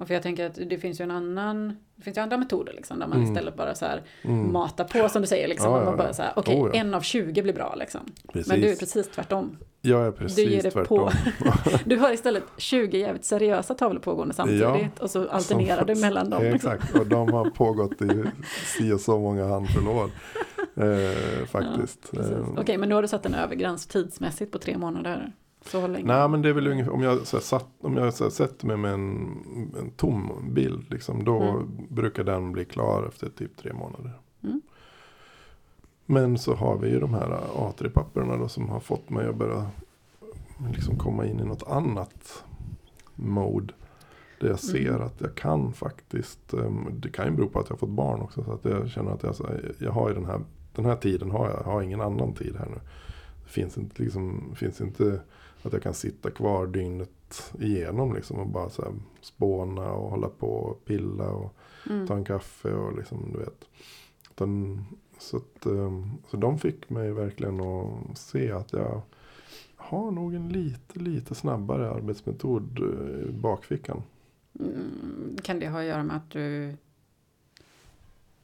Och 0.00 0.06
för 0.06 0.14
jag 0.14 0.22
tänker 0.22 0.46
att 0.46 0.54
det 0.70 0.78
finns 0.78 1.00
ju 1.00 1.02
en 1.02 1.10
annan, 1.10 1.76
det 1.96 2.02
finns 2.02 2.16
ju 2.16 2.20
andra 2.20 2.36
metoder 2.36 2.72
liksom, 2.72 2.98
där 2.98 3.06
man 3.06 3.18
Mm. 3.18 3.30
istället 3.32 3.56
bara 3.56 3.74
så 3.74 3.84
här 3.86 4.02
Mm. 4.22 4.52
matar 4.52 4.84
på 4.84 5.08
som 5.08 5.22
du 5.22 5.28
säger. 5.28 5.48
Liksom, 5.48 5.70
Ja, 5.72 5.76
man 5.78 5.86
ja, 5.86 5.96
bara 5.96 6.06
ja. 6.06 6.12
så 6.14 6.22
här, 6.22 6.32
okej, 6.36 6.60
Oh, 6.62 6.70
ja. 6.74 6.80
en 6.80 6.94
av 6.94 7.00
20 7.00 7.42
blir 7.42 7.52
bra 7.54 7.74
liksom. 7.78 8.00
Precis. 8.32 8.48
Men 8.52 8.60
du 8.60 8.68
är 8.72 8.76
precis 8.76 9.08
tvärtom. 9.08 9.56
Jag 9.82 10.06
är 10.06 10.10
precis 10.12 10.36
du 10.36 10.42
ger 10.52 10.62
det 10.62 10.70
tvärtom. 10.70 11.10
Du 11.84 11.96
har 11.96 12.12
istället 12.12 12.42
20 12.56 12.98
jävligt 12.98 13.24
seriösa 13.24 13.74
tavlor 13.74 14.00
pågående 14.00 14.34
samtidigt 14.34 14.98
och 15.00 15.10
så 15.10 15.28
alternerar 15.28 15.84
du 15.84 15.94
mellan 15.94 16.30
dem. 16.30 16.42
Exakt, 16.54 16.94
och 16.98 17.06
de 17.06 17.32
har 17.32 17.50
pågått 17.50 18.02
i 18.02 18.24
si 18.76 18.92
och 18.92 19.00
så 19.00 19.18
många 19.18 19.46
handfull 19.46 19.88
år. 19.88 20.10
Eh, 20.76 21.46
faktiskt. 21.46 22.14
Eh, 22.16 22.48
Okej, 22.58 22.78
men 22.78 22.88
nu 22.88 22.94
har 22.94 23.02
du 23.02 23.08
satt 23.08 23.26
en 23.26 23.34
övergräns 23.34 23.86
tidsmässigt 23.86 24.52
på 24.52 24.58
tre 24.58 24.78
månader. 24.78 25.32
Så 25.66 25.86
länge. 25.86 26.06
Nej 26.06 26.28
men 26.28 26.42
det 26.42 26.48
är 26.48 26.52
väl 26.52 26.66
ungefär, 26.66 26.92
om 26.92 27.02
jag, 27.02 27.26
så 27.26 27.36
här, 27.36 27.42
satt, 27.44 27.66
om 27.80 27.96
jag 27.96 28.14
så 28.14 28.24
här, 28.24 28.30
sätter 28.30 28.66
mig 28.66 28.76
med 28.76 28.92
en, 28.92 29.74
en 29.80 29.90
tom 29.90 30.32
bild. 30.54 30.90
Liksom, 30.90 31.24
då 31.24 31.40
Mm. 31.42 31.68
brukar 31.88 32.24
den 32.24 32.52
bli 32.52 32.64
klar 32.64 33.04
efter 33.08 33.28
typ 33.28 33.56
tre 33.56 33.72
månader. 33.72 34.12
Mm. 34.42 34.60
Men 36.06 36.38
så 36.38 36.54
har 36.54 36.76
vi 36.78 36.88
ju 36.90 37.00
de 37.00 37.14
här 37.14 37.40
A3-papperna 37.56 38.36
då 38.36 38.48
som 38.48 38.68
har 38.68 38.80
fått 38.80 39.10
mig 39.10 39.26
att 39.28 39.36
börja 39.36 39.66
liksom 40.72 40.98
komma 40.98 41.26
in 41.26 41.40
i 41.40 41.44
något 41.44 41.68
annat 41.68 42.44
mode. 43.14 43.74
Där 44.40 44.48
jag 44.48 44.58
ser 44.60 44.88
Mm. 44.90 45.02
att 45.02 45.20
jag 45.20 45.34
kan 45.34 45.72
faktiskt, 45.72 46.54
um, 46.54 46.88
det 46.92 47.08
kan 47.12 47.26
ju 47.26 47.30
bero 47.32 47.48
på 47.48 47.58
att 47.60 47.66
jag 47.68 47.74
har 47.74 47.78
fått 47.78 47.88
barn 47.88 48.20
också. 48.20 48.44
Så 48.44 48.52
att 48.52 48.64
jag 48.64 48.90
känner 48.90 49.10
att 49.12 49.22
jag, 49.22 49.34
jag 49.78 49.92
har 49.92 50.08
ju 50.08 50.14
den 50.14 50.24
här, 50.24 50.40
den 50.74 50.84
här 50.84 50.96
tiden 50.96 51.30
har 51.30 51.48
jag, 51.50 51.58
jag 51.58 51.72
har 51.72 51.82
ingen 51.82 52.00
annan 52.00 52.32
tid 52.32 52.56
här 52.58 52.66
nu. 52.66 52.80
Det 53.44 53.50
finns 53.50 53.78
inte, 53.78 54.02
liksom, 54.02 54.52
finns 54.56 54.80
inte 54.80 55.20
att 55.62 55.72
jag 55.72 55.82
kan 55.82 55.94
sitta 55.94 56.30
kvar 56.30 56.66
dygnet 56.66 57.52
igenom 57.60 58.14
liksom 58.14 58.38
och 58.38 58.46
bara 58.46 58.70
så 58.70 58.82
här 58.82 58.92
spåna 59.20 59.92
och 59.92 60.10
hålla 60.10 60.28
på 60.28 60.46
och 60.50 60.84
pilla 60.84 61.30
och 61.30 61.54
Mm. 61.90 62.06
ta 62.06 62.14
en 62.16 62.24
kaffe 62.24 62.72
och 62.72 62.96
liksom 62.96 63.32
du 63.32 63.38
vet. 63.38 63.64
Utan, 64.30 64.84
så, 65.18 65.36
att, 65.36 65.66
ehm, 65.66 66.10
så 66.30 66.36
de 66.36 66.58
fick 66.58 66.90
mig 66.90 67.12
verkligen 67.12 67.60
att 67.60 68.18
se 68.18 68.52
att 68.52 68.72
jag 68.72 69.02
har 69.76 70.10
nog 70.10 70.34
en 70.34 70.48
lite, 70.48 70.98
lite 70.98 71.34
snabbare 71.34 71.90
arbetsmetod 71.90 72.78
eh, 72.78 73.28
i 73.28 73.32
bakfickan. 73.32 74.02
Mm, 74.60 75.36
kan 75.42 75.58
det 75.58 75.68
ha 75.68 75.78
att 75.80 75.86
göra 75.86 76.02
med 76.02 76.16
att 76.16 76.30
du 76.30 76.76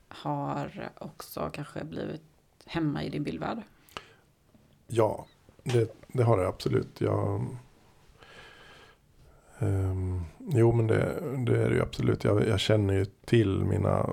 har 0.08 0.90
också 0.98 1.50
kanske 1.52 1.84
blivit 1.84 2.22
hemma 2.66 3.04
i 3.04 3.08
din 3.10 3.22
bildvärld? 3.22 3.62
Ja, 4.86 5.26
det, 5.62 6.05
det 6.16 6.24
har 6.24 6.38
det 6.38 6.48
absolut. 6.48 7.00
Jag, 7.00 7.46
ehm, 9.58 10.24
jo, 10.38 10.72
men 10.72 10.86
det, 10.86 11.20
det 11.46 11.62
är 11.62 11.68
det 11.68 11.74
ju 11.74 11.82
absolut. 11.82 12.24
Jag, 12.24 12.48
jag 12.48 12.60
känner 12.60 12.94
ju 12.94 13.04
till 13.04 13.64
mina 13.64 14.10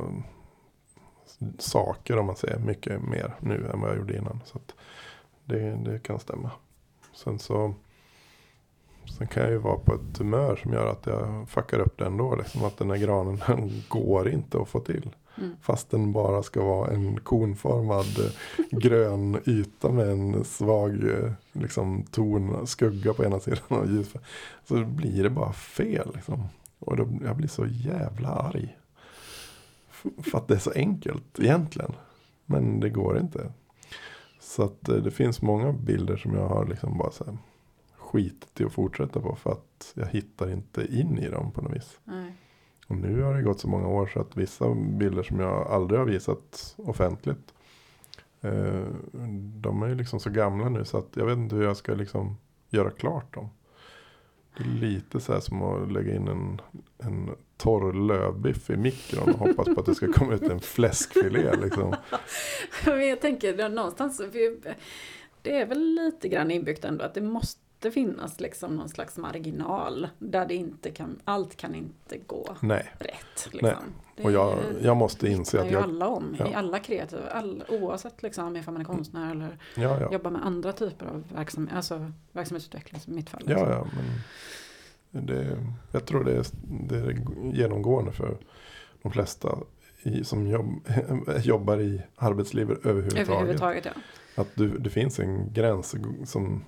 saker 1.59 2.17
om 2.17 2.25
man 2.25 2.35
säger 2.35 2.59
mycket 2.59 3.01
mer 3.01 3.35
nu 3.39 3.69
än 3.73 3.81
vad 3.81 3.89
jag 3.89 3.97
gjorde 3.97 4.17
innan. 4.17 4.39
Så 4.45 4.57
att 4.57 4.75
det, 5.45 5.75
det 5.75 5.99
kan 5.99 6.19
stämma. 6.19 6.51
Sen 7.13 7.39
så 7.39 7.73
Sen 9.17 9.27
kan 9.27 9.43
jag 9.43 9.51
ju 9.51 9.57
vara 9.57 9.77
på 9.77 9.93
ett 9.93 10.17
humör 10.17 10.55
som 10.55 10.73
gör 10.73 10.87
att 10.87 11.05
jag 11.05 11.49
fuckar 11.49 11.79
upp 11.79 11.97
det 11.97 12.05
ändå. 12.05 12.35
Liksom 12.35 12.63
att 12.63 12.77
den 12.77 12.89
här 12.89 12.97
granen 12.97 13.41
den 13.47 13.83
går 13.89 14.29
inte 14.29 14.61
att 14.61 14.69
få 14.69 14.79
till. 14.79 15.09
Mm. 15.37 15.55
Fast 15.61 15.89
den 15.89 16.13
bara 16.13 16.43
ska 16.43 16.63
vara 16.63 16.91
en 16.91 17.19
konformad 17.19 18.05
eh, 18.19 18.31
grön 18.79 19.41
yta 19.45 19.91
med 19.91 20.09
en 20.09 20.43
svag 20.43 21.03
eh, 21.09 21.31
liksom, 21.51 22.03
ton, 22.11 22.67
skugga 22.67 23.13
på 23.13 23.23
ena 23.25 23.39
sidan 23.39 23.59
och 23.67 23.87
ljus. 23.87 24.13
Så 24.67 24.85
blir 24.85 25.23
det 25.23 25.29
bara 25.29 25.53
fel. 25.53 26.11
Liksom. 26.15 26.43
Och 26.79 26.97
då, 26.97 27.07
jag 27.25 27.35
blir 27.35 27.47
så 27.47 27.65
jävla 27.65 28.29
arg. 28.29 28.77
F- 29.91 30.11
För 30.31 30.37
att 30.37 30.47
det 30.47 30.53
är 30.53 30.59
så 30.59 30.71
enkelt 30.71 31.39
egentligen. 31.39 31.91
Men 32.45 32.79
det 32.79 32.89
går 32.89 33.19
inte. 33.19 33.51
Så 34.39 34.63
att 34.63 34.89
eh, 34.89 34.95
det 34.95 35.11
finns 35.11 35.41
många 35.41 35.71
bilder 35.73 36.17
som 36.17 36.33
jag 36.35 36.47
har 36.47 36.65
liksom 36.65 36.97
bara 36.97 37.11
så 37.11 37.25
här 37.25 37.37
skitit 37.97 38.61
i 38.61 38.63
att 38.63 38.71
fortsätta 38.73 39.19
på. 39.19 39.35
För 39.35 39.51
att 39.51 39.91
jag 39.93 40.07
hittar 40.07 40.51
inte 40.51 40.85
in 40.97 41.17
i 41.17 41.29
dem 41.29 41.51
på 41.51 41.61
något 41.61 41.75
vis. 41.75 41.99
Nej. 42.03 42.33
Och 42.87 42.95
nu 42.95 43.21
har 43.21 43.33
det 43.33 43.41
gått 43.41 43.59
så 43.59 43.67
många 43.67 43.87
år 43.87 44.07
så 44.13 44.19
att 44.19 44.37
vissa 44.37 44.75
bilder 44.75 45.23
som 45.23 45.39
jag 45.39 45.67
aldrig 45.67 45.99
har 45.99 46.05
visat 46.05 46.75
offentligt. 46.77 47.53
Eh, 48.41 48.83
de 49.61 49.83
är 49.83 49.87
ju 49.87 49.95
liksom 49.95 50.19
så 50.19 50.29
gamla 50.29 50.69
nu 50.69 50.85
så 50.85 50.97
att 50.97 51.09
jag 51.13 51.25
vet 51.25 51.37
inte 51.37 51.55
hur 51.55 51.63
jag 51.63 51.77
ska 51.77 51.93
liksom 51.93 52.37
göra 52.69 52.89
klart 52.89 53.33
dem. 53.33 53.49
Det 54.57 54.63
är 54.63 54.67
lite 54.67 55.19
så 55.19 55.33
här 55.33 55.39
som 55.39 55.61
att 55.61 55.91
lägga 55.91 56.15
in 56.15 56.27
en, 56.27 56.61
en 56.97 57.29
torr 57.57 57.93
lövbiff 57.93 58.69
i 58.69 58.77
mikron 58.77 59.33
och 59.33 59.39
hoppas 59.39 59.75
på 59.75 59.79
att 59.79 59.85
det 59.85 59.95
ska 59.95 60.13
komma 60.13 60.33
ut 60.33 60.43
en 60.43 60.59
fläskfilé. 60.59 61.55
Liksom. 61.55 61.95
Men 62.85 63.07
jag 63.07 63.21
tänker 63.21 63.69
någonstans, 63.69 64.21
det 65.41 65.57
är 65.57 65.65
väl 65.65 65.79
lite 65.79 66.27
grann 66.27 66.51
inbyggt 66.51 66.85
ändå 66.85 67.05
att 67.05 67.13
det 67.13 67.21
måste 67.21 67.62
finnas 67.91 68.39
liksom 68.39 68.75
någon 68.75 68.89
slags 68.89 69.17
marginal 69.17 70.07
där 70.19 70.45
det 70.45 70.55
inte 70.55 70.91
kan, 70.91 71.19
allt 71.23 71.55
kan 71.55 71.75
inte 71.75 72.17
gå 72.27 72.55
Nej, 72.59 72.91
rätt. 72.99 73.53
Liksom. 73.53 73.93
Det 74.15 74.23
och 74.23 74.31
jag, 74.31 74.57
jag 74.81 74.97
måste 74.97 75.27
inse 75.27 75.61
att 75.61 75.71
jag... 75.71 75.83
alla 75.83 76.07
om, 76.07 76.35
i 76.35 76.37
ja. 76.39 76.55
alla 76.55 76.79
kreativa, 76.79 77.29
all, 77.29 77.63
oavsett 77.69 78.23
liksom 78.23 78.57
ifall 78.57 78.73
man 78.73 78.81
är 78.81 78.85
konstnär 78.85 79.31
eller 79.31 79.57
Ja, 79.75 79.99
ja. 79.99 80.11
jobbar 80.11 80.31
med 80.31 80.45
andra 80.45 80.73
typer 80.73 81.05
av 81.05 81.23
verksamhet, 81.35 81.75
alltså 81.75 82.11
verksamhetsutveckling 82.31 83.01
som 83.01 83.13
i 83.13 83.15
mitt 83.15 83.29
fall. 83.29 83.41
Liksom. 83.45 83.69
ja, 83.69 83.87
men 85.11 85.25
det, 85.25 85.57
jag 85.91 86.05
tror 86.05 86.23
det 86.23 86.37
är, 86.37 86.45
det 86.87 86.95
är 86.95 87.21
genomgående 87.53 88.11
för 88.11 88.37
de 89.01 89.11
flesta 89.11 89.57
i, 90.03 90.23
som 90.23 90.47
jobb, 90.47 90.87
jobbar 91.43 91.81
i 91.81 92.01
arbetslivet 92.15 92.85
överhuvudtaget. 92.85 93.29
Överhuvudtaget 93.29 93.85
ja. 93.85 93.91
Att 94.35 94.55
du, 94.55 94.77
det 94.77 94.89
finns 94.89 95.19
en 95.19 95.53
gräns 95.53 95.95
som 96.25 96.63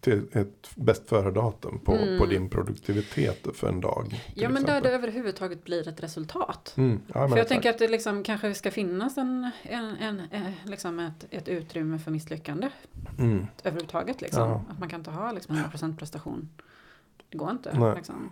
till 0.00 0.26
ett 0.32 0.70
bäst 0.74 1.08
före-datum 1.08 1.80
på, 1.84 1.92
Mm. 1.94 2.18
på 2.18 2.26
din 2.26 2.48
produktivitet 2.50 3.46
för 3.54 3.68
en 3.68 3.80
dag. 3.80 4.20
Ja 4.34 4.48
men 4.48 4.54
där 4.62 4.68
exempel. 4.72 4.82
det 4.90 4.96
överhuvudtaget 4.96 5.64
blir 5.64 5.88
ett 5.88 6.02
resultat. 6.02 6.74
Mm, 6.76 7.00
ja, 7.06 7.12
För 7.12 7.20
jag 7.20 7.32
exakt. 7.32 7.48
tänker 7.48 7.70
att 7.70 7.78
det 7.78 7.88
liksom 7.88 8.22
kanske 8.22 8.54
ska 8.54 8.70
finnas 8.70 9.18
en, 9.18 9.50
en, 9.62 9.96
en, 9.96 10.20
eh, 10.30 10.50
liksom 10.64 10.98
ett, 10.98 11.26
ett 11.30 11.48
utrymme 11.48 11.98
för 11.98 12.10
misslyckande 12.10 12.70
Mm, 13.18 13.46
överhuvudtaget. 13.64 14.20
Liksom. 14.20 14.42
Ja. 14.50 14.64
Att 14.70 14.78
man 14.78 14.88
kan 14.88 15.00
inte 15.00 15.10
ha 15.10 15.32
liksom 15.32 15.56
100% 15.56 15.96
prestation. 15.96 16.48
Det 17.30 17.38
går 17.38 17.50
inte. 17.50 17.94
Liksom. 17.96 18.30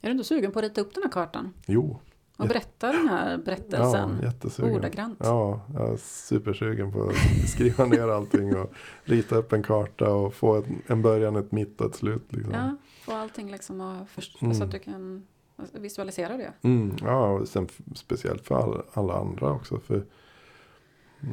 Är 0.00 0.06
du 0.06 0.12
inte 0.12 0.24
sugen 0.24 0.52
på 0.52 0.58
att 0.58 0.62
rita 0.64 0.80
upp 0.80 0.94
den 0.94 1.02
här 1.02 1.10
kartan? 1.10 1.52
jo, 1.66 2.00
Och 2.38 2.44
Ja. 2.44 2.48
berätta 2.48 2.92
den 2.92 3.08
här 3.08 3.30
ja, 3.30 3.38
berättelsen 3.38 4.20
jättesugen. 4.22 4.76
ordagrant? 4.76 5.18
Ja, 5.22 5.60
jag 5.74 5.92
är 5.92 5.96
supersugen 5.96 6.92
på 6.92 7.02
att 7.02 7.48
skriva 7.48 7.84
ner 7.84 8.08
allting 8.08 8.56
och 8.56 8.72
rita 9.04 9.36
upp 9.36 9.52
en 9.52 9.62
karta 9.62 10.10
och 10.14 10.34
få 10.34 10.56
en, 10.56 10.82
en 10.86 11.02
början, 11.02 11.36
ett 11.36 11.52
mitt 11.52 11.80
och 11.80 11.86
ett 11.90 11.96
slut. 11.96 12.32
Liksom. 12.32 12.52
Ja, 12.54 12.76
få 13.04 13.12
allting 13.12 13.50
liksom 13.50 13.80
och 13.80 14.08
först, 14.08 14.42
Mm. 14.42 14.54
så 14.54 14.64
att 14.64 14.70
du 14.70 14.78
kan 14.78 15.26
visualisera 15.72 16.36
det. 16.36 16.52
Mm, 16.62 16.96
ja, 17.02 17.28
och 17.28 17.48
sen 17.48 17.68
speciellt 17.94 18.46
för 18.46 18.54
all, 18.54 18.82
alla 18.92 19.14
andra 19.14 19.52
också. 19.52 19.78
För 19.80 20.04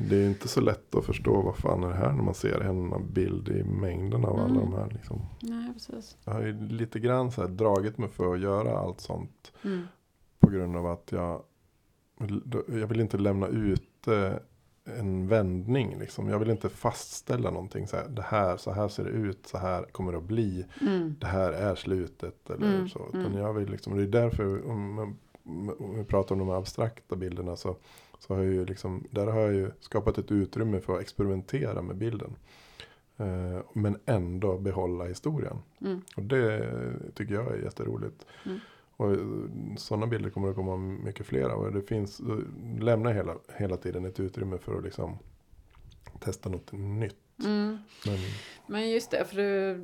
Det 0.09 0.15
är 0.23 0.25
inte 0.29 0.47
så 0.47 0.61
lätt 0.61 0.95
att 0.95 1.05
förstå 1.05 1.41
vad 1.41 1.55
fan 1.57 1.83
är 1.83 1.87
det 1.87 1.95
här 1.95 2.11
när 2.11 2.23
man 2.23 2.33
ser 2.33 2.59
en 2.61 3.13
bild 3.13 3.49
i 3.49 3.63
mängden 3.63 4.25
av 4.25 4.33
alla 4.39 4.45
Mm. 4.45 4.57
de 4.71 4.73
här. 4.73 4.89
Liksom. 4.93 5.21
Nej, 5.41 5.73
precis. 5.73 6.17
Jag 6.25 6.33
har 6.33 6.41
ju 6.41 6.67
lite 6.67 6.99
grann 6.99 7.31
så 7.31 7.41
här 7.41 7.47
dragit 7.49 7.97
mig 7.97 8.09
för 8.09 8.33
att 8.33 8.39
göra 8.39 8.77
allt 8.77 9.01
sånt. 9.01 9.51
Mm. 9.63 9.87
På 10.45 10.51
grund 10.51 10.77
av 10.77 10.85
att 10.87 11.11
jag, 11.11 11.43
jag 12.67 12.87
vill 12.87 12.99
inte 12.99 13.17
lämna 13.17 13.47
ut 13.47 14.07
eh, 14.07 14.33
en 14.99 15.27
vändning. 15.27 15.99
Liksom. 15.99 16.29
Jag 16.29 16.39
vill 16.39 16.49
inte 16.49 16.69
fastställa 16.69 17.51
någonting. 17.51 17.87
Så 17.87 17.95
här, 17.97 18.07
det 18.07 18.21
här, 18.21 18.57
så 18.57 18.71
här 18.71 18.87
ser 18.87 19.03
det 19.03 19.09
ut, 19.09 19.47
så 19.47 19.57
här 19.57 19.83
kommer 19.83 20.11
det 20.11 20.17
att 20.17 20.23
bli. 20.23 20.65
Mm. 20.81 21.15
Det 21.19 21.27
här 21.27 21.51
är 21.51 21.75
slutet. 21.75 22.49
Eller 22.49 22.73
Mm, 22.75 22.89
så. 22.89 23.05
Utan 23.09 23.25
mm. 23.25 23.37
jag 23.37 23.53
vill 23.53 23.69
liksom, 23.69 23.97
det 23.97 24.03
är 24.03 24.07
därför, 24.07 24.69
om, 24.69 24.99
om- 24.99 25.17
om 25.79 25.97
vi 25.97 26.03
pratar 26.03 26.35
om 26.35 26.39
de 26.39 26.49
abstrakta 26.49 27.15
bilderna. 27.15 27.55
Så, 27.55 27.75
så 28.19 28.33
har 28.35 28.43
jag 28.43 28.53
ju 28.53 28.65
liksom, 28.65 29.07
där 29.11 29.27
har 29.27 29.39
jag 29.39 29.53
ju 29.53 29.71
skapat 29.79 30.17
ett 30.17 30.31
utrymme 30.31 30.79
för 30.79 30.95
att 30.95 31.01
experimentera 31.01 31.81
med 31.81 31.95
bilden. 31.97 32.35
Eh, 33.17 33.59
men 33.73 33.97
ändå 34.05 34.57
behålla 34.57 35.05
historien. 35.05 35.57
Mm. 35.81 36.01
Och 36.17 36.23
det 36.23 36.69
tycker 37.15 37.33
jag 37.33 37.47
är 37.47 37.57
jätteroligt. 37.63 38.25
Mm. 38.45 38.59
Och 38.97 39.17
sådana 39.77 40.07
bilder 40.07 40.29
kommer 40.29 40.47
det 40.47 40.53
komma 40.53 40.77
mycket 40.77 41.25
fler 41.25 41.49
av. 41.49 41.59
Och 41.59 41.71
det 41.73 41.81
finns, 41.81 42.21
lämnar 42.79 43.09
jag 43.11 43.15
hela, 43.17 43.35
hela 43.57 43.77
tiden 43.77 44.05
ett 44.05 44.19
utrymme 44.19 44.57
för 44.57 44.77
att 44.77 44.83
liksom 44.83 45.17
testa 46.19 46.49
något 46.49 46.71
nytt. 46.71 47.17
Mm. 47.43 47.77
Men, 48.05 48.17
Men 48.67 48.89
just 48.89 49.11
det, 49.11 49.25
för 49.25 49.35
du 49.35 49.71
eh, 49.71 49.77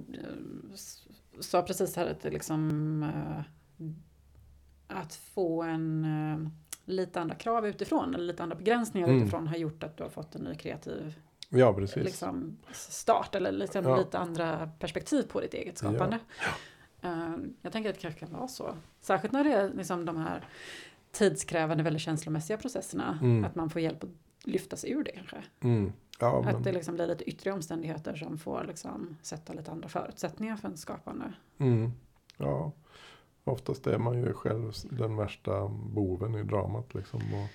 sa 1.39 1.61
precis 1.61 1.95
här 1.95 2.05
att 2.07 2.21
det 2.21 2.29
liksom 2.29 3.03
eh, 3.03 3.41
att 4.87 5.15
få 5.15 5.63
en 5.63 6.05
eh, 6.05 6.49
lite 6.85 7.21
andra 7.21 7.35
krav 7.35 7.67
utifrån 7.67 8.15
eller 8.15 8.25
lite 8.25 8.43
andra 8.43 8.55
begränsningar 8.55 9.07
Mm. 9.07 9.21
utifrån 9.21 9.47
har 9.47 9.57
gjort 9.57 9.83
att 9.83 9.97
du 9.97 10.03
har 10.03 10.09
fått 10.09 10.35
en 10.35 10.41
ny 10.41 10.55
kreativ 10.55 11.19
ja, 11.49 11.77
liksom, 11.95 12.57
start 12.73 13.35
eller 13.35 13.51
liksom 13.51 13.85
Ja. 13.85 13.97
lite 13.97 14.19
andra 14.19 14.71
perspektiv 14.79 15.23
på 15.23 15.41
ditt 15.41 15.53
eget 15.53 15.77
skapande. 15.77 16.15
Eh, 16.15 16.45
Jag 17.61 17.71
tänker 17.71 17.89
att 17.89 17.95
det 17.95 18.01
kanske 18.01 18.19
kan 18.19 18.33
vara 18.33 18.47
så. 18.47 18.75
Särskilt 19.01 19.33
när 19.33 19.43
det 19.43 19.53
är 19.53 19.73
liksom 19.73 20.05
de 20.05 20.17
här 20.17 20.47
tidskrävande, 21.11 21.83
väldigt 21.83 22.01
känslomässiga 22.01 22.57
processerna. 22.57 23.19
Mm. 23.21 23.45
Att 23.45 23.55
man 23.55 23.69
får 23.69 23.81
hjälp 23.81 24.03
att 24.03 24.09
lyfta 24.43 24.75
sig 24.75 24.91
ur 24.91 25.03
det 25.03 25.11
kanske. 25.11 25.43
Mm. 25.59 25.91
Ja, 26.19 26.39
Att 26.39 26.53
men, 26.53 26.63
det 26.63 26.71
liksom 26.71 26.95
blir 26.95 27.07
lite 27.07 27.29
yttre 27.29 27.51
omständigheter 27.51 28.15
som 28.15 28.37
får 28.37 28.65
liksom 28.67 29.17
sätta 29.21 29.53
lite 29.53 29.71
andra 29.71 29.89
förutsättningar 29.89 30.55
för 30.55 30.67
en 30.67 30.77
skapande. 30.77 31.33
mm, 31.57 31.91
ja. 32.37 32.71
Oftast 33.43 33.87
är 33.87 33.97
man 33.97 34.23
ju 34.23 34.33
själv 34.33 34.71
den 34.89 35.15
värsta 35.15 35.67
boven 35.67 36.35
i 36.35 36.43
dramat. 36.43 36.93
Liksom. 36.93 37.19
Och, 37.19 37.49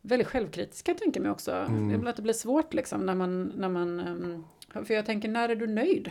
Väldigt 0.00 0.28
självkritiska 0.28 0.94
tänker 0.94 1.20
jag 1.20 1.22
mig 1.22 1.32
också. 1.32 1.52
Mm. 1.52 1.88
Det 1.88 1.98
blir 1.98 2.10
att 2.10 2.16
det 2.16 2.22
blir 2.22 2.32
svårt 2.32 2.74
liksom 2.74 3.06
när 3.06 3.14
man, 3.14 3.44
när 3.44 3.68
man 3.68 4.00
ehm, 4.00 4.44
för 4.84 4.94
jag 4.94 5.06
tänker 5.06 5.28
när 5.28 5.48
är 5.48 5.56
du 5.56 5.66
nöjd? 5.66 6.10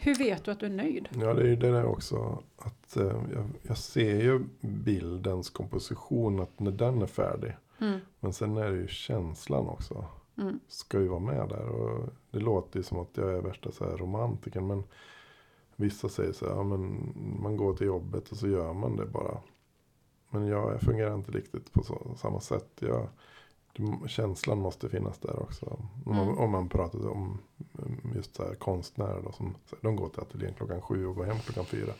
Hur 0.00 0.14
vet 0.14 0.44
du 0.44 0.50
att 0.50 0.60
du 0.60 0.66
är 0.66 0.70
nöjd? 0.70 1.08
ja, 1.20 1.34
det 1.34 1.42
är 1.42 1.46
ju 1.46 1.56
det 1.56 1.70
där 1.70 1.84
också. 1.84 2.42
Att 2.56 2.96
eh, 2.96 3.22
jag, 3.32 3.44
jag 3.62 3.78
ser 3.78 4.20
ju 4.20 4.40
bildens 4.60 5.50
komposition. 5.50 6.40
Att 6.40 6.60
när 6.60 6.70
den 6.70 7.02
är 7.02 7.06
färdig. 7.06 7.56
Mm. 7.80 8.00
Men 8.20 8.32
sen 8.32 8.56
är 8.56 8.70
det 8.70 8.76
ju 8.76 8.88
känslan 8.88 9.68
också. 9.68 10.04
Mm. 10.38 10.60
ska 10.68 11.00
ju 11.00 11.08
vara 11.08 11.20
med 11.20 11.48
där. 11.48 11.68
Och 11.68 12.08
det 12.30 12.38
låter 12.38 12.78
ju 12.78 12.82
som 12.82 12.98
att 12.98 13.16
jag 13.16 13.32
är 13.32 13.40
värsta 13.40 13.72
så 13.72 13.84
här 13.84 13.96
romantiken. 13.96 14.66
Men 14.66 14.84
vissa 15.76 16.08
säger 16.08 16.32
så 16.32 16.46
här, 16.46 16.52
ja, 16.54 16.62
men 16.62 17.12
man 17.42 17.56
går 17.56 17.74
till 17.74 17.86
jobbet 17.86 18.30
och 18.30 18.36
så 18.36 18.48
gör 18.48 18.72
man 18.72 18.96
det 18.96 19.06
bara. 19.06 19.38
Men 20.30 20.46
jag 20.46 20.80
fungerar 20.80 21.14
inte 21.14 21.32
riktigt 21.32 21.72
på 21.72 21.82
så, 21.82 22.14
samma 22.16 22.40
sätt. 22.40 22.70
Jag, 22.80 23.08
känslan 24.08 24.58
måste 24.58 24.88
finnas 24.88 25.18
där 25.18 25.42
också. 25.42 25.66
Om 26.06 26.16
man, 26.16 26.28
Mm. 26.28 26.38
om 26.38 26.50
man 26.50 26.68
pratar 26.68 27.08
om 27.08 27.38
mm, 27.78 28.12
just 28.14 28.34
så 28.34 28.42
här 28.44 28.54
konstnärer. 28.54 29.22
Då, 29.22 29.32
som, 29.32 29.54
de 29.80 29.96
går 29.96 30.08
till 30.08 30.20
ateljén 30.20 30.54
klockan 30.54 30.80
sju 30.82 31.06
och 31.06 31.14
går 31.16 31.24
hem 31.24 31.38
klockan 31.38 31.64
fyra. 31.64 31.92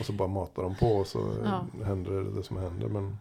Och 0.00 0.06
så 0.06 0.12
bara 0.12 0.28
matar 0.28 0.62
de 0.62 0.74
på 0.74 0.86
och 0.86 1.06
så 1.06 1.34
Ja. 1.44 1.66
händer 1.84 2.12
det, 2.12 2.30
det 2.30 2.42
som 2.42 2.56
händer. 2.56 2.88
Men 2.88 3.16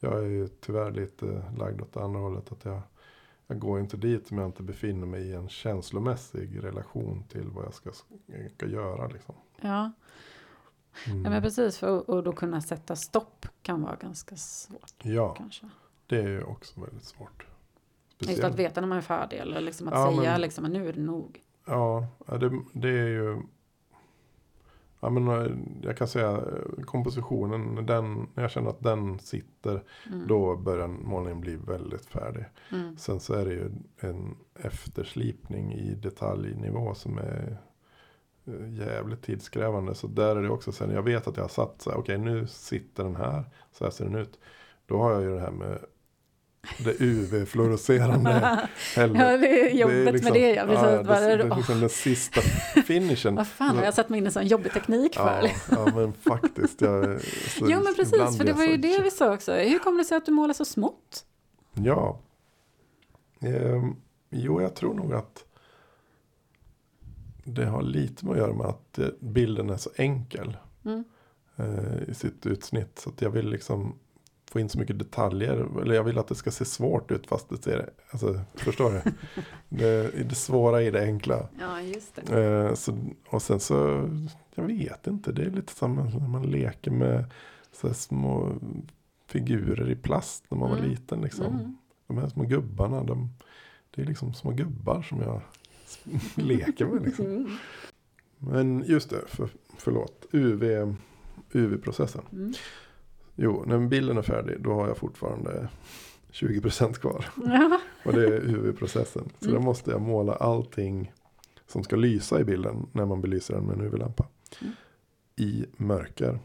jag 0.00 0.18
är 0.18 0.26
ju 0.28 0.48
tyvärr 0.48 0.90
lite 0.90 1.42
lagd 1.58 1.80
åt 1.80 1.92
det 1.92 2.02
andra 2.04 2.20
hållet. 2.20 2.52
Att 2.52 2.64
jag, 2.64 2.80
jag 3.46 3.58
går 3.58 3.80
inte 3.80 3.96
dit 3.96 4.30
om 4.32 4.38
jag 4.38 4.46
inte 4.48 4.62
befinner 4.62 5.06
mig 5.06 5.22
i 5.22 5.34
en 5.34 5.48
känslomässig 5.48 6.64
relation 6.64 7.24
till 7.28 7.48
vad 7.50 7.64
jag 7.64 7.74
ska, 7.74 7.90
ska 8.56 8.66
göra. 8.66 9.06
Liksom. 9.08 9.34
Ja. 9.60 9.92
Mm. 11.06 11.24
ja, 11.24 11.30
men 11.30 11.42
precis. 11.42 11.78
För 11.78 12.10
och 12.10 12.22
då 12.22 12.32
kunna 12.32 12.60
sätta 12.60 12.96
stopp 12.96 13.46
kan 13.62 13.82
vara 13.82 13.96
ganska 13.96 14.36
svårt 14.36 14.94
ja, 15.02 15.34
kanske. 15.34 15.68
Det 16.08 16.16
är 16.18 16.28
ju 16.28 16.42
också 16.42 16.80
väldigt 16.80 17.04
svårt. 17.04 17.46
Just 18.18 18.44
att 18.44 18.54
veta 18.54 18.80
när 18.80 18.88
man 18.88 18.98
är 18.98 19.02
färdig 19.02 19.36
eller 19.38 19.60
liksom 19.60 19.88
att 19.88 19.94
Ja, 19.94 20.16
säga 20.16 20.30
men- 20.32 20.40
liksom 20.40 20.64
nu 20.64 20.88
är 20.88 20.92
det 20.92 21.00
nog. 21.00 21.40
Ja, 21.66 22.06
det, 22.26 22.50
det 22.72 22.88
är 22.88 23.06
ju... 23.08 23.42
Ja, 25.00 25.10
men 25.10 25.28
eh, 25.28 25.52
jag 25.82 25.96
kan 25.96 26.08
säga 26.08 26.30
eh, 26.30 26.84
kompositionen, 26.84 27.86
den, 27.86 28.26
när 28.34 28.42
jag 28.42 28.50
känner 28.50 28.70
att 28.70 28.80
den 28.82 29.18
sitter, 29.18 29.82
Mm. 30.06 30.26
då 30.26 30.56
börjar 30.56 30.88
målningen 30.88 31.40
bli 31.40 31.56
väldigt 31.56 32.06
färdig. 32.06 32.44
Mm. 32.72 32.96
Sen 32.96 33.20
så 33.20 33.34
är 33.34 33.44
det 33.44 33.52
ju 33.52 33.70
en 34.00 34.36
efterslipning 34.54 35.72
i 35.72 35.94
detaljnivå 35.94 36.94
som 36.94 37.18
är 37.18 37.58
eh, 38.46 38.74
jävligt 38.74 39.22
tidskrävande. 39.22 39.94
Så 39.94 40.06
där 40.06 40.36
är 40.36 40.42
det 40.42 40.50
också 40.50 40.72
sen, 40.72 40.90
jag 40.90 41.02
vet 41.02 41.26
att 41.26 41.36
jag 41.36 41.44
har 41.44 41.48
satt 41.48 41.82
så 41.82 41.90
här, 41.90 41.98
okej 41.98 42.18
nu 42.18 42.46
sitter 42.46 43.04
den 43.04 43.16
här, 43.16 43.44
så 43.72 43.84
här 43.84 43.90
ser 43.90 44.04
den 44.04 44.14
ut. 44.14 44.38
Då 44.86 44.98
har 44.98 45.12
jag 45.12 45.22
ju 45.22 45.34
det 45.34 45.40
här 45.40 45.50
med 45.50 45.78
det 46.78 47.00
UV-fluorescerande. 47.00 48.68
Ja, 48.96 49.06
det 49.38 49.70
är 49.70 49.74
jobbigt 49.74 50.12
liksom- 50.12 50.32
med 50.32 50.42
det. 50.42 50.54
Ja, 50.54 50.66
precis. 50.66 50.82
ja, 50.84 51.02
Bara, 51.02 51.20
det, 51.20 51.36
det 51.36 51.42
är 51.44 51.56
liksom 51.56 51.80
den 51.80 51.88
sista 52.06 52.40
finishen. 52.86 53.34
vad 53.34 53.48
fan 53.48 53.76
har 53.76 53.84
jag 53.84 53.94
satt 53.94 54.08
mig 54.08 54.18
in 54.18 54.26
i 54.26 54.30
sån 54.30 54.46
jobbig 54.46 54.72
teknik 54.72 55.14
för? 55.14 55.42
Ja, 55.44 55.50
ja 55.86 55.92
men 55.94 56.12
faktiskt. 56.12 56.80
Jag, 56.80 57.20
så 57.58 57.66
jo 57.70 57.80
men 57.84 57.94
precis, 57.94 58.36
för 58.36 58.44
det 58.44 58.52
var 58.52 58.64
ju 58.64 58.74
så- 58.74 58.80
det 58.80 59.00
vi 59.02 59.10
sa 59.10 59.34
också. 59.34 59.52
Hur 59.52 59.78
kommer 59.78 59.98
det 59.98 60.04
sig 60.04 60.16
att 60.16 60.26
du 60.26 60.32
målar 60.32 60.54
så 60.54 60.64
smått? 60.64 61.24
Ja. 61.74 62.20
Ehm, 63.40 63.96
jo, 64.30 64.62
jag 64.62 64.74
tror 64.74 64.94
nog 64.94 65.14
att 65.14 65.44
det 67.44 67.64
har 67.66 67.82
lite 67.82 68.24
med 68.26 68.32
att 68.32 68.38
göra 68.38 68.52
med 68.52 68.66
att 68.66 68.98
eh, 68.98 69.06
bilden 69.20 69.70
är 69.70 69.76
så 69.76 69.90
enkel 69.96 70.56
Mm. 70.84 71.04
eh, 71.56 72.08
i 72.08 72.14
sitt 72.14 72.46
utsnitt. 72.46 72.98
Så 72.98 73.10
att 73.10 73.22
jag 73.22 73.30
vill 73.30 73.48
liksom 73.48 73.94
få 74.50 74.60
in 74.60 74.68
så 74.68 74.78
mycket 74.78 74.98
detaljer. 74.98 75.80
Eller 75.82 75.94
jag 75.94 76.04
vill 76.04 76.18
att 76.18 76.28
det 76.28 76.34
ska 76.34 76.50
se 76.50 76.64
svårt 76.64 77.10
ut 77.10 77.26
fast 77.26 77.48
det 77.48 77.62
ser, 77.62 77.90
alltså 78.10 78.40
förstår 78.54 78.90
du? 78.90 79.12
det, 79.68 80.10
det 80.28 80.34
svåra 80.34 80.82
i 80.82 80.90
det 80.90 81.02
enkla. 81.02 81.48
Ja, 81.60 81.80
just 81.80 82.14
det. 82.26 82.44
Eh, 82.44 82.74
så, 82.74 82.98
och 83.28 83.42
sen 83.42 83.60
så, 83.60 84.08
jag 84.54 84.64
vet 84.64 85.06
inte, 85.06 85.32
det 85.32 85.42
är 85.42 85.50
lite 85.50 85.72
samma 85.72 86.04
när 86.04 86.28
man 86.28 86.42
leker 86.42 86.90
med 86.90 87.24
så 87.72 87.94
små 87.94 88.52
figurer 89.26 89.90
i 89.90 89.96
plast 89.96 90.44
när 90.48 90.58
man 90.58 90.70
var 90.70 90.76
Mm. 90.78 90.90
liten. 90.90 91.20
Liksom. 91.20 91.46
Mm. 91.46 91.76
De 92.06 92.18
här 92.18 92.28
små 92.28 92.44
gubbarna, 92.44 93.04
de, 93.04 93.30
det 93.94 94.02
är 94.02 94.06
liksom 94.06 94.34
små 94.34 94.50
gubbar 94.50 95.02
som 95.02 95.20
jag 95.20 95.40
leker 96.34 96.86
med. 96.86 97.02
Liksom. 97.02 97.26
Mm. 97.26 97.56
Men 98.38 98.84
just 98.86 99.10
det, 99.10 99.20
för, 99.26 99.48
förlåt, 99.76 100.26
UV, 100.32 100.94
UV-processen. 101.52 102.54
Mm. 103.38 103.50
Jo, 103.50 103.64
när 103.66 103.78
bilden 103.88 104.18
är 104.18 104.22
färdig 104.22 104.60
då 104.62 104.72
har 104.72 104.88
jag 104.88 104.96
fortfarande 104.96 105.68
20% 106.30 106.92
kvar. 106.94 107.24
Ja. 107.44 107.80
Och 108.04 108.12
det 108.12 108.24
är 108.26 108.40
UV-processen. 108.40 109.28
Så 109.40 109.48
Mm. 109.48 109.60
då 109.60 109.66
måste 109.66 109.90
jag 109.90 110.00
måla 110.00 110.34
allting 110.34 111.12
som 111.66 111.84
ska 111.84 111.96
lysa 111.96 112.40
i 112.40 112.44
bilden 112.44 112.86
när 112.92 113.06
man 113.06 113.20
belyser 113.20 113.54
den 113.54 113.64
med 113.64 113.74
en 113.78 113.84
UV-lampa. 113.86 114.26
Mm. 114.60 114.72
I 115.36 115.66
mörker. 115.76 116.38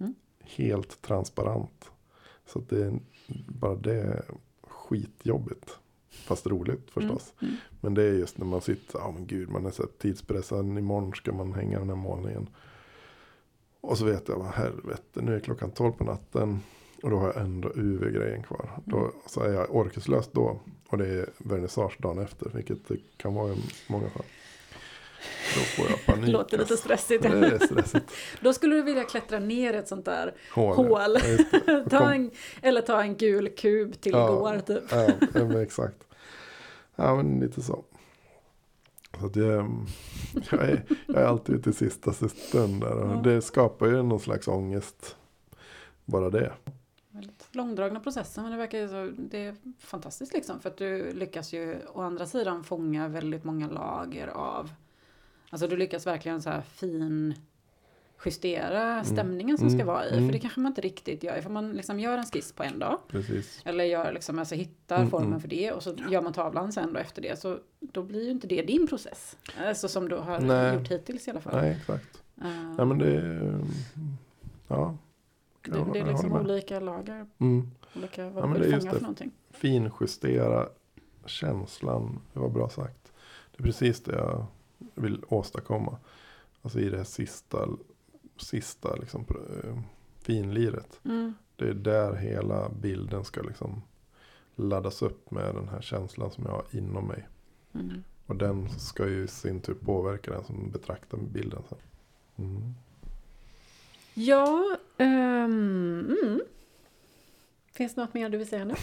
Mm. 0.00 0.14
Helt 0.44 1.02
transparent. 1.02 1.90
Så 2.46 2.58
att 2.58 2.68
det 2.68 2.84
är 2.84 2.98
bara 3.48 3.74
det 3.74 3.94
är 3.94 4.22
skitjobbigt. 4.62 5.78
Fast 6.10 6.46
roligt 6.46 6.90
förstås. 6.90 7.32
Mm. 7.42 7.54
Men 7.80 7.94
det 7.94 8.02
är 8.02 8.12
just 8.12 8.38
när 8.38 8.46
man 8.46 8.60
sitter, 8.60 8.98
ja 8.98 9.10
men 9.10 9.26
gud 9.26 9.48
man 9.50 9.66
är 9.66 9.70
så 9.70 9.86
tidspressad. 9.86 10.78
Imorgon 10.78 11.12
ska 11.12 11.32
man 11.32 11.52
hänga 11.54 11.78
den 11.78 11.88
här 11.88 11.96
målningen. 11.96 12.48
Och 13.80 13.98
så 13.98 14.04
vet 14.04 14.28
jag, 14.28 14.36
vad 14.36 14.46
helvete, 14.46 15.20
nu 15.20 15.36
är 15.36 15.40
klockan 15.40 15.70
12 15.70 15.92
på 15.92 16.04
natten. 16.04 16.60
Och 17.02 17.10
då 17.10 17.16
har 17.16 17.26
jag 17.26 17.36
ändå 17.36 17.68
UV-grejen 17.74 18.42
kvar. 18.42 18.70
Då, 18.84 18.96
Mm. 18.98 19.10
så 19.26 19.40
är 19.42 19.52
jag 19.52 19.76
orkeslös 19.76 20.28
då. 20.32 20.60
Och 20.88 20.98
det 20.98 21.06
är 21.08 21.26
vernissage 21.38 21.96
dagen 21.98 22.18
efter. 22.18 22.50
Vilket 22.54 22.88
det 22.88 22.96
kan 23.16 23.34
vara 23.34 23.52
i 23.52 23.56
många 23.86 24.10
fall. 24.10 24.22
Då 25.54 25.60
får 25.60 25.90
jag 25.90 26.06
panik. 26.06 26.28
Låter 26.32 26.58
lite 26.58 26.62
alltså. 26.72 26.76
stressigt. 26.76 27.22
Det 27.22 27.28
är 27.28 27.58
stressigt. 27.66 28.12
Då 28.40 28.52
skulle 28.52 28.74
du 28.76 28.82
vilja 28.82 29.04
klättra 29.04 29.38
ner 29.38 29.74
ett 29.74 29.88
sånt 29.88 30.04
där 30.04 30.34
Hål. 30.54 30.76
hål. 30.76 30.90
Ja, 30.90 31.08
det. 31.66 31.84
Ta 31.90 32.12
en, 32.14 32.30
eller 32.62 32.80
ta 32.80 33.02
en 33.02 33.16
gul 33.16 33.48
kub 33.48 34.00
till 34.00 34.12
Ja. 34.12 34.26
går 34.34 34.58
typ. 34.58 34.84
Ja, 35.34 35.62
exakt. 35.62 35.96
Ja, 36.96 37.16
men 37.16 37.40
lite 37.40 37.62
så. 37.62 37.84
Så 39.20 39.26
att 39.26 39.36
jag, 40.50 40.62
är, 40.68 40.84
jag 41.06 41.16
är 41.16 41.24
alltid 41.26 41.54
ute 41.54 41.70
i 41.70 41.72
sista 41.72 42.12
stund 42.12 42.80
där. 42.80 42.96
Och 42.96 43.16
Ja. 43.16 43.20
det 43.22 43.42
skapar 43.42 43.86
ju 43.86 44.02
någon 44.02 44.20
slags 44.20 44.48
ångest. 44.48 45.16
Bara 46.04 46.30
det. 46.30 46.52
Väldigt 47.10 47.48
långdragna 47.52 48.00
processer 48.00 48.42
men 48.42 48.50
det 48.50 48.56
verkar 48.56 48.78
ju 48.78 48.88
så, 48.88 49.10
det 49.18 49.44
är 49.46 49.56
fantastiskt 49.78 50.32
liksom 50.32 50.60
för 50.60 50.68
att 50.70 50.76
du 50.76 51.12
lyckas 51.12 51.52
ju 51.52 51.76
å 51.94 52.00
andra 52.00 52.26
sidan 52.26 52.64
fånga 52.64 53.08
väldigt 53.08 53.44
många 53.44 53.68
lager 53.68 54.26
av 54.26 54.70
Alltså 55.50 55.66
du 55.68 55.76
lyckas 55.76 56.06
verkligen 56.06 56.42
så 56.42 56.50
här 56.50 56.60
fin 56.62 57.34
justera 58.24 59.04
stämningen 59.04 59.58
som 59.58 59.68
ska 59.70 59.74
Mm. 59.74 59.86
vara 59.86 60.06
i. 60.06 60.12
Mm. 60.12 60.26
För 60.28 60.32
det 60.32 60.38
kanske 60.38 60.60
man 60.60 60.70
inte 60.70 60.80
riktigt 60.80 61.22
gör. 61.22 61.40
För 61.40 61.50
man 61.50 61.72
liksom 61.72 62.00
gör 62.00 62.18
en 62.18 62.24
skiss 62.24 62.52
på 62.52 62.62
en 62.62 62.78
dag. 62.78 62.98
Precis. 63.08 63.60
Eller 63.64 63.84
gör 63.84 64.12
liksom, 64.12 64.38
alltså 64.38 64.54
hittar 64.54 64.96
Mm, 64.96 65.10
formen 65.10 65.28
mm. 65.28 65.40
för 65.40 65.48
det. 65.48 65.72
Och 65.72 65.82
så 65.82 65.94
gör 66.10 66.22
man 66.22 66.32
tavlan 66.32 66.72
sen 66.72 66.92
då 66.92 66.98
efter 67.00 67.22
det. 67.22 67.40
Så 67.40 67.58
då 67.80 68.02
blir 68.02 68.24
ju 68.24 68.30
inte 68.30 68.46
det 68.46 68.62
din 68.62 68.86
process. 68.86 69.36
Alltså 69.58 69.88
som 69.88 70.08
du 70.08 70.16
har 70.16 70.40
Nej. 70.40 70.74
gjort 70.74 70.88
hittills 70.90 71.28
i 71.28 71.30
alla 71.30 71.40
fall. 71.40 71.56
Nej, 71.60 71.76
exakt. 71.80 72.22
Eh, 72.42 72.74
Ja, 72.78 72.84
men 72.84 72.98
det 72.98 73.16
är... 73.16 73.60
Ja. 74.68 74.96
det, 75.62 75.70
det 75.92 75.98
är 75.98 76.06
liksom 76.06 76.32
olika 76.32 76.80
lager. 76.80 77.26
Mm. 77.38 77.70
Olika, 77.96 78.22
Ja, 78.24 78.30
vad 78.30 78.48
men 78.48 78.60
du 78.60 78.66
det 78.68 78.72
är 78.72 78.74
just 78.74 78.90
det. 78.90 79.00
någonting. 79.00 79.30
Finjustera 79.50 80.68
känslan. 81.26 82.20
Det 82.32 82.40
var 82.40 82.48
bra 82.48 82.68
sagt. 82.68 83.12
Det 83.56 83.62
är 83.62 83.64
precis 83.64 84.02
det 84.02 84.12
jag 84.16 84.46
vill 84.94 85.22
åstadkomma. 85.28 85.96
Alltså 86.62 86.80
i 86.80 86.88
det 86.88 86.96
här 86.96 87.04
sista, 87.04 87.68
sista 88.40 88.96
liksom, 88.96 89.26
eh, 89.30 89.78
finliret. 90.18 91.00
Mm. 91.04 91.34
Det 91.56 91.68
är 91.68 91.74
där 91.74 92.14
hela 92.14 92.68
bilden 92.68 93.24
ska 93.24 93.42
liksom 93.42 93.82
laddas 94.56 95.02
upp 95.02 95.30
med 95.30 95.54
den 95.54 95.68
här 95.68 95.80
känslan 95.80 96.30
som 96.30 96.44
jag 96.44 96.52
har 96.52 96.64
inom 96.70 97.06
mig. 97.06 97.28
Mm. 97.74 98.04
Och 98.26 98.36
den 98.36 98.70
ska 98.70 99.08
ju 99.08 99.24
i 99.24 99.28
sin 99.28 99.60
tur 99.60 99.74
påverka 99.74 100.30
den 100.30 100.44
som 100.44 100.70
betraktar 100.70 101.18
bilden 101.18 101.62
sen. 101.68 101.78
Mm. 102.38 102.74
Ja, 104.14 104.76
mm. 104.98 106.40
Finns 107.72 107.94
det 107.94 108.00
något 108.00 108.14
mer 108.14 108.28
du 108.28 108.38
vill 108.38 108.48
säga 108.48 108.64
nu? 108.64 108.74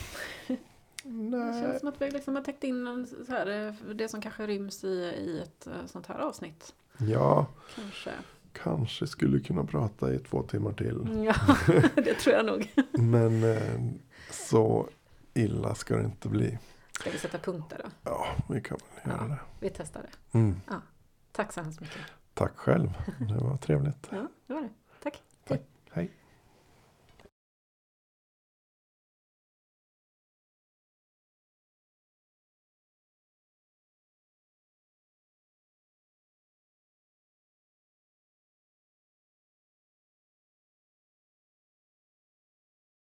Det 1.04 1.38
Nej. 1.38 1.62
känns 1.62 1.80
som 1.80 1.90
att 1.90 2.02
vi 2.02 2.12
liksom 2.12 2.36
har 2.36 2.44
täckt 2.44 2.64
in 2.64 3.08
här, 3.28 3.68
eh, 3.68 3.74
det 3.94 4.08
som 4.08 4.22
kanske 4.22 4.48
ryms 4.48 4.84
i, 4.84 4.88
i 5.18 5.40
ett 5.44 5.68
eh, 5.68 5.86
sånt 5.86 6.08
här 6.08 6.20
avsnitt. 6.20 6.76
Ja, 6.98 7.48
Kanske. 7.76 8.12
Kanske 8.64 9.08
skulle 9.08 9.40
kunna 9.40 9.64
prata 9.64 10.14
i 10.14 10.20
två 10.20 10.44
timmar 10.44 10.74
till. 10.74 11.24
Ja, 11.26 11.36
det 11.96 12.14
tror 12.14 12.36
jag 12.36 12.46
nog. 12.46 12.74
Men 12.92 13.44
eh, 13.44 13.82
så 14.32 14.90
illa 15.34 15.76
ska 15.76 15.96
det 15.96 16.04
inte 16.06 16.30
bli. 16.30 16.60
Ska 17.00 17.10
vi 17.10 17.18
sätta 17.18 17.38
punkter 17.38 17.82
då? 17.84 17.90
Ja, 18.04 18.26
vi 18.50 18.62
kan 18.62 18.78
väl 19.04 19.12
göra 19.14 19.24
Ja. 19.24 19.28
det. 19.36 19.40
Vi 19.60 19.70
testar 19.70 20.02
det. 20.02 20.38
Mm. 20.38 20.56
Tack 21.32 21.54
så 21.54 21.62
hemskt 21.62 21.82
mycket. 21.82 21.98
Tack 22.34 22.56
själv. 22.56 22.90
Det 23.20 23.38
var 23.44 23.58
trevligt. 23.58 24.08
Ja, 24.12 24.28
det 24.48 24.54
var 24.54 24.62
det. 24.62 24.70
Tack. 25.04 25.22
Tack. 25.48 25.62
Hej. 25.92 26.12